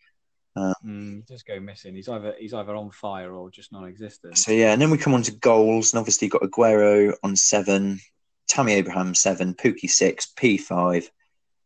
Um, 0.56 0.74
mm, 0.84 1.28
just 1.28 1.46
go 1.46 1.60
missing. 1.60 1.94
He's 1.94 2.08
either 2.08 2.34
he's 2.38 2.54
either 2.54 2.74
on 2.74 2.90
fire 2.90 3.32
or 3.32 3.50
just 3.50 3.72
non-existent. 3.72 4.36
So 4.38 4.52
yeah, 4.52 4.72
and 4.72 4.82
then 4.82 4.90
we 4.90 4.98
come 4.98 5.14
on 5.14 5.22
to 5.22 5.32
goals, 5.32 5.92
and 5.92 5.98
obviously 5.98 6.26
you've 6.26 6.32
got 6.32 6.42
Aguero 6.42 7.14
on 7.22 7.36
seven, 7.36 8.00
Tammy 8.48 8.72
Abraham 8.74 9.14
seven, 9.14 9.54
Pukki 9.54 9.88
six, 9.88 10.26
P 10.26 10.58
five, 10.58 11.10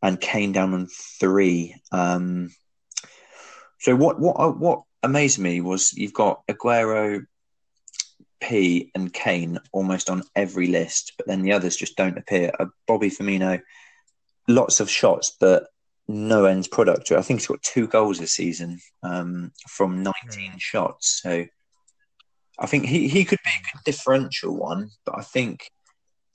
and 0.03 0.21
Kane 0.21 0.53
down 0.53 0.75
on 0.75 0.87
three. 1.19 1.77
Um, 1.93 2.51
so 3.81 3.97
what 3.97 4.21
what 4.21 4.37
uh, 4.39 4.51
what 4.51 4.83
amazed 5.03 5.39
me 5.39 5.61
was 5.61 5.95
you've 5.95 6.13
got 6.13 6.47
Aguero, 6.47 7.25
P, 8.41 8.91
and 8.95 9.13
Kane 9.13 9.59
almost 9.73 10.11
on 10.11 10.23
every 10.37 10.67
list, 10.67 11.15
but 11.17 11.27
then 11.27 11.43
the 11.43 11.53
others 11.53 11.77
just 11.77 11.97
don't 11.97 12.19
appear. 12.19 12.53
Uh, 12.59 12.67
Bobby 12.87 13.11
Firmino, 13.11 13.63
lots 14.47 14.81
of 14.81 14.91
shots, 14.91 15.35
but 15.41 15.69
no 16.07 16.45
ends 16.45 16.69
product. 16.69 17.11
I 17.13 17.23
think 17.23 17.41
he's 17.41 17.47
got 17.47 17.63
two 17.63 17.87
goals 17.87 18.19
this 18.19 18.35
season 18.35 18.79
um, 19.03 19.53
from 19.69 20.03
19 20.03 20.13
mm. 20.53 20.61
shots. 20.61 21.21
So 21.23 21.47
I 22.59 22.67
think 22.67 22.87
he, 22.87 23.09
he 23.09 23.25
could 23.25 23.39
be 23.45 23.51
a 23.51 23.73
good 23.73 23.85
differential 23.85 24.57
one, 24.57 24.91
but 25.05 25.19
I 25.19 25.23
think 25.23 25.71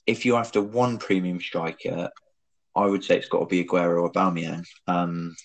if 0.08 0.26
you're 0.26 0.40
after 0.40 0.62
one 0.62 0.98
premium 0.98 1.40
striker, 1.40 2.10
I 2.76 2.86
would 2.86 3.04
say 3.04 3.18
it's 3.18 3.30
got 3.30 3.40
to 3.40 3.46
be 3.46 3.64
Aguero 3.64 4.02
or 4.02 4.12
Aubameyang. 4.12 4.66
Um, 4.88 5.36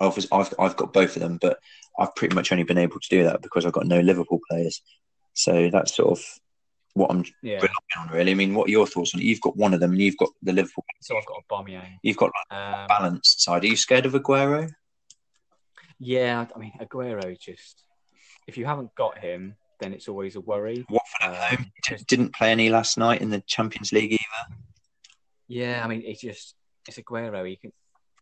I've, 0.00 0.16
I've, 0.30 0.54
I've 0.58 0.76
got 0.76 0.92
both 0.92 1.16
of 1.16 1.22
them, 1.22 1.38
but 1.40 1.58
I've 1.98 2.14
pretty 2.14 2.34
much 2.34 2.52
only 2.52 2.64
been 2.64 2.78
able 2.78 3.00
to 3.00 3.08
do 3.08 3.24
that 3.24 3.42
because 3.42 3.66
I've 3.66 3.72
got 3.72 3.86
no 3.86 4.00
Liverpool 4.00 4.40
players. 4.48 4.80
So 5.34 5.68
that's 5.72 5.94
sort 5.94 6.18
of 6.18 6.24
what 6.94 7.10
I'm 7.10 7.24
yeah. 7.42 7.60
on, 7.98 8.08
really. 8.08 8.32
I 8.32 8.34
mean, 8.34 8.54
what 8.54 8.68
are 8.68 8.70
your 8.70 8.86
thoughts 8.86 9.14
on 9.14 9.20
it? 9.20 9.24
You've 9.24 9.40
got 9.40 9.56
one 9.56 9.74
of 9.74 9.80
them, 9.80 9.92
and 9.92 10.00
you've 10.00 10.16
got 10.16 10.30
the 10.42 10.52
Liverpool. 10.52 10.84
So 11.00 11.16
I've 11.16 11.26
got 11.26 11.38
a 11.38 11.54
Aubameyang. 11.54 11.98
You've 12.02 12.16
got 12.16 12.30
um, 12.50 12.58
a 12.58 12.86
balanced 12.88 13.42
side. 13.42 13.64
Are 13.64 13.66
you 13.66 13.76
scared 13.76 14.06
of 14.06 14.12
Aguero? 14.12 14.70
Yeah, 15.98 16.46
I 16.54 16.58
mean, 16.58 16.72
Aguero 16.80 17.38
just. 17.38 17.84
If 18.46 18.56
you 18.56 18.64
haven't 18.64 18.94
got 18.94 19.18
him, 19.18 19.56
then 19.78 19.92
it's 19.92 20.08
always 20.08 20.36
a 20.36 20.40
worry. 20.40 20.86
Watford 20.88 21.22
at 21.22 21.52
um, 21.52 21.58
home 21.58 21.98
didn't 22.06 22.34
play 22.34 22.50
any 22.50 22.70
last 22.70 22.96
night 22.98 23.20
in 23.20 23.30
the 23.30 23.40
Champions 23.42 23.92
League 23.92 24.12
either. 24.12 24.54
Yeah, 25.48 25.82
I 25.84 25.88
mean, 25.88 26.02
it's 26.04 26.20
just 26.20 26.54
it's 26.86 26.98
Aguero. 26.98 27.46
He 27.46 27.56
can 27.56 27.72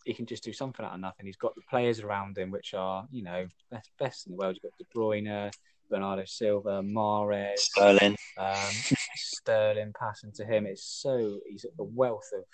he 0.05 0.14
can 0.14 0.26
just 0.26 0.44
do 0.44 0.52
something 0.52 0.85
out 0.85 0.94
of 0.94 1.00
nothing. 1.00 1.26
He's 1.26 1.37
got 1.37 1.55
the 1.55 1.62
players 1.68 2.00
around 2.00 2.38
him, 2.38 2.50
which 2.50 2.74
are 2.74 3.07
you 3.11 3.22
know 3.22 3.46
best 3.70 3.90
best 3.98 4.26
in 4.26 4.33
the 4.33 4.38
world. 4.38 4.57
You've 4.57 4.70
got 4.70 4.79
De 4.79 4.98
Bruyne, 4.98 5.50
Bernardo 5.90 6.25
Silva, 6.27 6.83
Mahrez, 6.83 7.59
Sterling, 7.59 8.16
um, 8.38 8.72
Sterling 9.16 9.92
passing 9.99 10.33
to 10.33 10.44
him. 10.44 10.66
It's 10.66 10.85
so 10.85 11.38
he's 11.49 11.64
a 11.64 11.83
wealth 11.83 12.29
of 12.37 12.44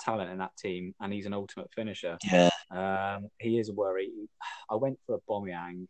talent 0.00 0.30
in 0.30 0.38
that 0.38 0.56
team, 0.56 0.94
and 1.00 1.12
he's 1.12 1.26
an 1.26 1.34
ultimate 1.34 1.70
finisher. 1.74 2.18
Yeah, 2.22 2.50
um, 2.70 3.28
he 3.38 3.58
is 3.58 3.68
a 3.68 3.72
worry. 3.72 4.10
I 4.70 4.76
went 4.76 4.98
for 5.06 5.16
a 5.16 5.20
Aubameyang 5.20 5.86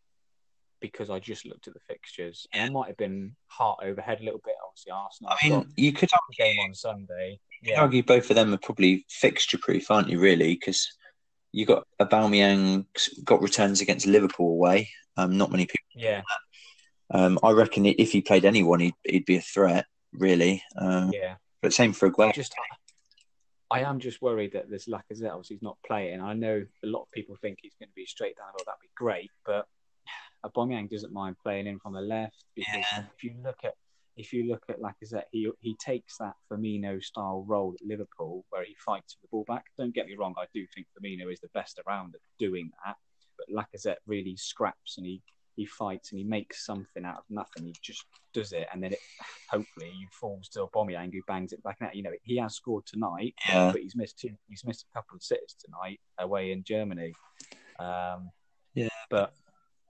because 0.81 1.09
I 1.09 1.19
just 1.19 1.47
looked 1.47 1.67
at 1.67 1.75
the 1.75 1.81
fixtures. 1.88 2.47
Yeah. 2.55 2.67
I 2.67 2.69
might 2.69 2.88
have 2.88 2.97
been 2.99 3.35
heart 3.47 3.79
overhead 3.83 4.21
a 4.21 4.25
little 4.25 4.40
bit. 4.45 4.55
Obviously, 4.69 4.93
Arsenal. 4.93 5.33
I 5.33 5.49
mean, 5.49 5.73
you 5.77 5.93
could 5.93 6.11
argue 6.12 6.45
game 6.45 6.61
on 6.61 6.75
Sunday. 6.75 7.40
Yeah. 7.62 7.81
argue 7.81 8.03
both 8.03 8.29
of 8.29 8.37
them 8.37 8.53
are 8.53 8.59
probably 8.59 9.07
fixture 9.09 9.57
proof, 9.57 9.90
aren't 9.90 10.11
you? 10.11 10.21
Really, 10.21 10.53
because 10.55 10.87
you 11.53 11.64
got 11.64 11.87
Aubameyang 12.01 12.85
got 13.25 13.40
returns 13.40 13.81
against 13.81 14.07
Liverpool 14.07 14.51
away. 14.51 14.90
Um, 15.17 15.38
not 15.38 15.51
many 15.51 15.64
people. 15.64 15.79
Yeah. 15.95 16.21
Um, 17.11 17.38
I 17.43 17.51
reckon 17.53 17.87
if 17.87 18.12
he 18.12 18.23
played 18.23 18.45
anyone, 18.45 18.81
he'd, 18.81 18.95
he'd 19.05 19.27
be 19.27 19.37
a 19.37 19.40
threat, 19.40 19.87
really. 20.12 20.62
Um, 20.79 21.11
yeah. 21.12 21.37
But 21.62 21.73
same 21.73 21.93
for 21.93 22.11
Aguero. 22.11 22.35
Just, 22.35 22.55
I 23.71 23.81
am 23.81 23.99
just 23.99 24.23
worried 24.23 24.53
that 24.53 24.69
there's 24.69 24.87
Lacazette. 24.87 25.31
Obviously, 25.31 25.57
he's 25.57 25.62
not 25.62 25.79
playing. 25.87 26.21
I 26.21 26.35
know 26.35 26.64
a 26.83 26.87
lot 26.87 27.03
of 27.03 27.11
people 27.12 27.37
think 27.40 27.59
he's 27.62 27.75
going 27.79 27.88
to 27.88 27.95
be 27.95 28.07
straight 28.07 28.37
down. 28.37 28.49
Well, 28.55 28.64
that'd 28.67 28.81
be 28.81 28.90
great, 28.97 29.31
but 29.45 29.67
Aubameyang 30.45 30.90
doesn't 30.90 31.12
mind 31.12 31.37
playing 31.43 31.67
in 31.67 31.79
from 31.79 31.95
the 31.95 32.01
left 32.01 32.45
because 32.55 32.85
yeah. 32.93 33.05
if 33.17 33.25
you 33.25 33.35
look 33.43 33.59
at 33.64 33.75
if 34.17 34.33
you 34.33 34.47
look 34.49 34.62
at 34.69 34.81
Lacazette, 34.81 35.25
he 35.33 35.51
he 35.61 35.77
takes 35.77 36.19
that 36.19 36.35
Firmino 36.51 37.03
style 37.03 37.45
role 37.49 37.75
at 37.75 37.87
Liverpool 37.87 38.45
where 38.51 38.64
he 38.64 38.77
fights 38.85 39.14
for 39.14 39.21
the 39.23 39.29
ball 39.31 39.45
back. 39.49 39.64
Don't 39.77 39.95
get 39.95 40.07
me 40.07 40.14
wrong, 40.17 40.35
I 40.38 40.45
do 40.55 40.64
think 40.75 40.87
Firmino 40.87 41.33
is 41.33 41.40
the 41.40 41.49
best 41.55 41.81
around 41.87 42.14
at 42.14 42.21
doing 42.38 42.71
that, 42.85 42.97
but 43.38 43.49
Lacazette 43.49 43.97
really 44.07 44.37
scraps 44.37 44.99
and 44.99 45.07
he 45.07 45.23
he 45.57 45.67
fights 45.67 46.11
and 46.11 46.19
he 46.19 46.25
makes 46.25 46.64
something 46.64 47.05
out 47.05 47.19
of 47.19 47.25
nothing. 47.31 47.67
He 47.67 47.75
just 47.83 48.05
does 48.33 48.53
it, 48.53 48.67
and 48.73 48.83
then 48.83 48.93
it 48.93 48.99
hopefully 49.51 49.90
he 49.90 50.07
falls 50.12 50.49
to 50.51 50.67
Aubameyang 50.67 51.12
who 51.12 51.21
bangs 51.27 51.53
it 51.53 51.62
back 51.62 51.79
out. 51.83 51.95
You 51.95 52.03
know, 52.03 52.12
he 52.23 52.37
has 52.38 52.55
scored 52.55 52.87
tonight, 52.87 53.35
yeah. 53.49 53.73
but 53.73 53.81
he's 53.81 53.97
missed 53.97 54.19
two, 54.19 54.31
he's 54.49 54.64
missed 54.64 54.87
a 54.90 54.99
couple 54.99 55.17
of 55.17 55.23
sitters 55.23 55.57
tonight 55.64 56.01
away 56.19 56.53
in 56.53 56.64
Germany. 56.64 57.14
Um, 57.79 58.31
yeah, 58.75 58.88
but 59.11 59.33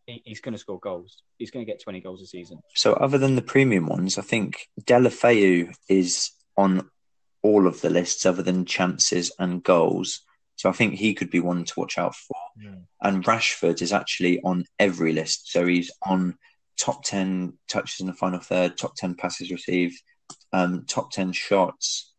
he's 0.07 0.41
going 0.41 0.53
to 0.53 0.59
score 0.59 0.79
goals. 0.79 1.23
He's 1.39 1.51
going 1.51 1.65
to 1.65 1.71
get 1.71 1.83
20 1.83 2.01
goals 2.01 2.23
a 2.23 2.27
season. 2.27 2.61
So, 2.75 2.93
other 2.95 3.19
than 3.19 3.37
the 3.37 3.43
premium 3.43 3.87
ones, 3.87 4.19
I 4.19 4.23
think 4.23 4.69
Deulofeu 4.83 5.75
is 5.89 6.31
on 6.57 6.89
all 7.43 7.67
of 7.67 7.81
the 7.81 7.91
lists 7.91 8.27
other 8.27 8.43
than 8.43 8.65
chances 8.65 9.33
and 9.39 9.63
goals. 9.63 10.21
So, 10.65 10.71
I 10.71 10.73
think 10.73 10.95
he 10.95 11.13
could 11.13 11.29
be 11.29 11.41
one 11.41 11.65
to 11.65 11.75
watch 11.77 11.99
out 11.99 12.15
for. 12.15 12.37
Mm. 12.59 12.85
And 13.03 13.23
Rashford 13.23 13.83
is 13.83 13.93
actually 13.93 14.41
on 14.41 14.65
every 14.79 15.13
list. 15.13 15.53
So, 15.53 15.67
he's 15.67 15.91
on 16.07 16.39
top 16.81 17.05
10 17.05 17.53
touches 17.69 18.01
in 18.01 18.07
the 18.07 18.15
final 18.15 18.41
third, 18.41 18.79
top 18.79 18.95
10 18.97 19.15
passes 19.17 19.51
received, 19.51 20.03
um, 20.55 20.87
top 20.89 21.11
10 21.11 21.33
shots, 21.33 22.15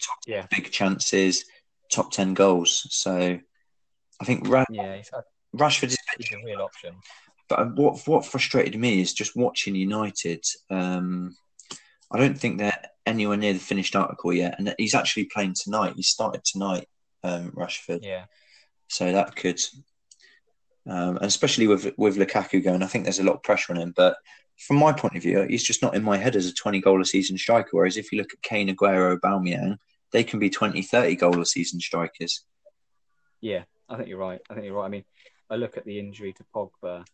top 0.00 0.18
yeah. 0.24 0.46
big 0.52 0.70
chances, 0.70 1.44
top 1.90 2.12
10 2.12 2.34
goals. 2.34 2.86
So, 2.90 3.40
I 4.20 4.24
think 4.24 4.48
Ra- 4.48 4.64
yeah, 4.70 4.94
had 5.12 5.24
Rashford 5.56 5.88
is 5.88 5.98
a 6.32 6.44
real 6.44 6.60
option. 6.60 6.94
But 7.48 7.74
what 7.74 8.06
what 8.06 8.24
frustrated 8.24 8.78
me 8.78 9.00
is 9.00 9.12
just 9.12 9.34
watching 9.34 9.74
United. 9.74 10.44
Um, 10.70 11.34
I 12.12 12.18
don't 12.18 12.38
think 12.38 12.58
they're 12.58 12.86
anywhere 13.04 13.36
near 13.36 13.52
the 13.52 13.58
finished 13.58 13.96
article 13.96 14.32
yet, 14.32 14.54
and 14.58 14.72
he's 14.78 14.94
actually 14.94 15.24
playing 15.24 15.56
tonight. 15.60 15.94
He 15.96 16.04
started 16.04 16.44
tonight, 16.44 16.86
um, 17.24 17.52
Rashford. 17.52 18.00
Yeah. 18.02 18.24
So 18.88 19.12
that 19.12 19.36
could, 19.36 19.60
um, 20.86 21.16
and 21.16 21.26
especially 21.26 21.66
with 21.66 21.92
with 21.96 22.16
Lukaku 22.16 22.62
going, 22.62 22.82
I 22.82 22.86
think 22.86 23.04
there's 23.04 23.20
a 23.20 23.24
lot 23.24 23.36
of 23.36 23.42
pressure 23.42 23.72
on 23.72 23.80
him. 23.80 23.92
But 23.96 24.16
from 24.58 24.76
my 24.76 24.92
point 24.92 25.16
of 25.16 25.22
view, 25.22 25.46
he's 25.48 25.64
just 25.64 25.82
not 25.82 25.94
in 25.94 26.02
my 26.02 26.16
head 26.16 26.36
as 26.36 26.46
a 26.46 26.54
20 26.54 26.80
goal 26.80 27.00
a 27.00 27.04
season 27.04 27.38
striker. 27.38 27.70
Whereas 27.72 27.96
if 27.96 28.12
you 28.12 28.18
look 28.18 28.32
at 28.32 28.42
Kane, 28.42 28.68
Aguero, 28.68 29.18
Aubameyang, 29.18 29.78
they 30.12 30.24
can 30.24 30.38
be 30.38 30.50
20, 30.50 30.82
30 30.82 31.16
goal 31.16 31.40
a 31.40 31.46
season 31.46 31.80
strikers. 31.80 32.44
Yeah, 33.40 33.64
I 33.88 33.96
think 33.96 34.08
you're 34.08 34.18
right. 34.18 34.40
I 34.48 34.54
think 34.54 34.66
you're 34.66 34.76
right. 34.76 34.86
I 34.86 34.90
mean, 34.90 35.04
I 35.50 35.56
look 35.56 35.76
at 35.76 35.84
the 35.84 35.98
injury 35.98 36.32
to 36.34 36.44
Pogba, 36.54 37.04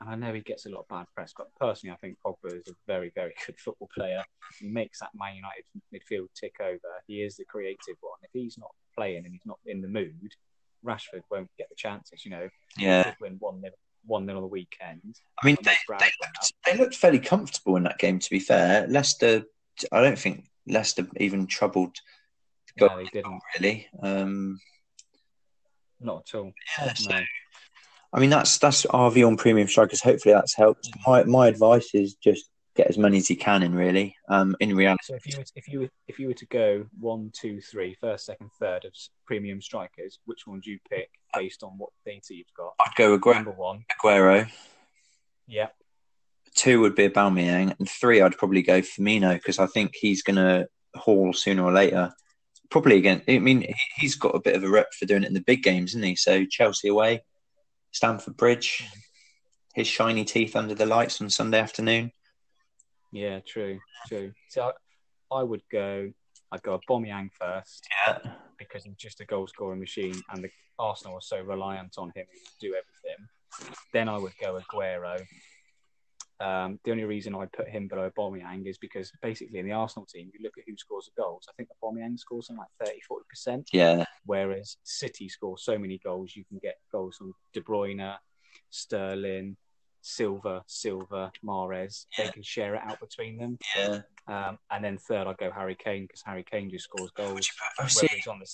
and 0.00 0.10
I 0.10 0.14
know 0.14 0.32
he 0.32 0.40
gets 0.40 0.66
a 0.66 0.70
lot 0.70 0.80
of 0.80 0.88
bad 0.88 1.06
press, 1.14 1.32
but 1.36 1.48
personally, 1.58 1.92
I 1.92 1.96
think 1.96 2.18
Pogba 2.24 2.54
is 2.54 2.68
a 2.68 2.74
very, 2.86 3.10
very 3.14 3.34
good 3.46 3.58
football 3.58 3.88
player. 3.92 4.22
He 4.60 4.68
makes 4.68 5.00
that 5.00 5.10
Man 5.14 5.36
United 5.36 5.64
midfield 5.92 6.28
tick 6.38 6.56
over. 6.60 6.78
He 7.06 7.22
is 7.22 7.36
the 7.36 7.44
creative 7.44 7.96
one. 8.00 8.18
If 8.22 8.30
he's 8.32 8.58
not 8.58 8.70
playing 8.96 9.24
and 9.24 9.32
he's 9.32 9.46
not 9.46 9.58
in 9.66 9.80
the 9.80 9.88
mood, 9.88 10.34
Rashford 10.84 11.22
won't 11.30 11.50
get 11.58 11.68
the 11.68 11.74
chances. 11.76 12.24
You 12.24 12.30
know, 12.30 12.48
yeah, 12.76 13.12
win 13.20 13.36
one 13.40 13.60
nil, 13.60 13.72
one 14.06 14.24
nil 14.24 14.36
on 14.36 14.42
the 14.42 14.48
weekend. 14.48 15.16
I 15.42 15.46
mean, 15.46 15.56
they, 15.62 15.74
they 15.88 16.10
looked, 16.22 16.52
they 16.64 16.76
looked 16.76 16.94
fairly 16.94 17.18
comfortable 17.18 17.76
in 17.76 17.82
that 17.82 17.98
game. 17.98 18.20
To 18.20 18.30
be 18.30 18.40
fair, 18.40 18.86
Leicester, 18.86 19.42
I 19.90 20.00
don't 20.00 20.18
think 20.18 20.44
Leicester 20.68 21.08
even 21.16 21.46
troubled. 21.48 21.96
No, 22.80 22.96
they 22.96 23.04
didn't 23.06 23.40
really. 23.56 23.88
Um, 24.00 24.60
not 26.00 26.28
at 26.28 26.38
all. 26.38 26.52
Yeah, 26.78 26.92
so 26.94 27.10
no. 27.10 27.20
I 28.12 28.20
mean, 28.20 28.30
that's 28.30 28.58
that's 28.58 28.86
our 28.86 29.10
view 29.10 29.26
on 29.26 29.36
premium 29.36 29.68
strikers. 29.68 30.02
Hopefully, 30.02 30.34
that's 30.34 30.56
helped. 30.56 30.88
My 31.06 31.24
my 31.24 31.48
advice 31.48 31.90
is 31.94 32.14
just 32.14 32.48
get 32.74 32.86
as 32.86 32.96
many 32.96 33.18
as 33.18 33.28
you 33.28 33.36
can 33.36 33.62
in. 33.62 33.74
Really, 33.74 34.16
um, 34.28 34.56
in 34.60 34.74
reality. 34.74 35.02
So 35.04 35.14
if 35.14 35.26
you 35.26 35.38
were, 35.38 35.44
if 35.54 35.68
you 35.68 35.80
were, 35.80 35.90
if 36.06 36.18
you 36.18 36.28
were 36.28 36.34
to 36.34 36.46
go 36.46 36.86
one, 36.98 37.30
two, 37.34 37.60
three, 37.60 37.94
first, 38.00 38.24
second, 38.24 38.50
third 38.58 38.86
of 38.86 38.92
premium 39.26 39.60
strikers, 39.60 40.18
which 40.24 40.46
one 40.46 40.56
would 40.56 40.66
you 40.66 40.78
pick 40.88 41.10
based 41.34 41.62
on 41.62 41.72
what 41.76 41.90
data 42.06 42.34
you've 42.34 42.46
got? 42.56 42.74
I'd 42.80 42.94
go 42.96 43.18
Aguero. 43.18 43.34
Number 43.34 43.52
one, 43.52 43.84
Aguero. 43.92 44.50
Yeah. 45.46 45.68
Two 46.54 46.80
would 46.80 46.94
be 46.94 47.08
Aubameyang, 47.08 47.78
and 47.78 47.88
three 47.88 48.22
I'd 48.22 48.38
probably 48.38 48.62
go 48.62 48.80
Firmino 48.80 49.34
because 49.34 49.58
I 49.58 49.66
think 49.66 49.94
he's 49.94 50.22
going 50.22 50.36
to 50.36 50.66
haul 50.94 51.32
sooner 51.32 51.62
or 51.62 51.72
later. 51.72 52.12
Probably 52.70 52.96
again. 52.96 53.22
I 53.28 53.38
mean, 53.38 53.66
he's 53.96 54.14
got 54.14 54.34
a 54.34 54.40
bit 54.40 54.56
of 54.56 54.64
a 54.64 54.68
rep 54.68 54.92
for 54.98 55.06
doing 55.06 55.24
it 55.24 55.28
in 55.28 55.34
the 55.34 55.40
big 55.40 55.62
games, 55.62 55.90
isn't 55.90 56.02
he? 56.02 56.16
So 56.16 56.44
Chelsea 56.44 56.88
away, 56.88 57.22
Stamford 57.98 58.36
Bridge, 58.36 58.84
his 59.74 59.88
shiny 59.88 60.24
teeth 60.24 60.54
under 60.54 60.72
the 60.72 60.86
lights 60.86 61.20
on 61.20 61.28
Sunday 61.28 61.58
afternoon. 61.58 62.12
Yeah, 63.10 63.40
true, 63.44 63.80
true. 64.06 64.30
So 64.50 64.70
I, 65.32 65.38
I 65.40 65.42
would 65.42 65.62
go. 65.72 66.12
I'd 66.52 66.62
go 66.62 66.78
Aubameyang 66.78 67.30
first 67.32 67.88
Yeah. 68.06 68.18
because 68.56 68.84
he's 68.84 68.94
just 68.94 69.20
a 69.20 69.24
goal 69.24 69.48
scoring 69.48 69.80
machine, 69.80 70.14
and 70.30 70.44
the 70.44 70.50
Arsenal 70.78 71.14
are 71.16 71.20
so 71.20 71.40
reliant 71.40 71.96
on 71.98 72.12
him 72.14 72.26
to 72.32 72.52
do 72.60 72.76
everything. 72.76 73.26
Then 73.92 74.08
I 74.08 74.16
would 74.16 74.34
go 74.40 74.60
Aguero. 74.60 75.20
Um, 76.40 76.78
the 76.84 76.92
only 76.92 77.04
reason 77.04 77.34
I 77.34 77.46
put 77.46 77.68
him 77.68 77.88
below 77.88 78.10
Aubameyang 78.16 78.66
is 78.68 78.78
because 78.78 79.10
basically 79.22 79.58
in 79.58 79.66
the 79.66 79.72
Arsenal 79.72 80.06
team, 80.06 80.30
you 80.32 80.40
look 80.42 80.56
at 80.56 80.64
who 80.66 80.76
scores 80.76 81.06
the 81.06 81.20
goals. 81.20 81.46
I 81.48 81.52
think 81.56 81.68
Aubameyang 81.82 82.18
scores 82.18 82.46
something 82.46 82.60
like 82.60 82.88
30, 82.88 83.00
40 83.08 83.24
percent. 83.28 83.68
Yeah. 83.72 84.04
Whereas 84.24 84.76
City 84.84 85.28
score 85.28 85.58
so 85.58 85.76
many 85.78 85.98
goals, 85.98 86.36
you 86.36 86.44
can 86.44 86.58
get 86.62 86.76
goals 86.92 87.16
from 87.16 87.34
De 87.52 87.60
Bruyne, 87.60 88.16
Sterling, 88.70 89.56
Silva, 90.00 90.62
Silva, 90.66 91.32
Mahrez. 91.44 92.06
They 92.16 92.28
can 92.28 92.42
share 92.42 92.74
it 92.76 92.82
out 92.84 93.00
between 93.00 93.36
them. 93.36 93.58
Yeah. 93.76 94.00
Um, 94.26 94.58
and 94.70 94.84
then 94.84 94.98
third, 94.98 95.26
I'd 95.26 95.38
go 95.38 95.50
Harry 95.50 95.74
Kane 95.76 96.02
because 96.04 96.22
Harry 96.24 96.44
Kane 96.48 96.70
just 96.70 96.84
scores 96.84 97.10
goals. 97.10 97.34
Would 97.34 97.46
you 97.46 97.52
put- 97.76 97.84
oh, 97.84 97.88
see, 97.88 98.06
he's 98.14 98.26
on 98.26 98.38
the 98.38 98.46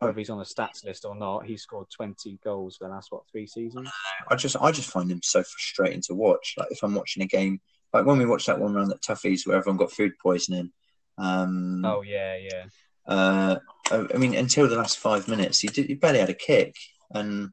whether 0.00 0.18
he's 0.18 0.30
on 0.30 0.38
the 0.38 0.44
stats 0.44 0.84
list 0.84 1.04
or 1.04 1.14
not, 1.14 1.44
he 1.46 1.56
scored 1.56 1.86
20 1.90 2.38
goals 2.42 2.76
for 2.76 2.84
the 2.84 2.90
last 2.90 3.12
what 3.12 3.22
three 3.30 3.46
seasons. 3.46 3.88
I 4.28 4.34
just 4.34 4.56
I 4.60 4.72
just 4.72 4.90
find 4.90 5.10
him 5.10 5.20
so 5.22 5.42
frustrating 5.42 6.02
to 6.02 6.14
watch. 6.14 6.54
Like 6.58 6.68
if 6.70 6.82
I'm 6.82 6.94
watching 6.94 7.22
a 7.22 7.26
game, 7.26 7.60
like 7.92 8.06
when 8.06 8.18
we 8.18 8.26
watched 8.26 8.46
that 8.46 8.58
one 8.58 8.74
round 8.74 8.92
at 8.92 9.02
Tuffy's 9.02 9.46
where 9.46 9.56
everyone 9.56 9.76
got 9.78 9.92
food 9.92 10.12
poisoning. 10.22 10.72
Um, 11.18 11.84
Oh 11.84 12.02
yeah, 12.02 12.36
yeah. 12.36 12.64
uh, 13.06 13.58
I 13.90 14.16
mean, 14.16 14.34
until 14.34 14.68
the 14.68 14.76
last 14.76 14.98
five 14.98 15.28
minutes, 15.28 15.60
he 15.60 15.68
did 15.68 15.86
he 15.86 15.94
barely 15.94 16.20
had 16.20 16.30
a 16.30 16.34
kick, 16.34 16.74
and 17.12 17.50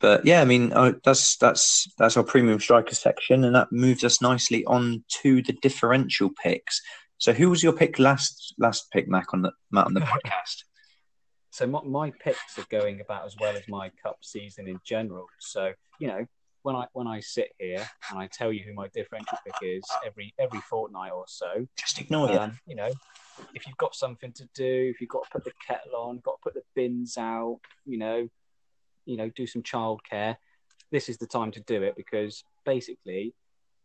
but 0.00 0.24
yeah, 0.26 0.40
I 0.40 0.44
mean, 0.44 0.70
that's 1.04 1.36
that's 1.36 1.86
that's 1.98 2.16
our 2.16 2.24
premium 2.24 2.60
striker 2.60 2.94
section, 2.94 3.44
and 3.44 3.54
that 3.54 3.72
moves 3.72 4.04
us 4.04 4.20
nicely 4.20 4.64
on 4.66 5.04
to 5.22 5.42
the 5.42 5.52
differential 5.62 6.30
picks. 6.42 6.80
So, 7.18 7.32
who 7.32 7.50
was 7.50 7.62
your 7.62 7.74
pick 7.74 7.98
last 7.98 8.54
last 8.58 8.90
pick, 8.90 9.08
Mac 9.08 9.32
on 9.32 9.42
the 9.42 9.52
Matt 9.70 9.86
on 9.86 9.94
the 9.94 10.00
podcast? 10.12 10.64
So 11.50 11.66
my, 11.66 11.82
my 11.82 12.12
picks 12.22 12.58
are 12.58 12.66
going 12.70 13.00
about 13.00 13.26
as 13.26 13.36
well 13.40 13.56
as 13.56 13.66
my 13.68 13.90
cup 14.02 14.18
season 14.22 14.68
in 14.68 14.80
general. 14.84 15.26
So 15.38 15.72
you 15.98 16.08
know, 16.08 16.26
when 16.62 16.76
I 16.76 16.86
when 16.92 17.06
I 17.06 17.20
sit 17.20 17.52
here 17.58 17.86
and 18.10 18.18
I 18.18 18.26
tell 18.26 18.52
you 18.52 18.62
who 18.64 18.72
my 18.74 18.88
differential 18.88 19.38
pick 19.44 19.54
is 19.62 19.82
every 20.04 20.34
every 20.38 20.60
fortnight 20.60 21.12
or 21.12 21.24
so, 21.26 21.66
Just 21.76 22.00
ignore 22.00 22.30
um, 22.38 22.58
you 22.66 22.76
know, 22.76 22.90
if 23.54 23.66
you've 23.66 23.76
got 23.76 23.94
something 23.94 24.32
to 24.32 24.48
do, 24.54 24.92
if 24.94 25.00
you've 25.00 25.10
got 25.10 25.24
to 25.24 25.30
put 25.30 25.44
the 25.44 25.52
kettle 25.66 25.96
on, 25.96 26.20
got 26.24 26.36
to 26.36 26.42
put 26.42 26.54
the 26.54 26.62
bins 26.74 27.16
out, 27.18 27.60
you 27.84 27.98
know, 27.98 28.28
you 29.06 29.16
know, 29.16 29.30
do 29.30 29.46
some 29.46 29.62
childcare. 29.62 30.36
This 30.90 31.08
is 31.08 31.18
the 31.18 31.26
time 31.26 31.50
to 31.52 31.60
do 31.60 31.82
it 31.82 31.94
because 31.96 32.44
basically, 32.64 33.34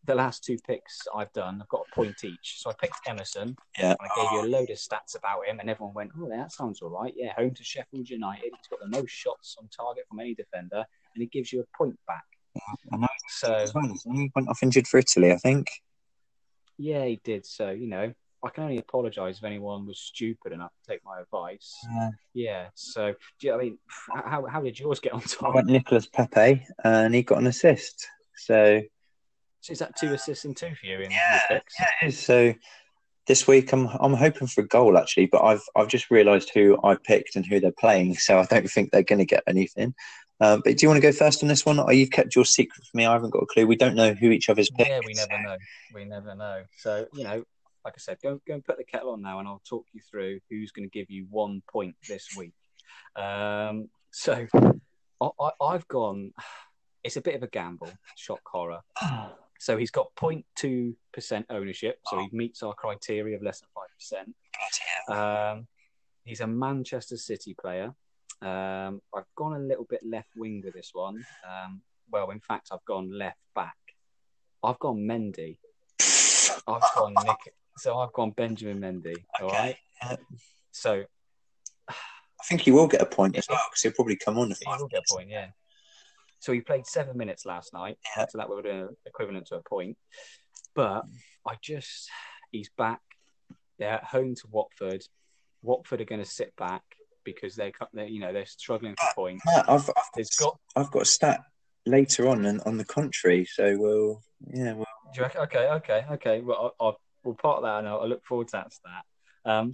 the 0.05 0.15
last 0.15 0.43
two 0.43 0.57
picks 0.67 1.01
I've 1.15 1.31
done, 1.33 1.59
I've 1.61 1.67
got 1.69 1.85
a 1.91 1.95
point 1.95 2.23
each. 2.23 2.55
So 2.59 2.69
I 2.69 2.73
picked 2.79 2.99
Emerson. 3.07 3.55
Yeah. 3.79 3.95
I 3.99 4.07
gave 4.15 4.31
you 4.33 4.41
a 4.41 4.49
load 4.57 4.69
of 4.69 4.77
stats 4.77 5.17
about 5.17 5.45
him, 5.47 5.59
and 5.59 5.69
everyone 5.69 5.93
went, 5.93 6.11
"Oh, 6.19 6.29
that 6.29 6.51
sounds 6.51 6.81
all 6.81 6.89
right." 6.89 7.13
Yeah, 7.15 7.33
home 7.35 7.53
to 7.53 7.63
Sheffield 7.63 8.09
United. 8.09 8.43
He's 8.43 8.67
got 8.69 8.79
the 8.79 8.87
most 8.87 9.11
shots 9.11 9.55
on 9.59 9.67
target 9.69 10.05
from 10.09 10.19
any 10.19 10.33
defender, 10.35 10.77
and 11.13 11.21
he 11.21 11.25
gives 11.27 11.51
you 11.51 11.61
a 11.61 11.77
point 11.77 11.97
back. 12.07 12.23
I 12.93 12.97
know. 12.97 13.07
So 13.29 13.65
well, 13.75 13.93
he 14.13 14.31
went 14.35 14.47
off 14.49 14.63
injured 14.63 14.87
for 14.87 14.97
Italy, 14.97 15.31
I 15.31 15.37
think. 15.37 15.67
yeah, 16.77 17.05
he 17.05 17.19
did. 17.23 17.45
So 17.45 17.69
you 17.71 17.87
know, 17.87 18.13
I 18.43 18.49
can 18.49 18.63
only 18.63 18.77
apologise 18.77 19.37
if 19.39 19.43
anyone 19.43 19.85
was 19.87 19.99
stupid 19.99 20.51
enough 20.53 20.71
to 20.83 20.91
take 20.91 21.01
my 21.03 21.19
advice. 21.19 21.73
Uh, 21.99 22.11
Yeah. 22.33 22.67
So, 22.75 23.13
do 23.39 23.47
you, 23.47 23.53
I 23.53 23.57
mean, 23.57 23.77
how, 24.13 24.45
how 24.45 24.61
did 24.61 24.79
yours 24.79 24.99
get 24.99 25.13
on 25.13 25.21
I 25.21 25.25
top? 25.27 25.55
went 25.55 25.67
Nicolas 25.67 26.05
Pepe, 26.07 26.65
and 26.83 27.15
he 27.15 27.23
got 27.23 27.39
an 27.39 27.47
assist. 27.47 28.07
So 28.37 28.81
So 29.65 29.71
is 29.71 29.79
that 29.79 29.95
two 29.95 30.13
assists 30.13 30.45
and 30.45 30.55
two 30.55 30.75
for 30.79 30.85
you 30.85 30.99
in 30.99 31.09
Yeah, 31.09 31.39
yeah, 31.49 31.57
it 32.03 32.07
is. 32.07 32.19
So 32.19 32.53
this 33.25 33.47
week 33.47 33.73
I'm 33.73 33.87
I'm 33.99 34.13
hoping 34.13 34.45
for 34.45 34.61
a 34.61 34.67
goal 34.67 34.95
actually, 34.95 35.25
but 35.25 35.41
I've 35.41 35.63
I've 35.75 35.87
just 35.87 36.11
realised 36.11 36.51
who 36.53 36.77
I 36.83 36.95
picked 37.03 37.35
and 37.35 37.43
who 37.43 37.59
they're 37.59 37.71
playing, 37.71 38.13
so 38.13 38.37
I 38.37 38.45
don't 38.45 38.69
think 38.69 38.91
they're 38.91 39.01
going 39.01 39.17
to 39.17 39.25
get 39.25 39.41
anything. 39.47 39.95
Um, 40.39 40.61
but 40.63 40.77
do 40.77 40.83
you 40.83 40.87
want 40.87 41.01
to 41.01 41.01
go 41.01 41.11
first 41.11 41.41
on 41.41 41.49
this 41.49 41.65
one? 41.65 41.79
Or 41.79 41.91
you've 41.91 42.11
kept 42.11 42.35
your 42.35 42.45
secret 42.45 42.85
from 42.85 42.99
me. 42.99 43.07
I 43.07 43.13
haven't 43.13 43.31
got 43.31 43.41
a 43.41 43.47
clue. 43.47 43.65
We 43.65 43.75
don't 43.75 43.95
know 43.95 44.13
who 44.13 44.29
each 44.29 44.49
other's 44.49 44.69
picked. 44.69 44.87
Yeah, 44.87 44.99
we 45.03 45.13
never 45.13 45.41
know. 45.41 45.57
We 45.95 46.05
never 46.05 46.35
know. 46.35 46.63
So, 46.77 47.07
you 47.15 47.23
know, 47.23 47.43
like 47.83 47.95
I 47.97 47.99
said, 47.99 48.17
go 48.21 48.39
go 48.47 48.53
and 48.53 48.63
put 48.63 48.77
the 48.77 48.83
kettle 48.83 49.13
on 49.13 49.23
now, 49.23 49.39
and 49.39 49.47
I'll 49.47 49.63
talk 49.67 49.87
you 49.93 50.01
through 50.11 50.41
who's 50.51 50.71
going 50.71 50.87
to 50.87 50.93
give 50.93 51.09
you 51.09 51.25
one 51.31 51.63
point 51.67 51.95
this 52.07 52.27
week. 52.37 52.53
Um, 53.15 53.89
so, 54.11 54.45
I, 55.19 55.29
I, 55.41 55.49
I've 55.59 55.87
gone. 55.87 56.33
It's 57.03 57.17
a 57.17 57.21
bit 57.21 57.35
of 57.35 57.43
a 57.43 57.47
gamble. 57.47 57.91
Shock 58.15 58.41
horror. 58.51 58.81
So 59.59 59.77
he's 59.77 59.91
got 59.91 60.13
0.2 60.15 60.95
percent 61.13 61.45
ownership, 61.49 61.99
so 62.09 62.19
he 62.19 62.29
meets 62.31 62.61
our 62.61 62.73
criteria 62.73 63.35
of 63.37 63.41
less 63.43 63.61
than 63.61 63.69
five 63.73 63.89
percent. 63.97 64.35
Um, 65.09 65.67
he's 66.23 66.41
a 66.41 66.47
Manchester 66.47 67.17
City 67.17 67.55
player. 67.59 67.93
Um, 68.41 69.01
I've 69.15 69.23
gone 69.35 69.53
a 69.55 69.59
little 69.59 69.85
bit 69.85 70.01
left 70.05 70.29
wing 70.35 70.61
with 70.63 70.73
this 70.73 70.91
one. 70.93 71.25
Um, 71.47 71.81
well, 72.11 72.29
in 72.31 72.39
fact, 72.39 72.69
I've 72.71 72.83
gone 72.85 73.09
left 73.17 73.39
back. 73.55 73.77
I've 74.63 74.79
gone 74.79 74.97
Mendy. 74.97 75.57
I've 76.67 76.81
gone 76.95 77.13
Nick. 77.25 77.53
So 77.77 77.97
I've 77.97 78.13
gone 78.13 78.31
Benjamin 78.31 78.79
Mendy. 78.79 79.15
All 79.41 79.47
Okay. 79.47 79.77
right. 80.03 80.19
So 80.71 81.03
I 81.89 82.43
think 82.47 82.61
he 82.61 82.71
will 82.71 82.87
get 82.87 83.01
a 83.01 83.05
point 83.05 83.35
as 83.37 83.47
well 83.49 83.61
because 83.69 83.81
he'll 83.81 83.93
probably 83.93 84.17
come 84.17 84.37
on 84.37 84.49
he 84.49 84.55
will 84.67 84.87
get 84.87 85.03
a 85.09 85.13
point, 85.13 85.29
yeah. 85.29 85.47
So 86.39 86.51
he 86.53 86.61
played 86.61 86.85
seven 86.85 87.17
minutes 87.17 87.45
last 87.45 87.73
night, 87.73 87.97
Yeah. 88.15 88.25
so 88.29 88.37
that 88.37 88.49
would 88.49 88.65
have 88.65 88.87
been 88.87 88.95
equivalent 89.05 89.47
to 89.47 89.55
a 89.55 89.61
point. 89.61 89.97
But 90.75 91.03
I 91.47 91.55
just, 91.61 92.09
he's 92.51 92.69
back. 92.77 93.01
They're 93.79 93.89
at 93.93 94.03
home 94.03 94.35
to 94.35 94.47
Watford. 94.49 95.03
Watford 95.61 96.01
are 96.01 96.05
going 96.05 96.23
to 96.23 96.29
sit 96.29 96.55
back 96.55 96.83
because 97.23 97.55
they, 97.55 97.73
they, 97.93 98.07
you 98.07 98.19
know, 98.19 98.31
they're 98.31 98.45
struggling 98.45 98.95
for 98.95 99.13
points. 99.15 99.43
Matt, 99.45 99.69
I've 99.69 99.89
I've 100.15 100.27
got. 100.39 100.57
I've 100.75 100.91
got 100.91 101.01
a 101.01 101.05
stat 101.05 101.41
later 101.85 102.27
on 102.27 102.45
and 102.45 102.61
on 102.61 102.77
the 102.77 102.85
contrary. 102.85 103.45
So 103.45 103.75
we'll 103.77 104.21
yeah 104.53 104.73
we'll 104.73 104.85
Do 105.13 105.21
you? 105.21 105.41
Okay, 105.41 105.67
okay, 105.67 106.05
okay. 106.11 106.41
Well, 106.41 106.73
I'll, 106.79 106.87
I'll 106.87 106.99
we'll 107.23 107.35
part 107.35 107.63
that, 107.63 107.79
and 107.79 107.87
I'll, 107.87 108.01
I'll 108.01 108.07
look 108.09 108.23
forward 108.25 108.47
to 108.49 108.57
that 108.57 108.73
stat. 108.73 109.03
Um, 109.45 109.73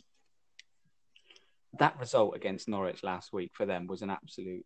that 1.79 1.99
result 1.99 2.35
against 2.35 2.67
Norwich 2.67 3.03
last 3.03 3.31
week 3.33 3.51
for 3.53 3.65
them 3.65 3.87
was 3.87 4.01
an 4.01 4.09
absolute 4.09 4.65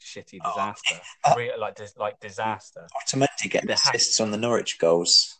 shitty 0.00 0.38
Oh, 0.44 0.50
disaster. 0.50 0.96
uh, 1.24 1.34
Real, 1.36 1.58
like, 1.58 1.74
dis, 1.76 1.94
like 1.96 2.18
disaster. 2.20 2.86
Otamendi 3.06 3.50
getting 3.50 3.66
The 3.68 3.74
assists 3.74 4.20
on 4.20 4.30
the 4.30 4.36
Norwich 4.38 4.78
goals. 4.78 5.38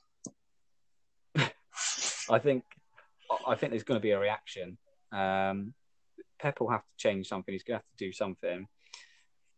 I 2.31 2.39
think 2.39 2.65
I 3.47 3.55
think 3.57 3.71
there's 3.73 3.83
going 3.83 3.99
to 4.01 4.03
be 4.03 4.13
a 4.13 4.19
reaction. 4.19 4.79
Um, 5.13 5.75
Pep 6.41 6.61
will 6.61 6.71
have 6.71 6.83
to 6.83 6.97
change 6.97 7.27
something. 7.29 7.53
He's 7.53 7.63
going 7.63 7.79
to 7.79 7.85
have 7.85 7.97
to 7.99 8.05
do 8.05 8.13
something. 8.13 8.67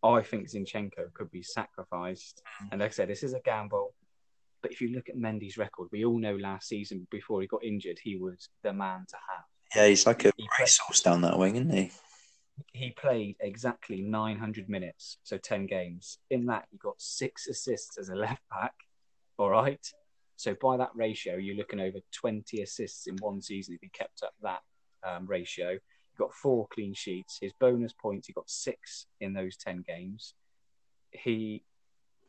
I 0.03 0.23
think 0.23 0.49
Zinchenko 0.49 1.13
could 1.13 1.31
be 1.31 1.43
sacrificed. 1.43 2.43
And 2.71 2.81
like 2.81 2.91
I 2.91 2.95
said, 2.95 3.09
this 3.09 3.23
is 3.23 3.35
a 3.35 3.41
gamble. 3.41 3.95
But 4.63 4.73
if 4.73 4.81
you 4.81 4.89
look 4.95 5.09
at 5.09 5.17
Mendy's 5.17 5.57
record, 5.59 5.89
we 5.93 6.05
all 6.05 6.19
know 6.19 6.37
last 6.37 6.69
season 6.69 7.07
before 7.11 7.41
he 7.41 7.47
got 7.47 7.65
injured, 7.65 7.99
he 8.03 8.17
was 8.17 8.49
the 8.63 8.73
man 8.73 9.05
to 9.09 9.17
have. 9.17 9.45
Yeah, 9.77 9.89
he's 9.89 10.07
like 10.07 10.25
a 10.25 10.33
He 10.37 10.49
racehorse 10.59 11.01
down 11.01 11.21
that 11.23 11.39
wing, 11.39 11.57
isn't 11.57 11.71
he? 11.73 11.91
He 12.73 12.91
played 12.91 13.37
exactly 13.41 14.03
900 14.03 14.69
minutes, 14.69 15.19
so 15.23 15.39
10 15.39 15.67
games. 15.67 16.19
In 16.31 16.47
that, 16.47 16.67
he 16.71 16.79
got 16.79 17.01
six 17.01 17.47
assists 17.47 17.99
as 17.99 18.09
a 18.09 18.15
left 18.15 18.43
back. 18.51 18.75
All 19.39 19.51
right. 19.51 19.85
So 20.37 20.55
by 20.61 20.77
that 20.77 20.91
ratio, 20.95 21.37
you're 21.37 21.57
looking 21.57 21.81
over 21.81 21.99
20 22.13 22.63
assists 22.63 23.07
in 23.07 23.17
one 23.17 23.43
season 23.43 23.75
if 23.75 23.81
he 23.81 23.89
kept 23.89 24.23
up 24.23 24.35
that 24.43 24.61
um, 25.03 25.27
ratio. 25.27 25.73
He 25.73 26.17
got 26.17 26.33
four 26.33 26.69
clean 26.69 26.95
sheets. 26.95 27.39
His 27.41 27.53
bonus 27.53 27.93
points, 27.93 28.27
he 28.27 28.33
got 28.33 28.49
six 28.49 29.07
in 29.21 29.33
those 29.33 29.57
10 29.57 29.85
games. 29.87 30.35
He, 31.11 31.65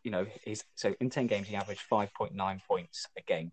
you 0.03 0.11
know, 0.11 0.25
he's 0.43 0.63
so 0.75 0.95
in 0.99 1.09
10 1.09 1.27
games, 1.27 1.47
he 1.47 1.55
averaged 1.55 1.83
5.9 1.91 2.59
points 2.67 3.07
a 3.17 3.21
game. 3.21 3.51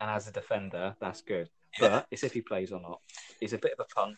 And 0.00 0.10
as 0.10 0.26
a 0.28 0.32
defender, 0.32 0.96
that's 1.00 1.20
good. 1.20 1.48
But 1.78 2.06
it's 2.10 2.24
if 2.24 2.32
he 2.32 2.40
plays 2.40 2.72
or 2.72 2.80
not. 2.80 3.00
He's 3.40 3.52
a 3.52 3.58
bit 3.58 3.72
of 3.78 3.80
a 3.80 3.94
punt, 3.94 4.16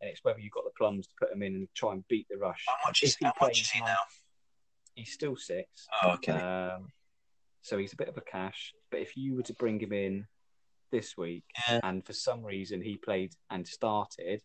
and 0.00 0.10
it's 0.10 0.20
whether 0.22 0.38
you've 0.38 0.52
got 0.52 0.64
the 0.64 0.70
plums 0.76 1.06
to 1.06 1.14
put 1.18 1.32
him 1.32 1.42
in 1.42 1.54
and 1.54 1.68
try 1.74 1.92
and 1.92 2.06
beat 2.08 2.26
the 2.30 2.36
rush. 2.36 2.64
How 2.68 2.88
much 2.88 3.02
is, 3.02 3.16
he 3.16 3.24
how 3.24 3.32
much 3.40 3.60
is 3.60 3.70
he 3.70 3.80
now? 3.80 3.96
He's 4.94 5.12
still 5.12 5.36
six. 5.36 5.68
Oh, 6.02 6.12
okay. 6.12 6.32
Um, 6.32 6.88
so 7.62 7.78
he's 7.78 7.92
a 7.92 7.96
bit 7.96 8.08
of 8.08 8.16
a 8.16 8.22
cash. 8.22 8.72
But 8.90 9.00
if 9.00 9.16
you 9.16 9.34
were 9.34 9.42
to 9.42 9.54
bring 9.54 9.80
him 9.80 9.92
in 9.92 10.26
this 10.92 11.16
week, 11.16 11.44
Yeah. 11.68 11.80
and 11.82 12.04
for 12.06 12.12
some 12.12 12.44
reason 12.44 12.80
he 12.80 12.96
played 12.96 13.32
and 13.50 13.66
started, 13.66 14.42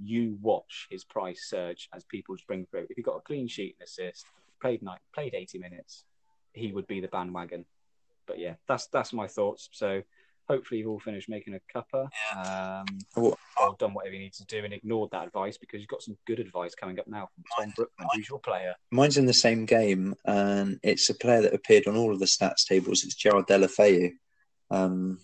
you 0.00 0.38
watch 0.40 0.86
his 0.90 1.04
price 1.04 1.48
surge 1.48 1.88
as 1.94 2.04
people 2.04 2.36
spring 2.38 2.66
through. 2.70 2.86
If 2.88 2.96
he 2.96 3.02
got 3.02 3.16
a 3.16 3.20
clean 3.20 3.46
sheet 3.46 3.76
and 3.78 3.86
assist, 3.86 4.24
played 4.60 4.82
night, 4.82 5.00
played 5.14 5.34
eighty 5.34 5.58
minutes, 5.58 6.04
he 6.54 6.72
would 6.72 6.86
be 6.86 7.00
the 7.00 7.08
bandwagon. 7.08 7.66
But 8.26 8.38
yeah, 8.38 8.54
that's 8.66 8.86
that's 8.86 9.12
my 9.12 9.26
thoughts. 9.26 9.68
So 9.72 10.02
hopefully 10.48 10.80
you've 10.80 10.88
all 10.88 10.98
finished 10.98 11.28
making 11.28 11.54
a 11.54 11.60
cuppa 11.74 12.08
um, 12.36 12.86
Well, 13.16 13.38
or 13.60 13.76
done 13.78 13.94
whatever 13.94 14.14
you 14.14 14.20
need 14.20 14.34
to 14.34 14.44
do 14.46 14.64
and 14.64 14.72
ignored 14.72 15.10
that 15.12 15.26
advice 15.26 15.56
because 15.56 15.80
you've 15.80 15.88
got 15.88 16.02
some 16.02 16.16
good 16.26 16.40
advice 16.40 16.74
coming 16.74 16.98
up 16.98 17.06
now 17.06 17.28
from 17.34 17.44
Tom 17.56 17.72
Brookman, 17.76 18.08
who's 18.14 18.28
your 18.28 18.40
player. 18.40 18.74
Mine's 18.90 19.16
in 19.16 19.26
the 19.26 19.32
same 19.32 19.64
game, 19.66 20.14
and 20.24 20.78
it's 20.82 21.08
a 21.10 21.14
player 21.14 21.42
that 21.42 21.54
appeared 21.54 21.86
on 21.86 21.96
all 21.96 22.12
of 22.12 22.18
the 22.18 22.26
stats 22.26 22.64
tables. 22.66 23.04
It's 23.04 23.14
Gerard 23.14 23.46
Deulofeu. 23.46 24.12
Um, 24.70 25.18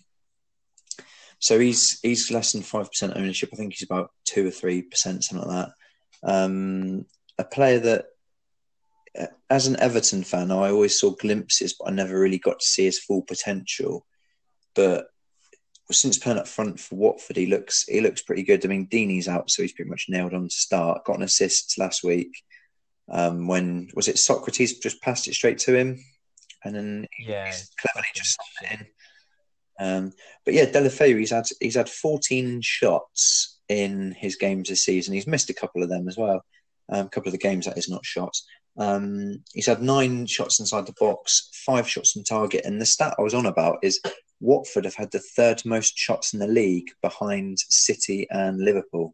so 1.39 1.57
he's 1.57 1.99
he's 2.01 2.29
less 2.31 2.51
than 2.51 2.61
five 2.61 2.87
percent 2.87 3.13
ownership. 3.15 3.49
I 3.53 3.55
think 3.55 3.73
he's 3.73 3.87
about 3.89 4.11
two 4.25 4.47
or 4.47 4.51
three 4.51 4.81
percent, 4.81 5.23
something 5.23 5.47
like 5.47 5.67
that. 5.67 5.73
Um, 6.21 7.05
a 7.37 7.45
player 7.45 7.79
that, 7.79 8.05
uh, 9.17 9.27
as 9.49 9.65
an 9.67 9.79
Everton 9.79 10.23
fan, 10.23 10.51
I 10.51 10.69
always 10.69 10.99
saw 10.99 11.11
glimpses, 11.11 11.73
but 11.79 11.87
I 11.87 11.91
never 11.91 12.19
really 12.19 12.37
got 12.37 12.59
to 12.59 12.65
see 12.65 12.85
his 12.85 12.99
full 12.99 13.21
potential. 13.21 14.05
But 14.75 15.07
since 15.91 16.17
playing 16.17 16.39
up 16.39 16.47
front 16.47 16.79
for 16.79 16.95
Watford, 16.95 17.35
he 17.35 17.47
looks 17.47 17.83
he 17.87 18.01
looks 18.01 18.21
pretty 18.21 18.43
good. 18.43 18.63
I 18.63 18.67
mean, 18.67 18.87
Deeney's 18.87 19.27
out, 19.27 19.49
so 19.49 19.61
he's 19.61 19.73
pretty 19.73 19.89
much 19.89 20.05
nailed 20.09 20.33
on 20.33 20.47
to 20.47 20.55
start. 20.55 21.05
Got 21.05 21.17
an 21.17 21.23
assist 21.23 21.77
last 21.77 22.03
week 22.03 22.31
um, 23.11 23.47
when 23.47 23.89
was 23.95 24.07
it 24.07 24.17
Sokratis 24.17 24.81
just 24.81 25.01
passed 25.01 25.27
it 25.27 25.33
straight 25.33 25.57
to 25.59 25.75
him, 25.75 25.99
and 26.63 26.75
then 26.75 27.07
he 27.17 27.31
Yeah, 27.31 27.51
cleverly 27.79 28.07
just 28.13 28.37
it 28.61 28.79
in. 28.79 28.87
Um, 29.81 30.13
but 30.45 30.53
yeah, 30.53 30.65
Deulofeu, 30.65 31.17
he's 31.17 31.31
had 31.31 31.45
he's 31.59 31.75
had 31.75 31.89
14 31.89 32.61
shots 32.61 33.59
in 33.67 34.13
his 34.17 34.35
games 34.35 34.69
this 34.69 34.85
season. 34.85 35.13
He's 35.13 35.27
missed 35.27 35.49
a 35.49 35.53
couple 35.53 35.83
of 35.83 35.89
them 35.89 36.07
as 36.07 36.17
well. 36.17 36.43
Um, 36.91 37.05
a 37.05 37.09
couple 37.09 37.29
of 37.29 37.33
the 37.33 37.37
games 37.37 37.65
that 37.65 37.77
is 37.77 37.89
not 37.89 38.05
shots. 38.05 38.45
Um, 38.77 39.43
he's 39.53 39.67
had 39.67 39.81
nine 39.81 40.25
shots 40.25 40.59
inside 40.59 40.85
the 40.85 40.95
box, 40.99 41.49
five 41.65 41.87
shots 41.87 42.15
on 42.15 42.23
target, 42.23 42.65
and 42.65 42.79
the 42.79 42.85
stat 42.85 43.15
I 43.17 43.21
was 43.21 43.33
on 43.33 43.45
about 43.45 43.77
is 43.83 43.99
Watford 44.39 44.85
have 44.85 44.95
had 44.95 45.11
the 45.11 45.19
third 45.19 45.63
most 45.65 45.97
shots 45.97 46.33
in 46.33 46.39
the 46.39 46.47
league 46.47 46.89
behind 47.01 47.57
City 47.69 48.27
and 48.29 48.59
Liverpool. 48.59 49.13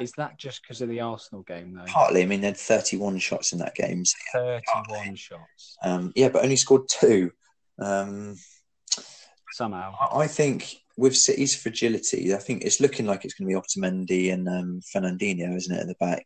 is 0.00 0.12
that 0.12 0.38
just 0.38 0.62
because 0.62 0.80
of 0.80 0.88
the 0.88 1.00
Arsenal 1.00 1.42
game 1.42 1.74
though? 1.74 1.84
Partly, 1.86 2.22
I 2.22 2.26
mean, 2.26 2.40
they 2.40 2.48
had 2.48 2.56
31 2.56 3.18
shots 3.18 3.52
in 3.52 3.58
that 3.58 3.74
game. 3.74 4.04
So, 4.04 4.16
Thirty-one 4.32 5.16
shots 5.16 5.76
um, 5.82 6.12
yeah, 6.14 6.28
but 6.28 6.42
only 6.44 6.56
scored 6.56 6.88
two. 6.88 7.32
Um, 7.80 8.36
somehow. 9.52 9.94
I 10.14 10.26
think 10.26 10.76
with 10.96 11.16
City's 11.16 11.54
fragility, 11.54 12.34
I 12.34 12.38
think 12.38 12.64
it's 12.64 12.80
looking 12.80 13.06
like 13.06 13.24
it's 13.24 13.34
going 13.34 13.48
to 13.48 13.54
be 13.54 13.60
Otamendi 13.60 14.32
and 14.32 14.48
um, 14.48 14.80
Fernandinho, 14.94 15.56
isn't 15.56 15.74
it, 15.74 15.80
at 15.80 15.86
the 15.86 15.94
back? 16.00 16.24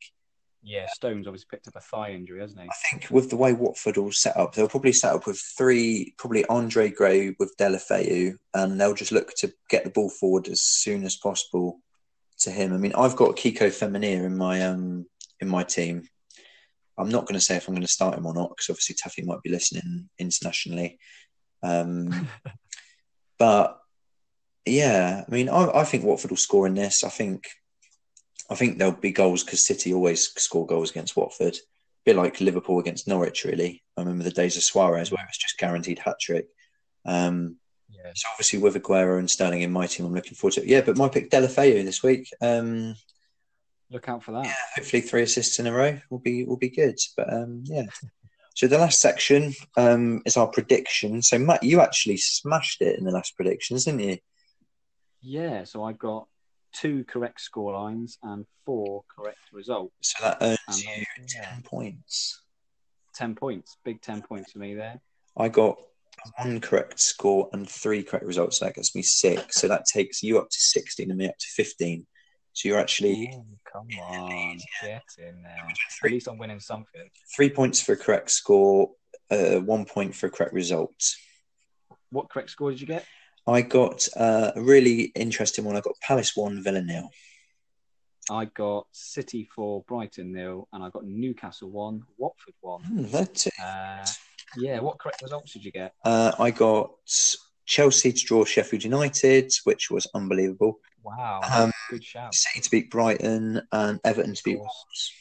Yeah, 0.65 0.87
Stones 0.93 1.27
obviously 1.27 1.49
picked 1.51 1.67
up 1.67 1.77
a 1.77 1.81
thigh 1.81 2.13
injury, 2.13 2.41
hasn't 2.41 2.61
he? 2.61 2.69
I 2.69 2.75
think 2.91 3.11
with 3.11 3.31
the 3.31 3.37
way 3.37 3.53
Watford 3.53 3.97
will 3.97 4.13
set 4.13 4.37
up, 4.37 4.55
they'll 4.55 4.69
probably 4.69 4.93
set 4.93 5.13
up 5.13 5.27
with 5.27 5.41
three, 5.59 6.15
probably 6.19 6.45
Andre 6.47 6.89
Gray 6.89 7.35
with 7.39 7.57
Deulofeu, 7.59 8.37
and 8.55 8.81
they'll 8.81 8.95
just 8.95 9.11
look 9.11 9.35
to 9.39 9.53
get 9.69 9.83
the 9.83 9.91
ball 9.91 10.09
forward 10.09 10.47
as 10.49 10.61
soon 10.61 11.05
as 11.05 11.17
possible 11.17 11.81
to 12.41 12.51
him. 12.51 12.73
I 12.73 12.77
mean, 12.77 12.93
I've 12.97 13.17
got 13.17 13.37
Kiko 13.37 13.69
Femenía 13.69 14.25
in 14.25 14.37
my 14.37 14.63
um 14.63 15.07
in 15.41 15.49
my 15.49 15.65
team. 15.65 16.05
I'm 16.99 17.09
not 17.09 17.27
going 17.27 17.35
to 17.35 17.41
say 17.41 17.57
if 17.57 17.67
I'm 17.67 17.75
going 17.75 17.87
to 17.87 17.89
start 17.89 18.17
him 18.17 18.27
or 18.27 18.35
not 18.35 18.51
because 18.51 18.71
obviously 18.71 18.95
Taffy 18.95 19.23
might 19.23 19.43
be 19.43 19.51
listening 19.51 20.09
internationally. 20.19 20.99
Um, 21.63 22.29
but 23.39 23.79
yeah, 24.67 25.25
I 25.27 25.31
mean, 25.31 25.49
I, 25.49 25.81
I 25.81 25.85
think 25.85 26.05
Watford 26.05 26.31
will 26.31 26.37
score 26.37 26.67
in 26.67 26.75
this. 26.75 27.03
I 27.03 27.09
think, 27.09 27.45
I 28.53 28.55
think 28.55 28.79
there'll 28.79 28.93
be 28.93 29.13
goals 29.13 29.43
because 29.43 29.67
City 29.67 29.95
always 29.95 30.29
score 30.41 30.67
goals 30.67 30.91
against 30.91 31.17
Watford. 31.17 31.55
A 31.55 31.61
bit 32.05 32.17
like 32.17 32.41
Liverpool 32.41 32.79
against 32.79 33.09
Norwich, 33.09 33.45
really. 33.45 33.83
I 33.97 34.03
remember 34.03 34.25
the 34.25 34.31
days 34.31 34.57
of 34.57 34.63
Suarez 34.63 35.11
where 35.11 35.23
it 35.25 35.29
was 35.29 35.39
just 35.39 35.59
guaranteed 35.59 35.99
hat 35.99 36.17
trick. 36.21 36.47
Um, 37.05 37.57
Yeah. 37.89 38.13
so 38.15 38.29
obviously 38.33 38.59
with 38.59 38.75
Aguero 38.75 39.19
and 39.19 39.31
Sterling 39.31 39.63
in 39.63 39.73
my 39.73 39.87
team, 39.87 40.07
I'm 40.07 40.15
looking 40.15 40.35
forward 40.35 40.55
to 40.55 40.63
it. 40.63 40.69
Yeah, 40.69 40.83
but 40.83 40.97
my 40.97 41.09
pick 41.09 41.31
Deulofeu 41.31 41.85
this 41.85 42.03
week. 42.03 42.29
Um, 42.41 42.95
Look 43.91 44.09
out 44.09 44.23
for 44.23 44.33
that. 44.33 44.45
Yeah, 44.47 44.55
hopefully 44.77 45.03
three 45.03 45.23
assists 45.23 45.59
in 45.59 45.67
a 45.67 45.73
row 45.73 45.99
will 46.11 46.19
be 46.19 46.45
will 46.45 46.57
be 46.57 46.71
good. 46.71 46.99
But 47.17 47.33
um, 47.33 47.63
yeah. 47.67 47.85
So 48.55 48.67
the 48.67 48.79
last 48.79 49.01
section 49.01 49.55
um, 49.77 50.23
is 50.27 50.37
our 50.37 50.47
prediction. 50.47 51.23
So 51.23 51.39
Matt, 51.39 51.63
you 51.63 51.81
actually 51.81 52.17
smashed 52.19 52.81
it 52.83 52.99
in 52.99 53.05
the 53.05 53.11
last 53.11 53.35
predictions, 53.37 53.85
didn't 53.85 54.01
you? 54.01 54.19
Yeah, 55.21 55.65
so 55.65 55.85
I 55.85 55.93
got 55.93 56.27
two 56.73 57.05
correct 57.05 57.41
score 57.41 57.75
lines 57.75 58.19
and 58.23 58.47
four 58.65 59.05
correct 59.15 59.39
results. 59.53 59.93
So 60.03 60.25
that 60.25 60.39
earns 60.41 60.59
And 60.69 60.79
you 60.79 60.85
then, 60.87 61.27
yeah, 61.35 61.45
ten 61.51 61.63
points. 61.63 62.43
10 63.15 63.35
points. 63.35 63.77
Big 63.85 64.01
10 64.01 64.23
points 64.23 64.53
for 64.53 64.59
me 64.59 64.75
there. 64.75 65.01
I 65.37 65.49
got 65.49 65.77
one 66.39 66.61
correct 66.61 67.01
score 67.01 67.49
and 67.53 67.69
three 67.69 68.03
correct 68.03 68.25
results. 68.25 68.59
So 68.59 68.65
that 68.67 68.75
gets 68.75 68.95
me 68.95 69.03
six. 69.03 69.61
So 69.61 69.69
that 69.69 69.85
takes 69.87 70.23
you 70.23 70.39
up 70.39 70.49
to 70.51 70.59
sixteen 70.59 71.11
and 71.11 71.19
me 71.19 71.29
up 71.29 71.39
to 71.39 71.47
fifteen. 71.55 72.07
So 72.53 72.69
you're 72.69 72.79
actually 72.79 73.33
Ooh, 73.35 73.45
come 73.71 73.89
on, 74.01 74.59
get 74.83 75.03
in 75.19 75.43
there. 75.43 75.57
At 75.57 75.77
three 76.01 76.11
least 76.13 76.29
I'm 76.29 76.39
winning 76.39 76.61
something. 76.61 77.09
three 77.35 77.49
points 77.51 77.81
for 77.81 77.93
a 77.93 77.97
correct 77.97 78.31
score, 78.31 78.91
uh, 79.31 79.57
one 79.57 79.87
point 79.87 80.15
for 80.15 80.27
a 80.27 80.31
correct 80.31 80.53
result. 80.53 80.95
What 82.11 82.29
correct 82.29 82.51
score 82.51 82.71
did 82.71 82.81
you 82.81 82.87
get? 82.87 83.07
I 83.47 83.63
got 83.63 84.07
uh, 84.17 84.53
a 84.55 84.61
really 84.63 85.13
interesting 85.15 85.65
one. 85.65 85.77
I 85.77 85.81
got 85.81 85.95
Palace 86.01 86.37
one, 86.37 86.63
Villa 86.63 86.83
nil. 86.83 87.09
I 88.31 88.45
got 88.45 88.87
City 88.93 89.49
4, 89.55 89.83
Brighton 89.89 90.33
nil, 90.33 90.69
and 90.73 90.83
I 90.85 90.91
got 90.91 91.05
Newcastle 91.05 91.71
1, 91.71 92.03
Watford 92.19 92.55
1. 92.61 92.83
Hmm, 92.85 93.03
that's 93.07 93.49
it. 93.49 93.53
Uh, 93.63 94.05
yeah, 94.57 94.79
what 94.79 94.99
correct 95.01 95.23
results 95.23 95.53
did 95.55 95.65
you 95.65 95.73
get? 95.73 95.93
Uh, 96.05 96.33
I 96.39 96.53
got 96.53 96.93
Chelsea 97.67 98.13
to 98.13 98.25
draw 98.25 98.45
Sheffield 98.45 98.85
United, 98.85 99.53
which 99.65 99.91
was 99.91 100.07
unbelievable. 100.15 100.79
Wow, 101.03 101.41
Um, 101.53 101.73
good 101.91 102.05
shout. 102.05 102.33
City 102.33 102.61
to 102.61 102.71
beat 102.71 102.91
Brighton 102.91 103.61
and 103.73 103.99
Everton 104.05 104.35
to 104.35 104.43
beat. 104.45 104.59
Wolves. 104.59 105.13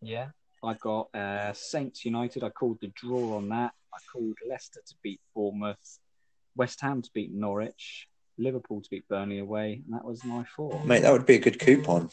Yeah, 0.00 0.28
I 0.64 0.74
got 0.74 1.14
uh, 1.14 1.52
Saints 1.52 2.06
United. 2.06 2.42
I 2.42 2.48
called 2.48 2.78
the 2.80 2.88
draw 2.94 3.36
on 3.36 3.50
that. 3.50 3.72
I 3.92 3.98
called 4.10 4.34
Leicester 4.48 4.80
to 4.86 4.94
beat 5.02 5.20
Bournemouth, 5.34 5.98
West 6.56 6.80
Ham 6.80 7.02
to 7.02 7.10
beat 7.12 7.32
Norwich, 7.32 8.08
Liverpool 8.38 8.80
to 8.80 8.90
beat 8.90 9.08
Burnley 9.08 9.38
away, 9.38 9.82
and 9.84 9.94
that 9.94 10.04
was 10.04 10.24
my 10.24 10.44
four. 10.56 10.82
Mate, 10.84 11.00
that 11.00 11.12
would 11.12 11.26
be 11.26 11.36
a 11.36 11.40
good 11.40 11.58
coupon. 11.58 12.10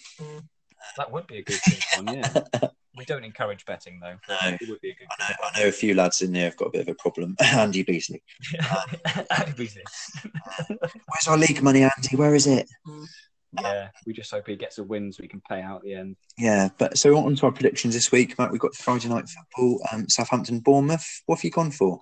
That 0.97 1.11
would 1.11 1.27
be 1.27 1.39
a 1.39 1.43
good 1.43 1.59
coupon, 1.95 2.13
yeah. 2.13 2.69
We 2.95 3.05
don't 3.05 3.23
encourage 3.23 3.65
betting 3.65 3.99
though. 3.99 4.17
No. 4.29 4.37
It 4.61 4.69
would 4.69 4.81
be 4.81 4.91
a 4.91 4.95
good 4.95 5.07
I 5.19 5.29
know, 5.29 5.35
I 5.43 5.59
know 5.59 5.67
a 5.67 5.71
few 5.71 5.95
lads 5.95 6.21
in 6.21 6.31
there 6.31 6.45
have 6.45 6.57
got 6.57 6.67
a 6.67 6.71
bit 6.71 6.81
of 6.81 6.89
a 6.89 6.95
problem. 6.95 7.35
Andy 7.41 7.81
Beasley. 7.81 8.21
Andy 9.35 9.53
Beasley. 9.57 9.83
Where's 10.67 11.27
our 11.27 11.37
league 11.37 11.63
money, 11.63 11.81
Andy? 11.81 12.15
Where 12.15 12.35
is 12.35 12.45
it? 12.45 12.69
yeah, 13.59 13.89
we 14.05 14.13
just 14.13 14.31
hope 14.31 14.47
he 14.47 14.55
gets 14.55 14.77
a 14.77 14.83
win 14.83 15.11
so 15.11 15.21
we 15.21 15.27
can 15.27 15.41
pay 15.41 15.61
out 15.61 15.77
at 15.77 15.83
the 15.83 15.95
end. 15.95 16.15
Yeah, 16.37 16.69
but 16.77 16.97
so 16.97 17.17
on 17.17 17.35
to 17.35 17.45
our 17.47 17.51
predictions 17.51 17.95
this 17.95 18.11
week, 18.11 18.37
Matt. 18.37 18.51
We've 18.51 18.61
got 18.61 18.75
Friday 18.75 19.09
night 19.09 19.27
football, 19.27 19.79
um, 19.91 20.07
Southampton, 20.07 20.59
Bournemouth. 20.59 21.23
What 21.25 21.37
have 21.37 21.43
you 21.43 21.51
gone 21.51 21.71
for? 21.71 22.01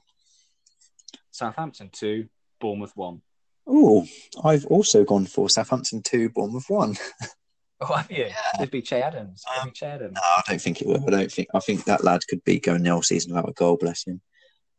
Southampton 1.42 1.90
two, 1.92 2.28
Bournemouth 2.60 2.96
one. 2.96 3.22
Oh, 3.66 4.06
I've 4.44 4.66
also 4.68 5.04
gone 5.04 5.26
for 5.26 5.50
Southampton 5.50 6.02
2, 6.04 6.30
Bournemouth 6.30 6.70
1. 6.70 6.98
Oh, 7.84 7.96
have 7.96 8.12
you? 8.12 8.28
It'd 8.60 8.70
be 8.70 8.84
Che 8.84 9.02
Adams. 9.02 9.44
It'd 9.58 9.74
be 9.74 9.76
Che 9.76 9.88
Adams. 9.88 10.14
No, 10.14 10.22
I 10.22 10.42
don't 10.48 10.62
think 10.62 10.82
it 10.82 10.88
will. 10.88 11.04
I 11.08 11.10
don't 11.10 11.32
think. 11.32 11.48
I 11.52 11.60
think 11.60 11.86
that 11.86 12.04
lad 12.04 12.22
could 12.30 12.44
be 12.44 12.60
going 12.60 12.84
the 12.84 12.92
whole 12.92 13.02
season 13.02 13.34
without 13.34 13.50
a 13.50 13.54
goal. 13.54 13.76
Bless 13.76 14.06
him. 14.06 14.22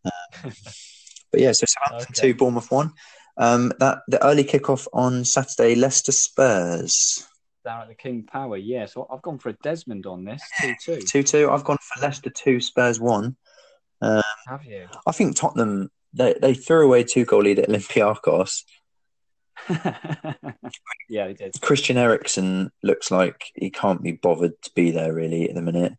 Um, 0.04 0.52
but 1.32 1.40
yeah, 1.40 1.50
so 1.50 1.66
Southampton 1.66 2.14
Okay. 2.16 2.28
two, 2.28 2.34
Bournemouth 2.38 2.70
one. 2.70 2.92
Um, 3.36 3.72
that 3.80 4.02
the 4.06 4.24
early 4.24 4.44
kickoff 4.44 4.86
on 4.92 5.24
Saturday, 5.24 5.74
Leicester 5.74 6.12
Spurs 6.12 7.26
Down 7.64 7.80
at 7.82 7.88
the 7.88 7.96
King 7.96 8.22
Power, 8.22 8.56
yeah. 8.56 8.86
So 8.86 9.08
I've 9.10 9.22
gone 9.22 9.38
for 9.40 9.48
a 9.48 9.54
Desmond 9.64 10.06
on 10.06 10.24
this, 10.24 10.40
2 10.60 10.74
2. 10.84 11.00
two 11.00 11.22
two. 11.24 11.50
I've 11.50 11.64
gone 11.64 11.78
for 11.80 12.02
Leicester 12.02 12.30
two, 12.30 12.60
Spurs 12.60 13.00
one. 13.00 13.36
Have 14.00 14.64
you? 14.64 14.86
I 15.08 15.10
think 15.10 15.34
Tottenham 15.34 15.90
they 16.12 16.34
they 16.40 16.54
threw 16.54 16.86
away 16.86 17.04
two 17.04 17.24
goal 17.24 17.42
lead 17.42 17.58
at 17.58 17.68
Olympiacos. 17.68 18.62
yeah, 21.08 21.26
they 21.28 21.34
did. 21.34 21.60
Christian 21.60 21.96
Eriksen 21.96 22.70
looks 22.82 23.10
like 23.10 23.44
he 23.54 23.70
can't 23.70 24.02
be 24.02 24.12
bothered 24.12 24.60
to 24.62 24.70
be 24.74 24.90
there 24.90 25.12
really 25.12 25.48
at 25.48 25.54
the 25.54 25.62
minute. 25.62 25.94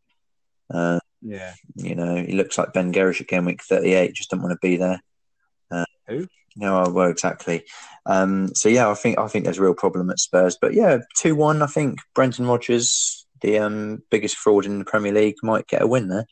Uh, 0.74 1.00
Yeah. 1.22 1.54
you 1.76 1.96
know, 1.96 2.16
he 2.16 2.34
looks 2.34 2.58
like 2.58 2.74
Ben 2.74 2.92
Gerish 2.92 3.22
again, 3.22 3.46
week 3.46 3.64
thirty-eight. 3.64 4.14
Just 4.14 4.30
don't 4.32 4.42
want 4.42 4.52
to 4.52 4.68
be 4.68 4.78
there. 4.78 5.02
Uh, 5.72 5.86
Who? 6.08 6.28
No, 6.56 6.88
well, 6.90 7.10
exactly. 7.10 7.64
Um, 8.06 8.54
so 8.54 8.70
yeah, 8.70 8.90
I 8.90 8.94
think 8.94 9.18
I 9.18 9.28
think 9.28 9.46
there's 9.46 9.58
a 9.58 9.64
real 9.64 9.74
problem 9.74 10.10
at 10.10 10.20
Spurs. 10.20 10.58
But 10.60 10.74
yeah, 10.74 11.00
two 11.18 11.36
one. 11.36 11.62
I 11.62 11.68
think 11.68 12.00
Brendan 12.14 12.46
Rodgers, 12.48 13.26
the 13.42 13.60
um, 13.60 14.04
biggest 14.12 14.38
fraud 14.38 14.66
in 14.66 14.80
the 14.80 14.86
Premier 14.86 15.14
League, 15.14 15.38
might 15.42 15.68
get 15.68 15.82
a 15.82 15.88
win 15.88 16.10
there. 16.10 16.26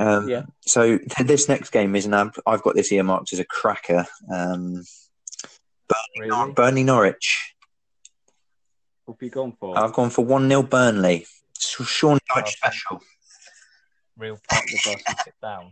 Um, 0.00 0.28
Yeah. 0.28 0.42
So 0.60 0.98
this 1.24 1.48
next 1.48 1.70
game 1.70 1.94
is 1.96 2.06
an 2.06 2.14
ab- 2.14 2.40
I've 2.46 2.62
got 2.62 2.74
this 2.74 2.92
earmarked 2.92 3.32
as 3.32 3.38
a 3.38 3.44
cracker. 3.44 4.06
Um, 4.32 4.84
Really? 6.18 6.52
Burnley 6.52 6.84
Norwich. 6.84 7.54
What 9.04 9.14
have 9.14 9.22
you 9.22 9.30
gone 9.30 9.52
for? 9.58 9.78
I've 9.78 9.92
gone 9.94 10.10
for 10.10 10.24
one 10.24 10.48
0 10.48 10.62
Burnley. 10.62 11.26
Sean 11.58 12.18
Dyche 12.30 12.42
Oh, 12.46 12.50
special. 12.50 13.02
Real 14.16 14.38
park 14.48 14.64
the 14.66 14.80
bus 14.84 15.02
and 15.08 15.18
sit 15.24 15.34
down. 15.40 15.70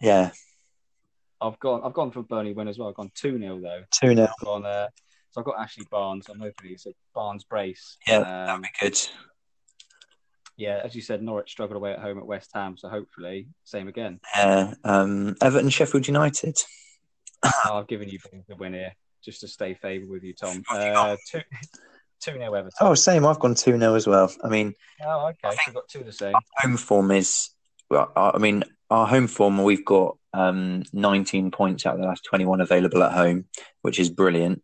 Yeah. 0.00 0.30
I've 1.40 1.58
gone. 1.60 1.82
I've 1.84 1.92
gone 1.92 2.10
for 2.10 2.20
a 2.20 2.22
Burnley 2.24 2.54
win 2.54 2.66
as 2.68 2.78
well. 2.78 2.88
I've 2.88 2.94
gone 2.94 3.12
two 3.14 3.38
0 3.38 3.60
though. 3.60 3.84
Two 3.92 4.14
0 4.14 4.28
gone. 4.42 4.64
Uh, 4.66 4.88
so 5.30 5.40
I've 5.40 5.44
got 5.44 5.60
Ashley 5.60 5.86
Barnes. 5.90 6.26
I'm 6.28 6.40
hoping 6.40 6.72
it's 6.72 6.86
a 6.86 6.94
Barnes 7.14 7.44
brace. 7.44 7.98
Yeah, 8.06 8.16
Um, 8.18 8.46
that'd 8.46 8.62
be 8.62 8.68
good. 8.80 8.98
Yeah, 10.56 10.80
as 10.82 10.94
you 10.94 11.02
said, 11.02 11.22
Norwich 11.22 11.50
struggled 11.50 11.76
away 11.76 11.92
at 11.92 11.98
home 11.98 12.18
at 12.18 12.26
West 12.26 12.50
Ham. 12.54 12.76
So 12.76 12.88
hopefully, 12.88 13.48
same 13.64 13.88
again. 13.88 14.20
Yeah. 14.34 14.74
Um, 14.84 15.36
Everton, 15.42 15.70
Sheffield 15.70 16.06
United. 16.06 16.56
I've 17.42 17.86
given 17.86 18.08
you 18.08 18.18
the 18.48 18.56
win 18.56 18.72
here 18.72 18.92
just 19.24 19.40
to 19.40 19.48
stay 19.48 19.74
favoured 19.74 20.08
with 20.08 20.22
you, 20.22 20.32
Tom. 20.34 20.62
Uh, 20.70 21.16
two 21.30 21.40
two 22.22 22.32
0 22.32 22.54
Everton. 22.54 22.70
Oh, 22.80 22.94
same. 22.94 23.26
I've 23.26 23.38
gone 23.38 23.54
two 23.54 23.78
0 23.78 23.94
as 23.94 24.06
well. 24.06 24.32
I 24.42 24.48
mean, 24.48 24.74
Oh, 25.04 25.28
okay. 25.28 25.54
So 25.54 25.58
we've 25.66 25.74
got 25.74 25.88
two 25.88 26.04
the 26.04 26.12
same. 26.12 26.34
home 26.58 26.76
form 26.76 27.10
is. 27.10 27.50
Well, 27.90 28.10
I 28.16 28.32
I 28.34 28.38
mean, 28.38 28.64
our 28.90 29.06
home 29.06 29.26
form. 29.26 29.62
We've 29.62 29.84
got 29.84 30.16
um, 30.32 30.82
19 30.92 31.50
points 31.50 31.86
out 31.86 31.94
of 31.94 32.00
the 32.00 32.06
last 32.06 32.24
21 32.24 32.60
available 32.60 33.02
at 33.02 33.12
home, 33.12 33.44
which 33.82 33.98
is 33.98 34.10
brilliant. 34.10 34.62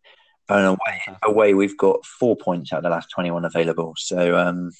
And 0.49 0.65
away, 0.65 1.01
away 1.23 1.53
we've 1.53 1.77
got 1.77 2.05
four 2.05 2.35
points 2.35 2.73
out 2.73 2.77
of 2.77 2.83
the 2.83 2.89
last 2.89 3.09
21 3.11 3.45
available. 3.45 3.93
So 3.97 4.37
um, 4.37 4.71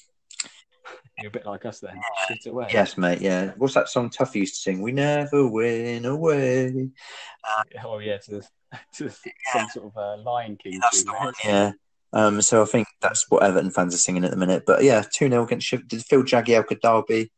You're 1.18 1.28
a 1.28 1.32
bit 1.32 1.46
like 1.46 1.64
us 1.64 1.80
then. 1.80 2.00
Shoot 2.28 2.46
away. 2.50 2.68
yes, 2.72 2.98
mate. 2.98 3.20
Yeah. 3.20 3.52
What's 3.56 3.74
that 3.74 3.88
song 3.88 4.10
Tuffy 4.10 4.36
used 4.36 4.54
to 4.54 4.60
sing? 4.60 4.82
We 4.82 4.92
never 4.92 5.46
win 5.48 6.04
away. 6.04 6.88
Oh 7.84 7.98
yeah, 7.98 8.18
to, 8.18 8.30
the, 8.30 8.46
to 8.94 9.04
the, 9.04 9.16
some 9.52 9.68
sort 9.68 9.86
of 9.86 9.96
uh, 9.96 10.22
Lion 10.22 10.56
King. 10.56 10.80
That's 10.80 11.04
tune, 11.04 11.06
the 11.06 11.12
right? 11.12 11.24
one. 11.24 11.34
Yeah. 11.44 11.72
Um, 12.12 12.42
so 12.42 12.62
I 12.62 12.66
think 12.66 12.86
that's 13.00 13.28
what 13.30 13.42
Everton 13.42 13.70
fans 13.70 13.94
are 13.94 13.98
singing 13.98 14.24
at 14.24 14.30
the 14.30 14.36
minute. 14.36 14.64
But 14.66 14.82
yeah, 14.84 15.02
two 15.02 15.28
0 15.28 15.44
against 15.44 15.68
Phil 15.68 16.22
Jagielka 16.22 16.80
Derby? 16.80 17.30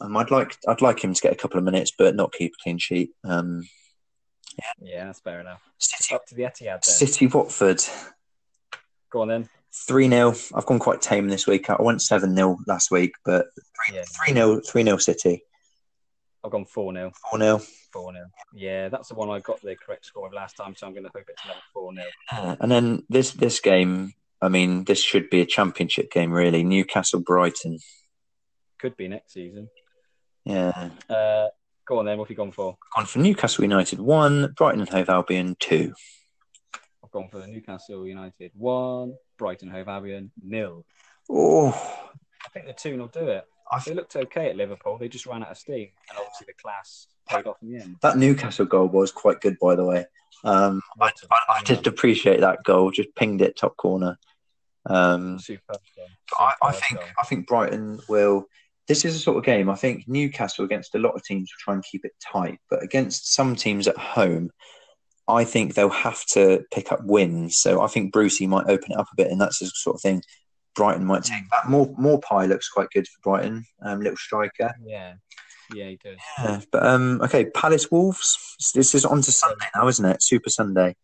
Um, 0.00 0.16
I'd 0.16 0.30
like 0.30 0.56
I'd 0.68 0.80
like 0.82 1.02
him 1.02 1.14
to 1.14 1.20
get 1.20 1.32
a 1.32 1.36
couple 1.36 1.58
of 1.58 1.64
minutes, 1.64 1.92
but 1.96 2.16
not 2.16 2.32
keep 2.32 2.52
a 2.52 2.62
clean 2.62 2.78
sheet. 2.78 3.10
Um, 3.24 3.62
Yeah, 4.80 5.06
that's 5.06 5.20
fair 5.20 5.40
enough. 5.40 5.62
City, 5.78 6.14
Up 6.14 6.26
to 6.26 6.34
the 6.34 6.42
Etihad 6.42 6.64
then. 6.64 6.82
City 6.82 7.26
Watford 7.26 7.80
Go 9.10 9.22
on 9.22 9.28
then. 9.28 9.48
3 9.74 10.08
0. 10.08 10.34
I've 10.54 10.66
gone 10.66 10.78
quite 10.78 11.02
tame 11.02 11.28
this 11.28 11.46
week. 11.46 11.68
I 11.68 11.76
went 11.80 12.02
7 12.02 12.34
0 12.34 12.58
last 12.66 12.90
week, 12.90 13.12
but 13.24 13.46
3 13.86 14.34
0 14.34 14.60
3 14.60 14.84
0 14.84 14.96
City. 14.98 15.42
I've 16.44 16.50
gone 16.50 16.64
4 16.64 16.92
0. 16.92 17.12
4 17.30 17.38
0. 17.38 17.58
4 17.92 18.12
0. 18.12 18.26
Yeah, 18.54 18.88
that's 18.88 19.08
the 19.08 19.14
one 19.14 19.30
I 19.30 19.40
got 19.40 19.60
the 19.62 19.76
correct 19.76 20.06
score 20.06 20.26
of 20.26 20.32
last 20.32 20.56
time, 20.56 20.74
so 20.76 20.86
I'm 20.86 20.92
going 20.92 21.04
to 21.04 21.10
hope 21.14 21.24
it's 21.28 21.44
another 21.44 21.60
4 21.72 21.94
0. 21.94 22.56
And 22.60 22.70
then 22.70 23.02
this, 23.08 23.32
this 23.32 23.60
game, 23.60 24.14
I 24.40 24.48
mean, 24.48 24.84
this 24.84 25.02
should 25.02 25.30
be 25.30 25.40
a 25.40 25.46
championship 25.46 26.10
game, 26.10 26.32
really. 26.32 26.62
Newcastle 26.62 27.20
Brighton. 27.20 27.78
Could 28.78 28.96
be 28.96 29.08
next 29.08 29.32
season. 29.32 29.70
Yeah. 30.44 30.90
Uh, 31.08 31.48
go 31.86 31.98
on 31.98 32.04
then. 32.04 32.18
What 32.18 32.24
have 32.24 32.30
you 32.30 32.36
gone 32.36 32.52
for? 32.52 32.76
Gone 32.94 33.06
for 33.06 33.18
Newcastle 33.18 33.64
United 33.64 33.98
1, 34.00 34.54
Brighton 34.56 34.80
and 34.80 34.88
Hove 34.88 35.08
Albion 35.08 35.56
2 35.60 35.94
gone 37.14 37.28
for 37.28 37.38
the 37.38 37.46
Newcastle 37.46 38.06
United 38.06 38.50
one, 38.54 39.14
Brighton 39.38 39.70
Hove 39.70 39.88
Albion 39.88 40.32
nil. 40.42 40.84
Oh, 41.30 41.70
I 42.44 42.48
think 42.50 42.66
the 42.66 42.72
two 42.72 42.98
will 42.98 43.06
do 43.06 43.28
it. 43.28 43.44
I 43.70 43.80
They 43.86 43.94
looked 43.94 44.16
okay 44.16 44.50
at 44.50 44.56
Liverpool. 44.56 44.98
They 44.98 45.08
just 45.08 45.24
ran 45.24 45.42
out 45.42 45.52
of 45.52 45.56
steam, 45.56 45.88
and 46.10 46.18
obviously 46.18 46.46
the 46.48 46.60
class 46.60 47.06
paid 47.28 47.46
off 47.46 47.56
in 47.62 47.70
the 47.70 47.80
end. 47.80 47.96
that 48.02 48.18
Newcastle 48.18 48.66
goal 48.66 48.88
was 48.88 49.12
quite 49.12 49.40
good, 49.40 49.56
by 49.60 49.76
the 49.76 49.84
way. 49.84 50.04
Um, 50.42 50.82
I, 51.00 51.06
I, 51.30 51.38
I 51.48 51.62
did 51.62 51.86
appreciate 51.86 52.40
that 52.40 52.64
goal. 52.64 52.90
Just 52.90 53.14
pinged 53.14 53.40
it 53.40 53.56
top 53.56 53.76
corner. 53.76 54.18
Um, 54.84 55.38
Superb 55.38 55.78
goal. 55.96 56.06
I, 56.38 56.52
I 56.62 56.72
think 56.72 57.00
goal. 57.00 57.08
I 57.18 57.24
think 57.26 57.46
Brighton 57.46 58.00
will. 58.08 58.46
This 58.86 59.06
is 59.06 59.14
a 59.14 59.18
sort 59.18 59.38
of 59.38 59.44
game. 59.44 59.70
I 59.70 59.76
think 59.76 60.06
Newcastle 60.08 60.64
against 60.66 60.94
a 60.94 60.98
lot 60.98 61.14
of 61.14 61.22
teams 61.22 61.50
will 61.50 61.64
try 61.64 61.74
and 61.74 61.84
keep 61.84 62.04
it 62.04 62.12
tight, 62.20 62.58
but 62.68 62.82
against 62.82 63.32
some 63.32 63.56
teams 63.56 63.88
at 63.88 63.96
home, 63.96 64.50
I 65.26 65.44
think 65.44 65.74
they'll 65.74 65.88
have 65.88 66.24
to 66.32 66.64
pick 66.72 66.92
up 66.92 67.04
wins. 67.04 67.58
So 67.58 67.80
I 67.80 67.86
think 67.86 68.12
Brucey 68.12 68.46
might 68.46 68.68
open 68.68 68.92
it 68.92 68.98
up 68.98 69.06
a 69.12 69.16
bit, 69.16 69.30
and 69.30 69.40
that's 69.40 69.58
the 69.60 69.66
sort 69.66 69.96
of 69.96 70.02
thing. 70.02 70.22
Brighton 70.74 71.04
might 71.04 71.22
take 71.24 71.48
that. 71.50 71.68
More 71.68 71.86
Maupay 71.96 72.48
looks 72.48 72.68
quite 72.68 72.88
good 72.90 73.06
for 73.06 73.20
Brighton. 73.22 73.64
Um, 73.82 74.00
little 74.00 74.16
striker. 74.16 74.74
Yeah, 74.84 75.14
yeah, 75.72 75.88
he 75.90 75.98
does. 76.02 76.18
Yeah, 76.38 76.60
but 76.72 76.84
um, 76.84 77.20
okay, 77.22 77.46
Palace 77.46 77.90
Wolves. 77.90 78.56
This 78.74 78.94
is 78.94 79.04
on 79.04 79.22
to 79.22 79.32
Sunday 79.32 79.66
now, 79.74 79.86
isn't 79.88 80.04
it? 80.04 80.22
Super 80.22 80.50
Sunday. 80.50 80.96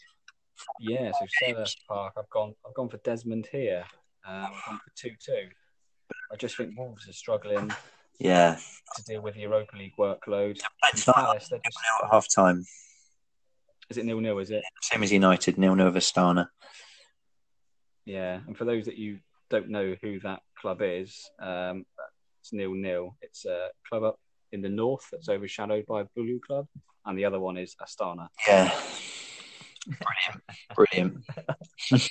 Yeah, 0.81 1.13
so 1.13 1.27
Selhurst 1.43 1.77
Park. 1.89 2.15
I've 2.19 2.29
gone. 2.31 2.55
I've 2.67 2.75
gone 2.75 2.89
for 2.89 2.99
Desmond 2.99 3.49
here. 3.53 3.85
Um, 4.27 4.35
I've 4.47 4.65
gone 4.67 4.81
for 4.85 4.93
two-two. 4.97 5.49
I 6.33 6.37
just 6.37 6.57
think 6.57 6.77
Wolves 6.77 7.09
are 7.09 7.13
struggling 7.13 7.71
Yeah, 8.19 8.59
to 8.97 9.03
deal 9.05 9.23
with 9.23 9.35
the 9.35 9.41
Europa 9.41 9.77
League 9.77 9.95
workload. 9.99 10.61
it's 10.93 11.07
not 11.07 11.17
Palace, 11.17 11.49
they're 11.49 11.61
just, 11.65 11.79
at 12.05 12.11
half 12.11 12.27
time. 12.29 12.65
Is 13.91 13.99
it 13.99 14.07
nil-nil? 14.07 14.39
Is 14.39 14.51
it? 14.51 14.63
Same 14.83 15.03
as 15.03 15.13
United, 15.13 15.59
nil 15.59 15.75
nil 15.75 15.91
Vistana. 15.91 16.47
Yeah. 18.05 18.41
And 18.47 18.57
for 18.57 18.65
those 18.65 18.87
that 18.87 18.97
you 18.97 19.19
don't 19.51 19.69
know 19.69 19.97
who 20.01 20.21
that 20.21 20.41
club 20.59 20.79
is, 20.81 21.29
um, 21.41 21.85
it's 22.41 22.53
nil-nil. 22.53 23.17
It's 23.21 23.45
a 23.45 23.69
club 23.89 24.05
up 24.05 24.19
in 24.53 24.63
the 24.63 24.69
north 24.69 25.07
that's 25.11 25.29
overshadowed 25.29 25.87
by 25.87 26.03
a 26.03 26.05
Bulu 26.17 26.41
club, 26.41 26.67
and 27.05 27.19
the 27.19 27.25
other 27.25 27.41
one 27.41 27.57
is 27.57 27.75
Astana. 27.83 28.29
Yeah. 28.47 28.73
Brilliant. 30.75 31.25
Brilliant. 31.25 31.25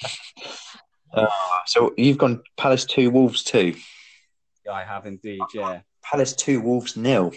uh, 1.13 1.27
so 1.65 1.93
you've 1.97 2.17
gone 2.17 2.41
Palace 2.57 2.85
2, 2.85 3.09
Wolves 3.09 3.43
2. 3.43 3.75
I 4.71 4.83
have 4.83 5.05
indeed. 5.05 5.41
Yeah. 5.53 5.81
Palace 6.03 6.33
2, 6.33 6.61
Wolves 6.61 6.97
nil. 6.97 7.31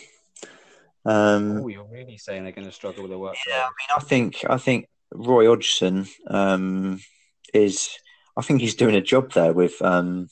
Um, 1.05 1.59
Oh, 1.59 1.69
you're 1.69 1.85
really 1.85 2.17
saying 2.17 2.45
they're 2.45 2.53
going 2.53 2.67
to 2.67 2.73
struggle 2.73 3.03
with 3.03 3.11
the 3.11 3.19
work? 3.19 3.37
yeah, 3.49 3.63
I 3.63 3.67
mean, 3.67 3.97
I 3.97 4.01
think 4.01 4.45
I 4.49 4.57
think 4.59 4.89
Roy 5.13 5.47
Hodgson 5.47 6.07
um, 6.29 7.01
is. 7.53 7.91
I 8.37 8.41
think 8.43 8.61
he's 8.63 8.77
doing 8.77 8.95
a 8.95 9.03
job 9.03 9.33
there 9.33 9.53
with 9.53 9.81
um, 9.83 10.29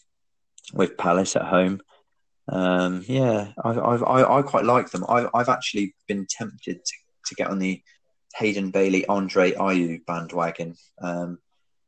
with 0.72 0.96
Palace 0.96 1.36
at 1.36 1.42
home. 1.42 1.80
Um, 2.48 3.04
yeah, 3.06 3.52
I, 3.62 3.70
I 3.72 4.38
I 4.38 4.42
quite 4.42 4.64
like 4.64 4.90
them. 4.90 5.04
I, 5.08 5.28
I've 5.34 5.48
actually 5.48 5.94
been 6.08 6.26
tempted 6.28 6.84
to, 6.84 6.92
to 7.26 7.34
get 7.34 7.48
on 7.48 7.58
the 7.58 7.82
Hayden 8.36 8.70
Bailey 8.70 9.06
Andre 9.06 9.52
Ayew 9.52 10.04
bandwagon, 10.06 10.76
um, 11.02 11.38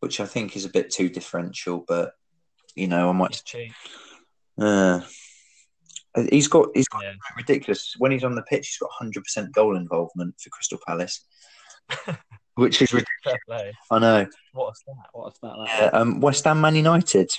which 0.00 0.20
I 0.20 0.26
think 0.26 0.56
is 0.56 0.64
a 0.64 0.70
bit 0.70 0.90
too 0.90 1.08
differential. 1.08 1.84
But 1.86 2.12
you 2.74 2.88
know, 2.88 3.08
I 3.08 3.12
might. 3.12 3.30
It's 3.30 3.42
cheap. 3.42 3.72
Uh, 4.58 5.00
he's 6.30 6.48
got 6.48 6.68
he's 6.74 6.88
got 6.88 7.02
Yeah. 7.02 7.12
ridiculous 7.36 7.94
when 7.98 8.12
he's 8.12 8.24
on 8.24 8.34
the 8.34 8.42
pitch. 8.42 8.68
He's 8.68 8.78
got 8.78 8.90
hundred 8.92 9.24
percent 9.24 9.52
goal 9.52 9.76
involvement 9.76 10.34
for 10.40 10.50
Crystal 10.50 10.78
Palace, 10.86 11.24
which 12.54 12.82
is 12.82 12.92
ridiculous. 12.92 13.74
I 13.90 13.98
know. 13.98 14.26
What 14.52 14.72
a 14.72 14.74
stat! 14.74 14.94
What 15.12 15.32
a 15.32 15.34
stat! 15.34 15.52
That 15.56 15.92
Yeah, 15.92 15.98
um, 16.00 16.20
West 16.20 16.44
Ham, 16.44 16.60
Man 16.60 16.74
United. 16.76 17.30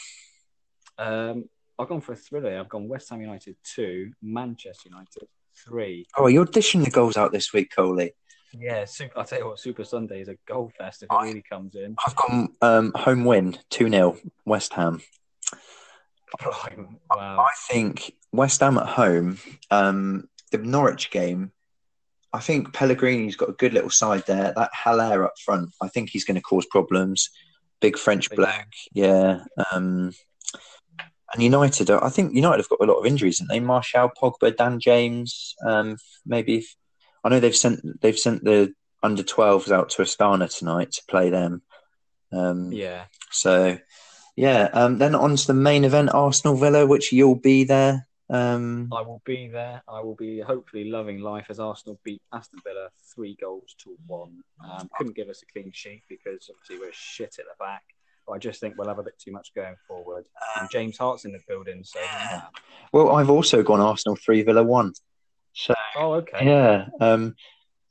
Um, 0.97 1.45
I've 1.79 1.87
gone 1.89 2.01
for 2.01 2.13
a 2.13 2.15
thriller. 2.15 2.59
I've 2.59 2.69
gone 2.69 2.87
West 2.87 3.09
Ham 3.09 3.21
United 3.21 3.55
two, 3.63 4.11
Manchester 4.21 4.89
United 4.89 5.27
three. 5.65 6.05
Oh, 6.17 6.27
you're 6.27 6.45
dishing 6.45 6.83
the 6.83 6.91
goals 6.91 7.17
out 7.17 7.31
this 7.31 7.53
week, 7.53 7.71
Coley. 7.75 8.13
Yeah, 8.55 8.85
super, 8.85 9.17
I'll 9.17 9.25
tell 9.25 9.39
you 9.39 9.47
what, 9.47 9.59
Super 9.59 9.83
Sunday 9.83 10.21
is 10.21 10.27
a 10.27 10.35
goal 10.47 10.71
fest 10.77 11.01
if 11.01 11.07
it 11.11 11.13
I- 11.13 11.23
really 11.25 11.41
comes 11.41 11.73
in. 11.75 11.95
I've 12.05 12.15
gone 12.15 12.49
um, 12.61 12.91
home 12.95 13.25
win 13.25 13.57
two 13.71 13.89
0 13.89 14.17
West 14.45 14.73
Ham. 14.73 15.01
Wow. 17.09 17.39
I 17.39 17.51
think 17.69 18.13
West 18.31 18.59
Ham 18.61 18.77
at 18.77 18.87
home. 18.87 19.37
Um, 19.71 20.29
the 20.51 20.57
Norwich 20.57 21.11
game. 21.11 21.51
I 22.31 22.39
think 22.39 22.73
Pellegrini's 22.73 23.35
got 23.35 23.49
a 23.49 23.53
good 23.53 23.73
little 23.73 23.91
side 23.91 24.23
there. 24.25 24.53
That 24.55 24.71
Haller 24.73 25.25
up 25.25 25.33
front. 25.43 25.69
I 25.81 25.87
think 25.87 26.09
he's 26.09 26.25
going 26.25 26.35
to 26.35 26.41
cause 26.41 26.65
problems. 26.65 27.29
Big 27.79 27.97
French 27.97 28.29
Big 28.29 28.37
bloke. 28.37 28.51
Yeah. 28.93 29.43
Um, 29.71 30.13
and 31.33 31.43
United, 31.43 31.89
I 31.89 32.09
think 32.09 32.33
United 32.33 32.61
have 32.61 32.69
got 32.69 32.81
a 32.81 32.91
lot 32.91 32.99
of 32.99 33.05
injuries, 33.05 33.39
haven't 33.39 33.53
they? 33.53 33.59
Martial, 33.59 34.09
Pogba, 34.21 34.55
Dan 34.55 34.79
James, 34.79 35.55
um, 35.65 35.97
maybe. 36.25 36.57
If, 36.57 36.75
I 37.23 37.29
know 37.29 37.39
they've 37.39 37.55
sent 37.55 38.01
they've 38.01 38.17
sent 38.17 38.43
the 38.43 38.73
under 39.01 39.23
12s 39.23 39.71
out 39.71 39.89
to 39.91 40.01
Astana 40.01 40.55
tonight 40.55 40.91
to 40.93 41.01
play 41.07 41.29
them. 41.29 41.61
Um, 42.31 42.71
Yeah, 42.71 43.05
So, 43.31 43.77
yeah. 44.35 44.69
Um, 44.73 44.97
then 44.97 45.15
on 45.15 45.35
to 45.35 45.47
the 45.47 45.53
main 45.53 45.83
event, 45.83 46.09
Arsenal 46.13 46.55
Villa, 46.55 46.85
which 46.85 47.11
you'll 47.11 47.35
be 47.35 47.63
there. 47.63 48.07
Um, 48.29 48.89
I 48.91 49.01
will 49.01 49.21
be 49.25 49.47
there. 49.47 49.83
I 49.87 49.99
will 50.01 50.15
be 50.15 50.39
hopefully 50.39 50.89
loving 50.89 51.19
life 51.19 51.47
as 51.49 51.59
Arsenal 51.59 51.99
beat 52.03 52.21
Aston 52.31 52.59
Villa 52.65 52.89
three 53.13 53.37
goals 53.39 53.75
to 53.83 53.95
one. 54.07 54.41
Um, 54.63 54.89
couldn't 54.97 55.15
give 55.15 55.29
us 55.29 55.43
a 55.43 55.51
clean 55.51 55.71
sheet 55.73 56.03
because 56.09 56.49
obviously 56.49 56.79
we're 56.79 56.93
shit 56.93 57.35
at 57.39 57.45
the 57.45 57.55
back. 57.59 57.83
But 58.25 58.33
I 58.33 58.37
just 58.37 58.61
think 58.61 58.75
we'll 58.77 58.87
have 58.87 58.99
a 58.99 59.03
bit 59.03 59.19
too 59.19 59.33
much 59.33 59.53
going 59.53 59.75
forward. 59.87 60.25
And 60.57 60.69
James 60.69 60.97
Hart's 60.97 61.25
in 61.25 61.33
the 61.33 61.41
building, 61.47 61.83
so 61.83 61.99
Yeah. 61.99 62.43
well, 62.93 63.11
I've 63.11 63.29
also 63.29 63.61
gone 63.63 63.81
Arsenal 63.81 64.15
three 64.15 64.41
Villa 64.43 64.63
one. 64.63 64.93
So 65.53 65.73
oh 65.97 66.13
okay. 66.13 66.45
yeah, 66.45 66.87
um, 66.99 67.35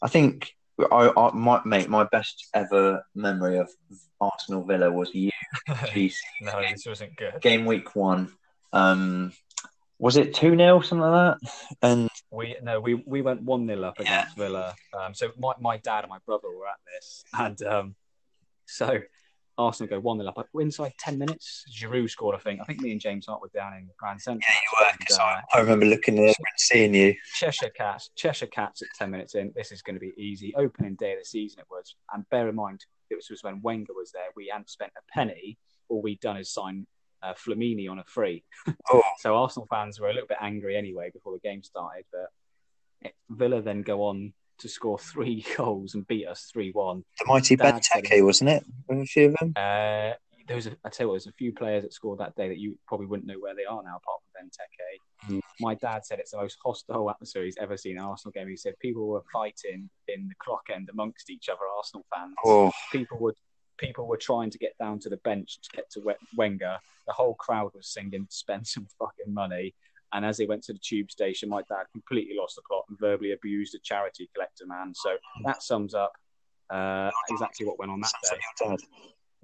I 0.01 0.09
think 0.09 0.55
I, 0.91 1.13
I 1.17 1.33
my 1.35 1.61
mate 1.65 1.89
my 1.89 2.05
best 2.05 2.49
ever 2.55 3.05
memory 3.15 3.59
of 3.59 3.69
Arsenal 4.21 4.65
Villa 4.65 4.91
was 4.91 5.15
you 5.15 5.31
GC 5.69 6.17
no, 6.41 6.61
this 6.71 6.87
wasn't 6.87 7.17
good. 7.17 7.41
game 7.41 7.65
week 7.67 7.95
one. 7.95 8.33
Um, 8.73 9.33
Was 9.99 10.17
it 10.17 10.35
two 10.35 10.57
0 10.57 10.81
something 10.81 11.01
like 11.07 11.39
that? 11.41 11.53
And 11.83 12.09
We 12.31 12.57
no, 12.63 12.81
we 12.81 12.95
we 12.95 13.23
went 13.23 13.43
one 13.43 13.67
0 13.67 13.83
up 13.83 13.97
Yeah. 13.99 14.05
against 14.21 14.37
Villa. 14.37 14.75
Um, 14.99 15.15
so 15.15 15.31
my, 15.39 15.53
my 15.61 15.77
dad 15.79 16.05
and 16.05 16.11
my 16.11 16.19
brother 16.27 16.49
were 16.51 16.67
at 16.67 16.81
this, 16.95 17.25
and 17.35 17.63
um, 17.63 17.95
so 18.67 19.01
Arsenal 19.59 19.89
go 19.89 20.01
one 20.01 20.19
0 20.19 20.29
up. 20.29 20.35
But 20.37 20.47
inside 20.61 20.93
ten 20.99 21.19
minutes, 21.19 21.65
Giroud 21.75 22.11
scored. 22.11 22.35
I 22.35 22.39
think. 22.39 22.61
I 22.61 22.65
think 22.65 22.81
me 22.81 22.93
and 22.93 23.01
James 23.01 23.27
Hart 23.27 23.41
were 23.41 23.51
down 23.55 23.75
in 23.75 23.89
Grand 23.99 24.21
Central. 24.21 24.45
And, 24.81 25.21
uh, 25.21 25.41
I 25.53 25.61
remember 25.61 25.87
looking 25.87 26.17
there 26.17 26.27
and 26.27 26.37
seeing 26.57 26.95
you. 26.95 27.15
Cheshire 27.35 27.71
Cats, 27.71 28.11
Cheshire 28.17 28.47
Cats 28.47 28.83
at 28.83 28.89
10 28.99 29.11
minutes 29.11 29.35
in. 29.35 29.53
This 29.55 29.73
is 29.73 29.83
going 29.83 29.95
to 29.95 30.01
be 30.01 30.13
easy. 30.17 30.55
Opening 30.57 30.95
day 30.95 31.13
of 31.13 31.19
the 31.21 31.25
season 31.25 31.61
it 31.61 31.67
was. 31.71 31.95
And 32.13 32.29
bear 32.31 32.49
in 32.49 32.55
mind, 32.55 32.85
it 33.11 33.17
was, 33.17 33.29
was 33.31 33.43
when 33.43 33.61
Wenger 33.63 33.93
was 33.95 34.13
there. 34.13 34.29
We 34.37 34.49
hadn't 34.51 34.71
spent 34.71 34.93
a 34.97 35.13
penny. 35.13 35.59
All 35.89 36.03
we'd 36.03 36.21
done 36.21 36.37
is 36.37 36.53
sign 36.53 36.87
uh, 37.23 37.35
Flamini 37.35 37.91
on 37.91 37.99
a 37.99 38.05
free. 38.05 38.45
Oh, 38.91 39.03
So 39.19 39.37
Arsenal 39.37 39.67
fans 39.71 40.01
were 40.01 40.09
a 40.09 40.13
little 40.15 40.29
bit 40.29 40.39
angry 40.41 40.77
anyway 40.77 41.11
before 41.13 41.33
the 41.33 41.49
game 41.49 41.63
started. 41.63 42.05
But 42.13 43.13
Villa 43.31 43.63
then 43.63 43.83
go 43.83 44.05
on 44.05 44.33
to 44.63 44.69
score 44.69 44.99
three 44.99 45.45
goals 45.57 45.95
and 45.95 46.07
beat 46.07 46.27
us 46.27 46.51
3 46.53 46.71
1. 46.73 47.05
the 47.19 47.25
mighty 47.27 47.57
Benteke, 47.57 48.25
wasn't 48.25 48.51
it? 48.51 48.65
A 48.91 49.05
few 49.05 49.27
of 49.29 49.35
them. 49.39 49.53
Uh, 49.57 50.13
there 50.49 50.57
was 50.57 50.67
a, 50.67 50.77
I 50.85 50.89
tell 50.89 51.05
you 51.05 51.09
what, 51.09 51.15
there's 51.15 51.27
a 51.29 51.33
few 51.33 51.53
players 51.53 51.83
that 51.85 51.93
scored 51.93 52.19
that 52.19 52.35
day 52.35 52.49
that 52.49 52.59
you 52.59 52.77
probably 52.89 53.07
wouldn't 53.07 53.29
know 53.29 53.39
where 53.39 53.55
they 53.55 53.65
are 53.65 53.83
now, 53.83 53.97
apart 53.99 54.21
from 54.33 54.49
Benteke. 54.49 55.33
Mm. 55.37 55.41
My 55.61 55.75
dad 55.75 56.05
said 56.05 56.19
it's 56.19 56.33
the 56.33 56.39
most 56.39 56.57
hostile 56.65 57.09
atmosphere 57.11 57.45
he's 57.45 57.57
ever 57.61 57.77
seen 57.77 57.93
in 57.93 57.99
an 57.99 58.05
Arsenal 58.05 58.33
game. 58.33 58.49
He 58.49 58.57
said 58.57 58.75
people 58.81 59.07
were 59.07 59.23
fighting 59.33 59.89
in 60.09 60.29
the 60.29 60.35
clock 60.43 60.63
end 60.75 60.89
amongst 60.91 61.31
each 61.31 61.49
other, 61.49 61.61
Arsenal 61.77 62.05
fans. 62.15 62.35
Oh, 62.45 62.73
People 62.91 63.19
would 63.21 63.35
people 63.79 64.07
were 64.07 64.17
trying 64.17 64.51
to 64.51 64.59
get 64.59 64.77
down 64.79 64.99
to 65.01 65.09
the 65.09 65.17
bench 65.19 65.59
to 65.63 65.77
get 65.77 65.91
to 65.93 66.01
We- 66.01 66.15
Wenger. 66.37 66.77
The 67.07 67.13
whole 67.13 67.35
crowd 67.35 67.71
was 67.75 67.89
singing 67.89 68.27
"Spend 68.31 68.67
some 68.67 68.87
fucking 68.99 69.33
money." 69.33 69.75
And 70.13 70.25
as 70.25 70.37
they 70.37 70.47
went 70.47 70.63
to 70.65 70.73
the 70.73 70.79
tube 70.79 71.11
station, 71.11 71.49
my 71.49 71.63
dad 71.63 71.85
completely 71.93 72.35
lost 72.39 72.57
the 72.57 72.63
plot 72.69 72.85
and 72.89 72.99
verbally 72.99 73.33
abused 73.33 73.75
a 73.75 73.79
charity 73.83 74.29
collector 74.35 74.67
man. 74.67 74.93
So 74.95 75.17
that 75.45 75.63
sums 75.63 75.95
up 75.95 76.13
uh, 76.71 77.11
exactly 77.31 77.67
what 77.67 77.79
went 77.79 77.91
on 77.91 78.01
that 78.01 78.13
sounds 78.25 78.41
day. 78.61 78.69
like. 78.69 78.81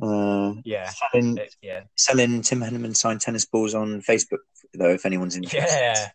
Uh, 0.01 0.55
Yeah, 0.65 0.89
selling, 1.13 1.39
it- 1.39 1.57
yeah, 1.61 1.81
selling 1.97 2.41
Tim 2.43 2.61
Henman 2.61 2.95
signed 2.97 3.21
tennis 3.21 3.45
balls 3.47 3.75
on 3.75 4.01
Facebook, 4.03 4.39
though, 4.75 4.91
if 4.93 5.05
anyone's 5.07 5.37
interested. 5.37 5.69
Yeah. 5.69 6.09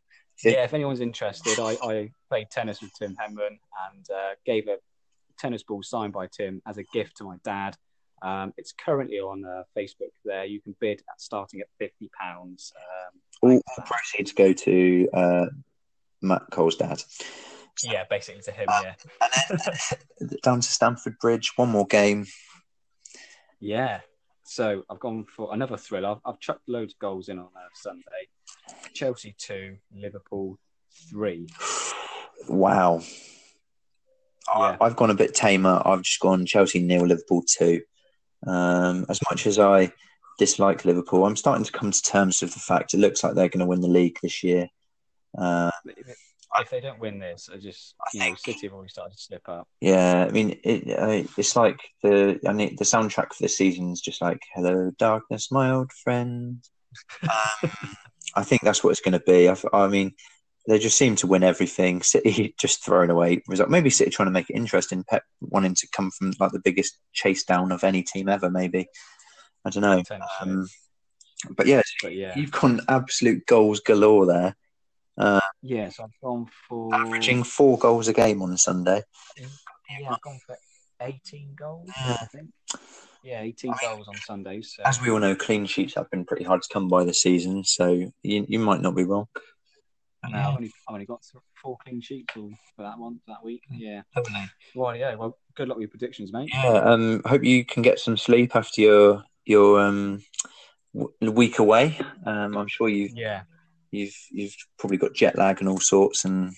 Yeah. 0.43 0.63
If 0.63 0.73
anyone's 0.73 0.99
interested, 0.99 1.59
I, 1.59 1.77
I 1.83 2.11
played 2.29 2.49
tennis 2.49 2.81
with 2.81 2.91
Tim 2.97 3.15
Henman 3.15 3.57
and 3.91 4.05
uh, 4.13 4.31
gave 4.45 4.67
a 4.67 4.77
tennis 5.37 5.63
ball 5.63 5.83
signed 5.83 6.11
by 6.13 6.27
Tim 6.27 6.61
as 6.67 6.77
a 6.77 6.83
gift 6.83 7.17
to 7.17 7.23
my 7.23 7.37
dad. 7.43 7.75
Um, 8.21 8.53
it's 8.57 8.73
currently 8.73 9.19
on 9.19 9.43
uh, 9.45 9.63
Facebook 9.77 10.11
there. 10.25 10.45
You 10.45 10.61
can 10.61 10.75
bid 10.79 11.01
at 11.01 11.21
starting 11.21 11.61
at 11.61 11.67
£50. 11.81 11.91
Um, 12.41 13.19
All, 13.43 13.51
all 13.51 13.85
proceeds 13.85 14.31
go 14.31 14.53
to 14.53 15.09
uh, 15.13 15.45
Matt 16.21 16.43
Cole's 16.51 16.77
dad. 16.77 17.03
yeah, 17.83 18.05
basically 18.09 18.41
to 18.43 18.51
him, 18.51 18.67
yeah. 18.69 18.93
And 19.49 19.59
then 19.59 20.37
down 20.41 20.61
to 20.61 20.67
Stamford 20.67 21.19
Bridge, 21.19 21.51
one 21.57 21.69
more 21.69 21.85
game. 21.85 22.25
Yeah. 23.59 23.99
So 24.45 24.83
I've 24.89 24.99
gone 24.99 25.25
for 25.25 25.53
another 25.53 25.77
thriller. 25.77 26.09
I've, 26.09 26.21
I've 26.25 26.39
chucked 26.39 26.67
loads 26.67 26.93
of 26.93 26.99
goals 26.99 27.29
in 27.29 27.39
on 27.39 27.45
uh, 27.45 27.69
Sunday. 27.73 28.29
Chelsea 28.93 29.35
2, 29.37 29.77
Liverpool 29.95 30.57
3. 31.09 31.47
Wow. 32.47 33.01
Yeah. 34.47 34.77
I, 34.79 34.85
I've 34.85 34.95
gone 34.95 35.09
a 35.09 35.15
bit 35.15 35.33
tamer. 35.33 35.81
I've 35.85 36.01
just 36.01 36.19
gone 36.19 36.45
Chelsea 36.45 36.79
nil, 36.79 37.05
Liverpool 37.05 37.43
two. 37.47 37.81
Um, 38.45 39.05
as 39.09 39.19
much 39.29 39.47
as 39.47 39.57
I 39.57 39.93
dislike 40.39 40.85
Liverpool, 40.85 41.25
I'm 41.25 41.35
starting 41.35 41.65
to 41.65 41.71
come 41.71 41.91
to 41.91 42.01
terms 42.01 42.41
with 42.41 42.53
the 42.53 42.59
fact 42.59 42.93
it 42.93 42.97
looks 42.99 43.23
like 43.23 43.35
they're 43.35 43.49
going 43.49 43.59
to 43.59 43.65
win 43.65 43.81
the 43.81 43.87
league 43.87 44.17
this 44.21 44.43
year. 44.43 44.67
Uh, 45.37 45.71
If, 45.85 46.69
they 46.69 46.81
don't 46.81 46.99
win 46.99 47.17
this, 47.19 47.49
I 47.51 47.57
just, 47.57 47.95
I 47.99 48.09
you 48.13 48.19
know, 48.19 48.25
think- 48.25 48.39
City 48.39 48.67
have 48.67 48.73
already 48.73 48.89
started 48.89 49.15
to 49.17 49.21
slip 49.23 49.47
up. 49.49 49.67
yeah, 49.81 50.25
I 50.27 50.31
mean, 50.31 50.59
it, 50.63 50.87
uh, 50.99 51.27
it's 51.37 51.55
like 51.55 51.79
the 52.03 52.39
I 52.47 52.53
mean, 52.53 52.75
the 52.77 52.85
soundtrack 52.85 53.33
for 53.33 53.41
this 53.41 53.57
season 53.57 53.91
is 53.91 54.01
just 54.01 54.21
like 54.21 54.39
"Hello, 54.53 54.91
darkness, 54.99 55.51
my 55.51 55.71
old 55.71 55.91
friend." 55.91 56.63
Um, 57.23 57.71
I 58.35 58.43
think 58.43 58.61
that's 58.61 58.83
what 58.83 58.91
it's 58.91 59.01
going 59.01 59.13
to 59.13 59.19
be. 59.19 59.49
I, 59.49 59.55
I 59.73 59.87
mean, 59.87 60.13
they 60.67 60.77
just 60.79 60.97
seem 60.97 61.15
to 61.17 61.27
win 61.27 61.41
everything. 61.43 62.01
City 62.03 62.53
just 62.59 62.85
throwing 62.85 63.09
away 63.09 63.41
result. 63.47 63.69
Maybe 63.71 63.89
City 63.89 64.11
trying 64.11 64.27
to 64.27 64.31
make 64.31 64.49
it 64.51 64.55
interesting. 64.55 65.03
Pep 65.03 65.23
wanting 65.41 65.73
to 65.75 65.87
come 65.91 66.11
from 66.11 66.33
like 66.39 66.51
the 66.51 66.61
biggest 66.63 66.99
chase 67.13 67.43
down 67.43 67.71
of 67.71 67.83
any 67.83 68.03
team 68.03 68.29
ever. 68.29 68.51
Maybe 68.51 68.85
I 69.65 69.69
don't 69.69 69.81
know. 69.81 70.03
Um, 70.41 70.67
but 71.55 71.67
yeah, 71.67 71.81
But 72.01 72.15
yeah. 72.15 72.37
you've 72.37 72.51
gone 72.51 72.81
absolute 72.87 73.45
goals 73.45 73.79
galore 73.79 74.25
there. 74.25 74.55
Uh, 75.17 75.41
Yes, 75.61 75.99
I've 75.99 76.09
gone 76.21 76.47
for 76.67 76.93
averaging 76.93 77.43
four 77.43 77.77
goals 77.77 78.07
a 78.07 78.13
game 78.13 78.41
on 78.41 78.57
Sunday. 78.57 79.03
Yeah, 79.37 80.11
I've 80.11 80.21
gone 80.21 80.39
for 80.45 80.57
eighteen 81.01 81.53
goals. 81.55 81.87
Yeah. 81.87 82.17
I 82.21 82.25
think. 82.25 82.49
Yeah, 83.23 83.41
eighteen 83.41 83.71
I 83.71 83.85
mean, 83.85 83.95
goals 83.95 84.07
on 84.07 84.15
Sundays. 84.15 84.73
So. 84.75 84.83
As 84.83 85.01
we 85.01 85.09
all 85.09 85.19
know, 85.19 85.35
clean 85.35 85.65
sheets 85.65 85.95
have 85.95 86.09
been 86.09 86.25
pretty 86.25 86.43
hard 86.43 86.61
to 86.61 86.69
come 86.73 86.87
by 86.87 87.03
this 87.03 87.21
season, 87.21 87.63
so 87.63 88.11
you, 88.23 88.45
you 88.49 88.59
might 88.59 88.81
not 88.81 88.95
be 88.95 89.03
wrong. 89.03 89.27
And 90.23 90.35
I've 90.35 90.55
only, 90.55 90.71
I've 90.87 90.93
only 90.93 91.05
got 91.05 91.21
four 91.61 91.77
clean 91.83 92.01
sheets 92.01 92.33
all 92.37 92.51
for 92.75 92.83
that 92.83 92.97
one 92.97 93.19
that 93.27 93.43
week. 93.43 93.63
Yeah. 93.69 94.01
Totally. 94.15 94.45
Well, 94.73 94.95
yeah. 94.95 95.15
Well, 95.15 95.37
good 95.55 95.67
luck 95.67 95.77
with 95.77 95.83
your 95.83 95.89
predictions, 95.89 96.31
mate. 96.31 96.49
Yeah, 96.53 96.79
um, 96.79 97.21
hope 97.25 97.43
you 97.43 97.65
can 97.65 97.81
get 97.83 97.99
some 97.99 98.15
sleep 98.17 98.55
after 98.55 98.81
your 98.81 99.23
your 99.45 99.81
um, 99.81 100.23
week 101.21 101.59
away. 101.59 101.99
Um, 102.25 102.57
I'm 102.57 102.67
sure 102.67 102.89
you 102.89 103.09
Yeah. 103.13 103.43
you've 103.91 104.15
you've 104.31 104.55
probably 104.77 104.97
got 104.97 105.13
jet 105.13 105.37
lag 105.37 105.59
and 105.59 105.69
all 105.69 105.79
sorts, 105.79 106.25
and 106.25 106.53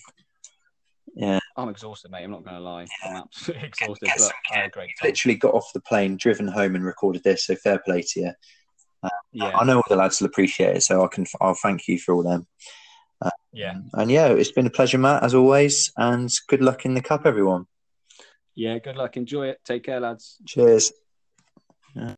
yeah, 1.14 1.38
I'm 1.56 1.68
exhausted, 1.68 2.10
mate. 2.10 2.24
I'm 2.24 2.30
not 2.30 2.44
going 2.44 2.56
to 2.56 2.62
lie. 2.62 2.86
I'm 3.04 3.16
absolutely 3.16 3.68
exhausted, 3.68 4.06
get 4.06 4.18
but 4.18 4.32
I 4.52 4.56
had 4.58 4.66
a 4.66 4.70
great 4.70 4.90
time. 5.00 5.08
literally 5.10 5.36
got 5.36 5.54
off 5.54 5.70
the 5.72 5.80
plane, 5.80 6.16
driven 6.16 6.48
home, 6.48 6.74
and 6.74 6.84
recorded 6.84 7.22
this. 7.24 7.46
So 7.46 7.56
fair 7.56 7.78
play 7.78 8.02
to 8.02 8.20
you. 8.20 8.32
Yeah. 9.32 9.56
I 9.56 9.64
know 9.64 9.76
all 9.76 9.84
the 9.88 9.96
lads 9.96 10.20
will 10.20 10.26
appreciate 10.28 10.76
it, 10.76 10.82
so 10.82 11.04
I 11.04 11.08
can 11.08 11.26
I'll 11.40 11.54
thank 11.54 11.88
you 11.88 11.98
for 11.98 12.14
all 12.14 12.22
them. 12.22 12.46
Yeah. 13.52 13.74
And 13.94 14.10
yeah, 14.10 14.26
it's 14.28 14.52
been 14.52 14.66
a 14.66 14.70
pleasure, 14.70 14.98
Matt, 14.98 15.22
as 15.22 15.34
always, 15.34 15.90
and 15.96 16.30
good 16.48 16.60
luck 16.60 16.84
in 16.84 16.92
the 16.94 17.00
cup, 17.00 17.22
everyone. 17.24 17.66
Yeah. 18.54 18.78
Good 18.78 18.96
luck. 18.96 19.16
Enjoy 19.16 19.48
it. 19.48 19.60
Take 19.64 19.84
care, 19.84 20.00
lads. 20.00 20.36
Cheers. 20.46 20.92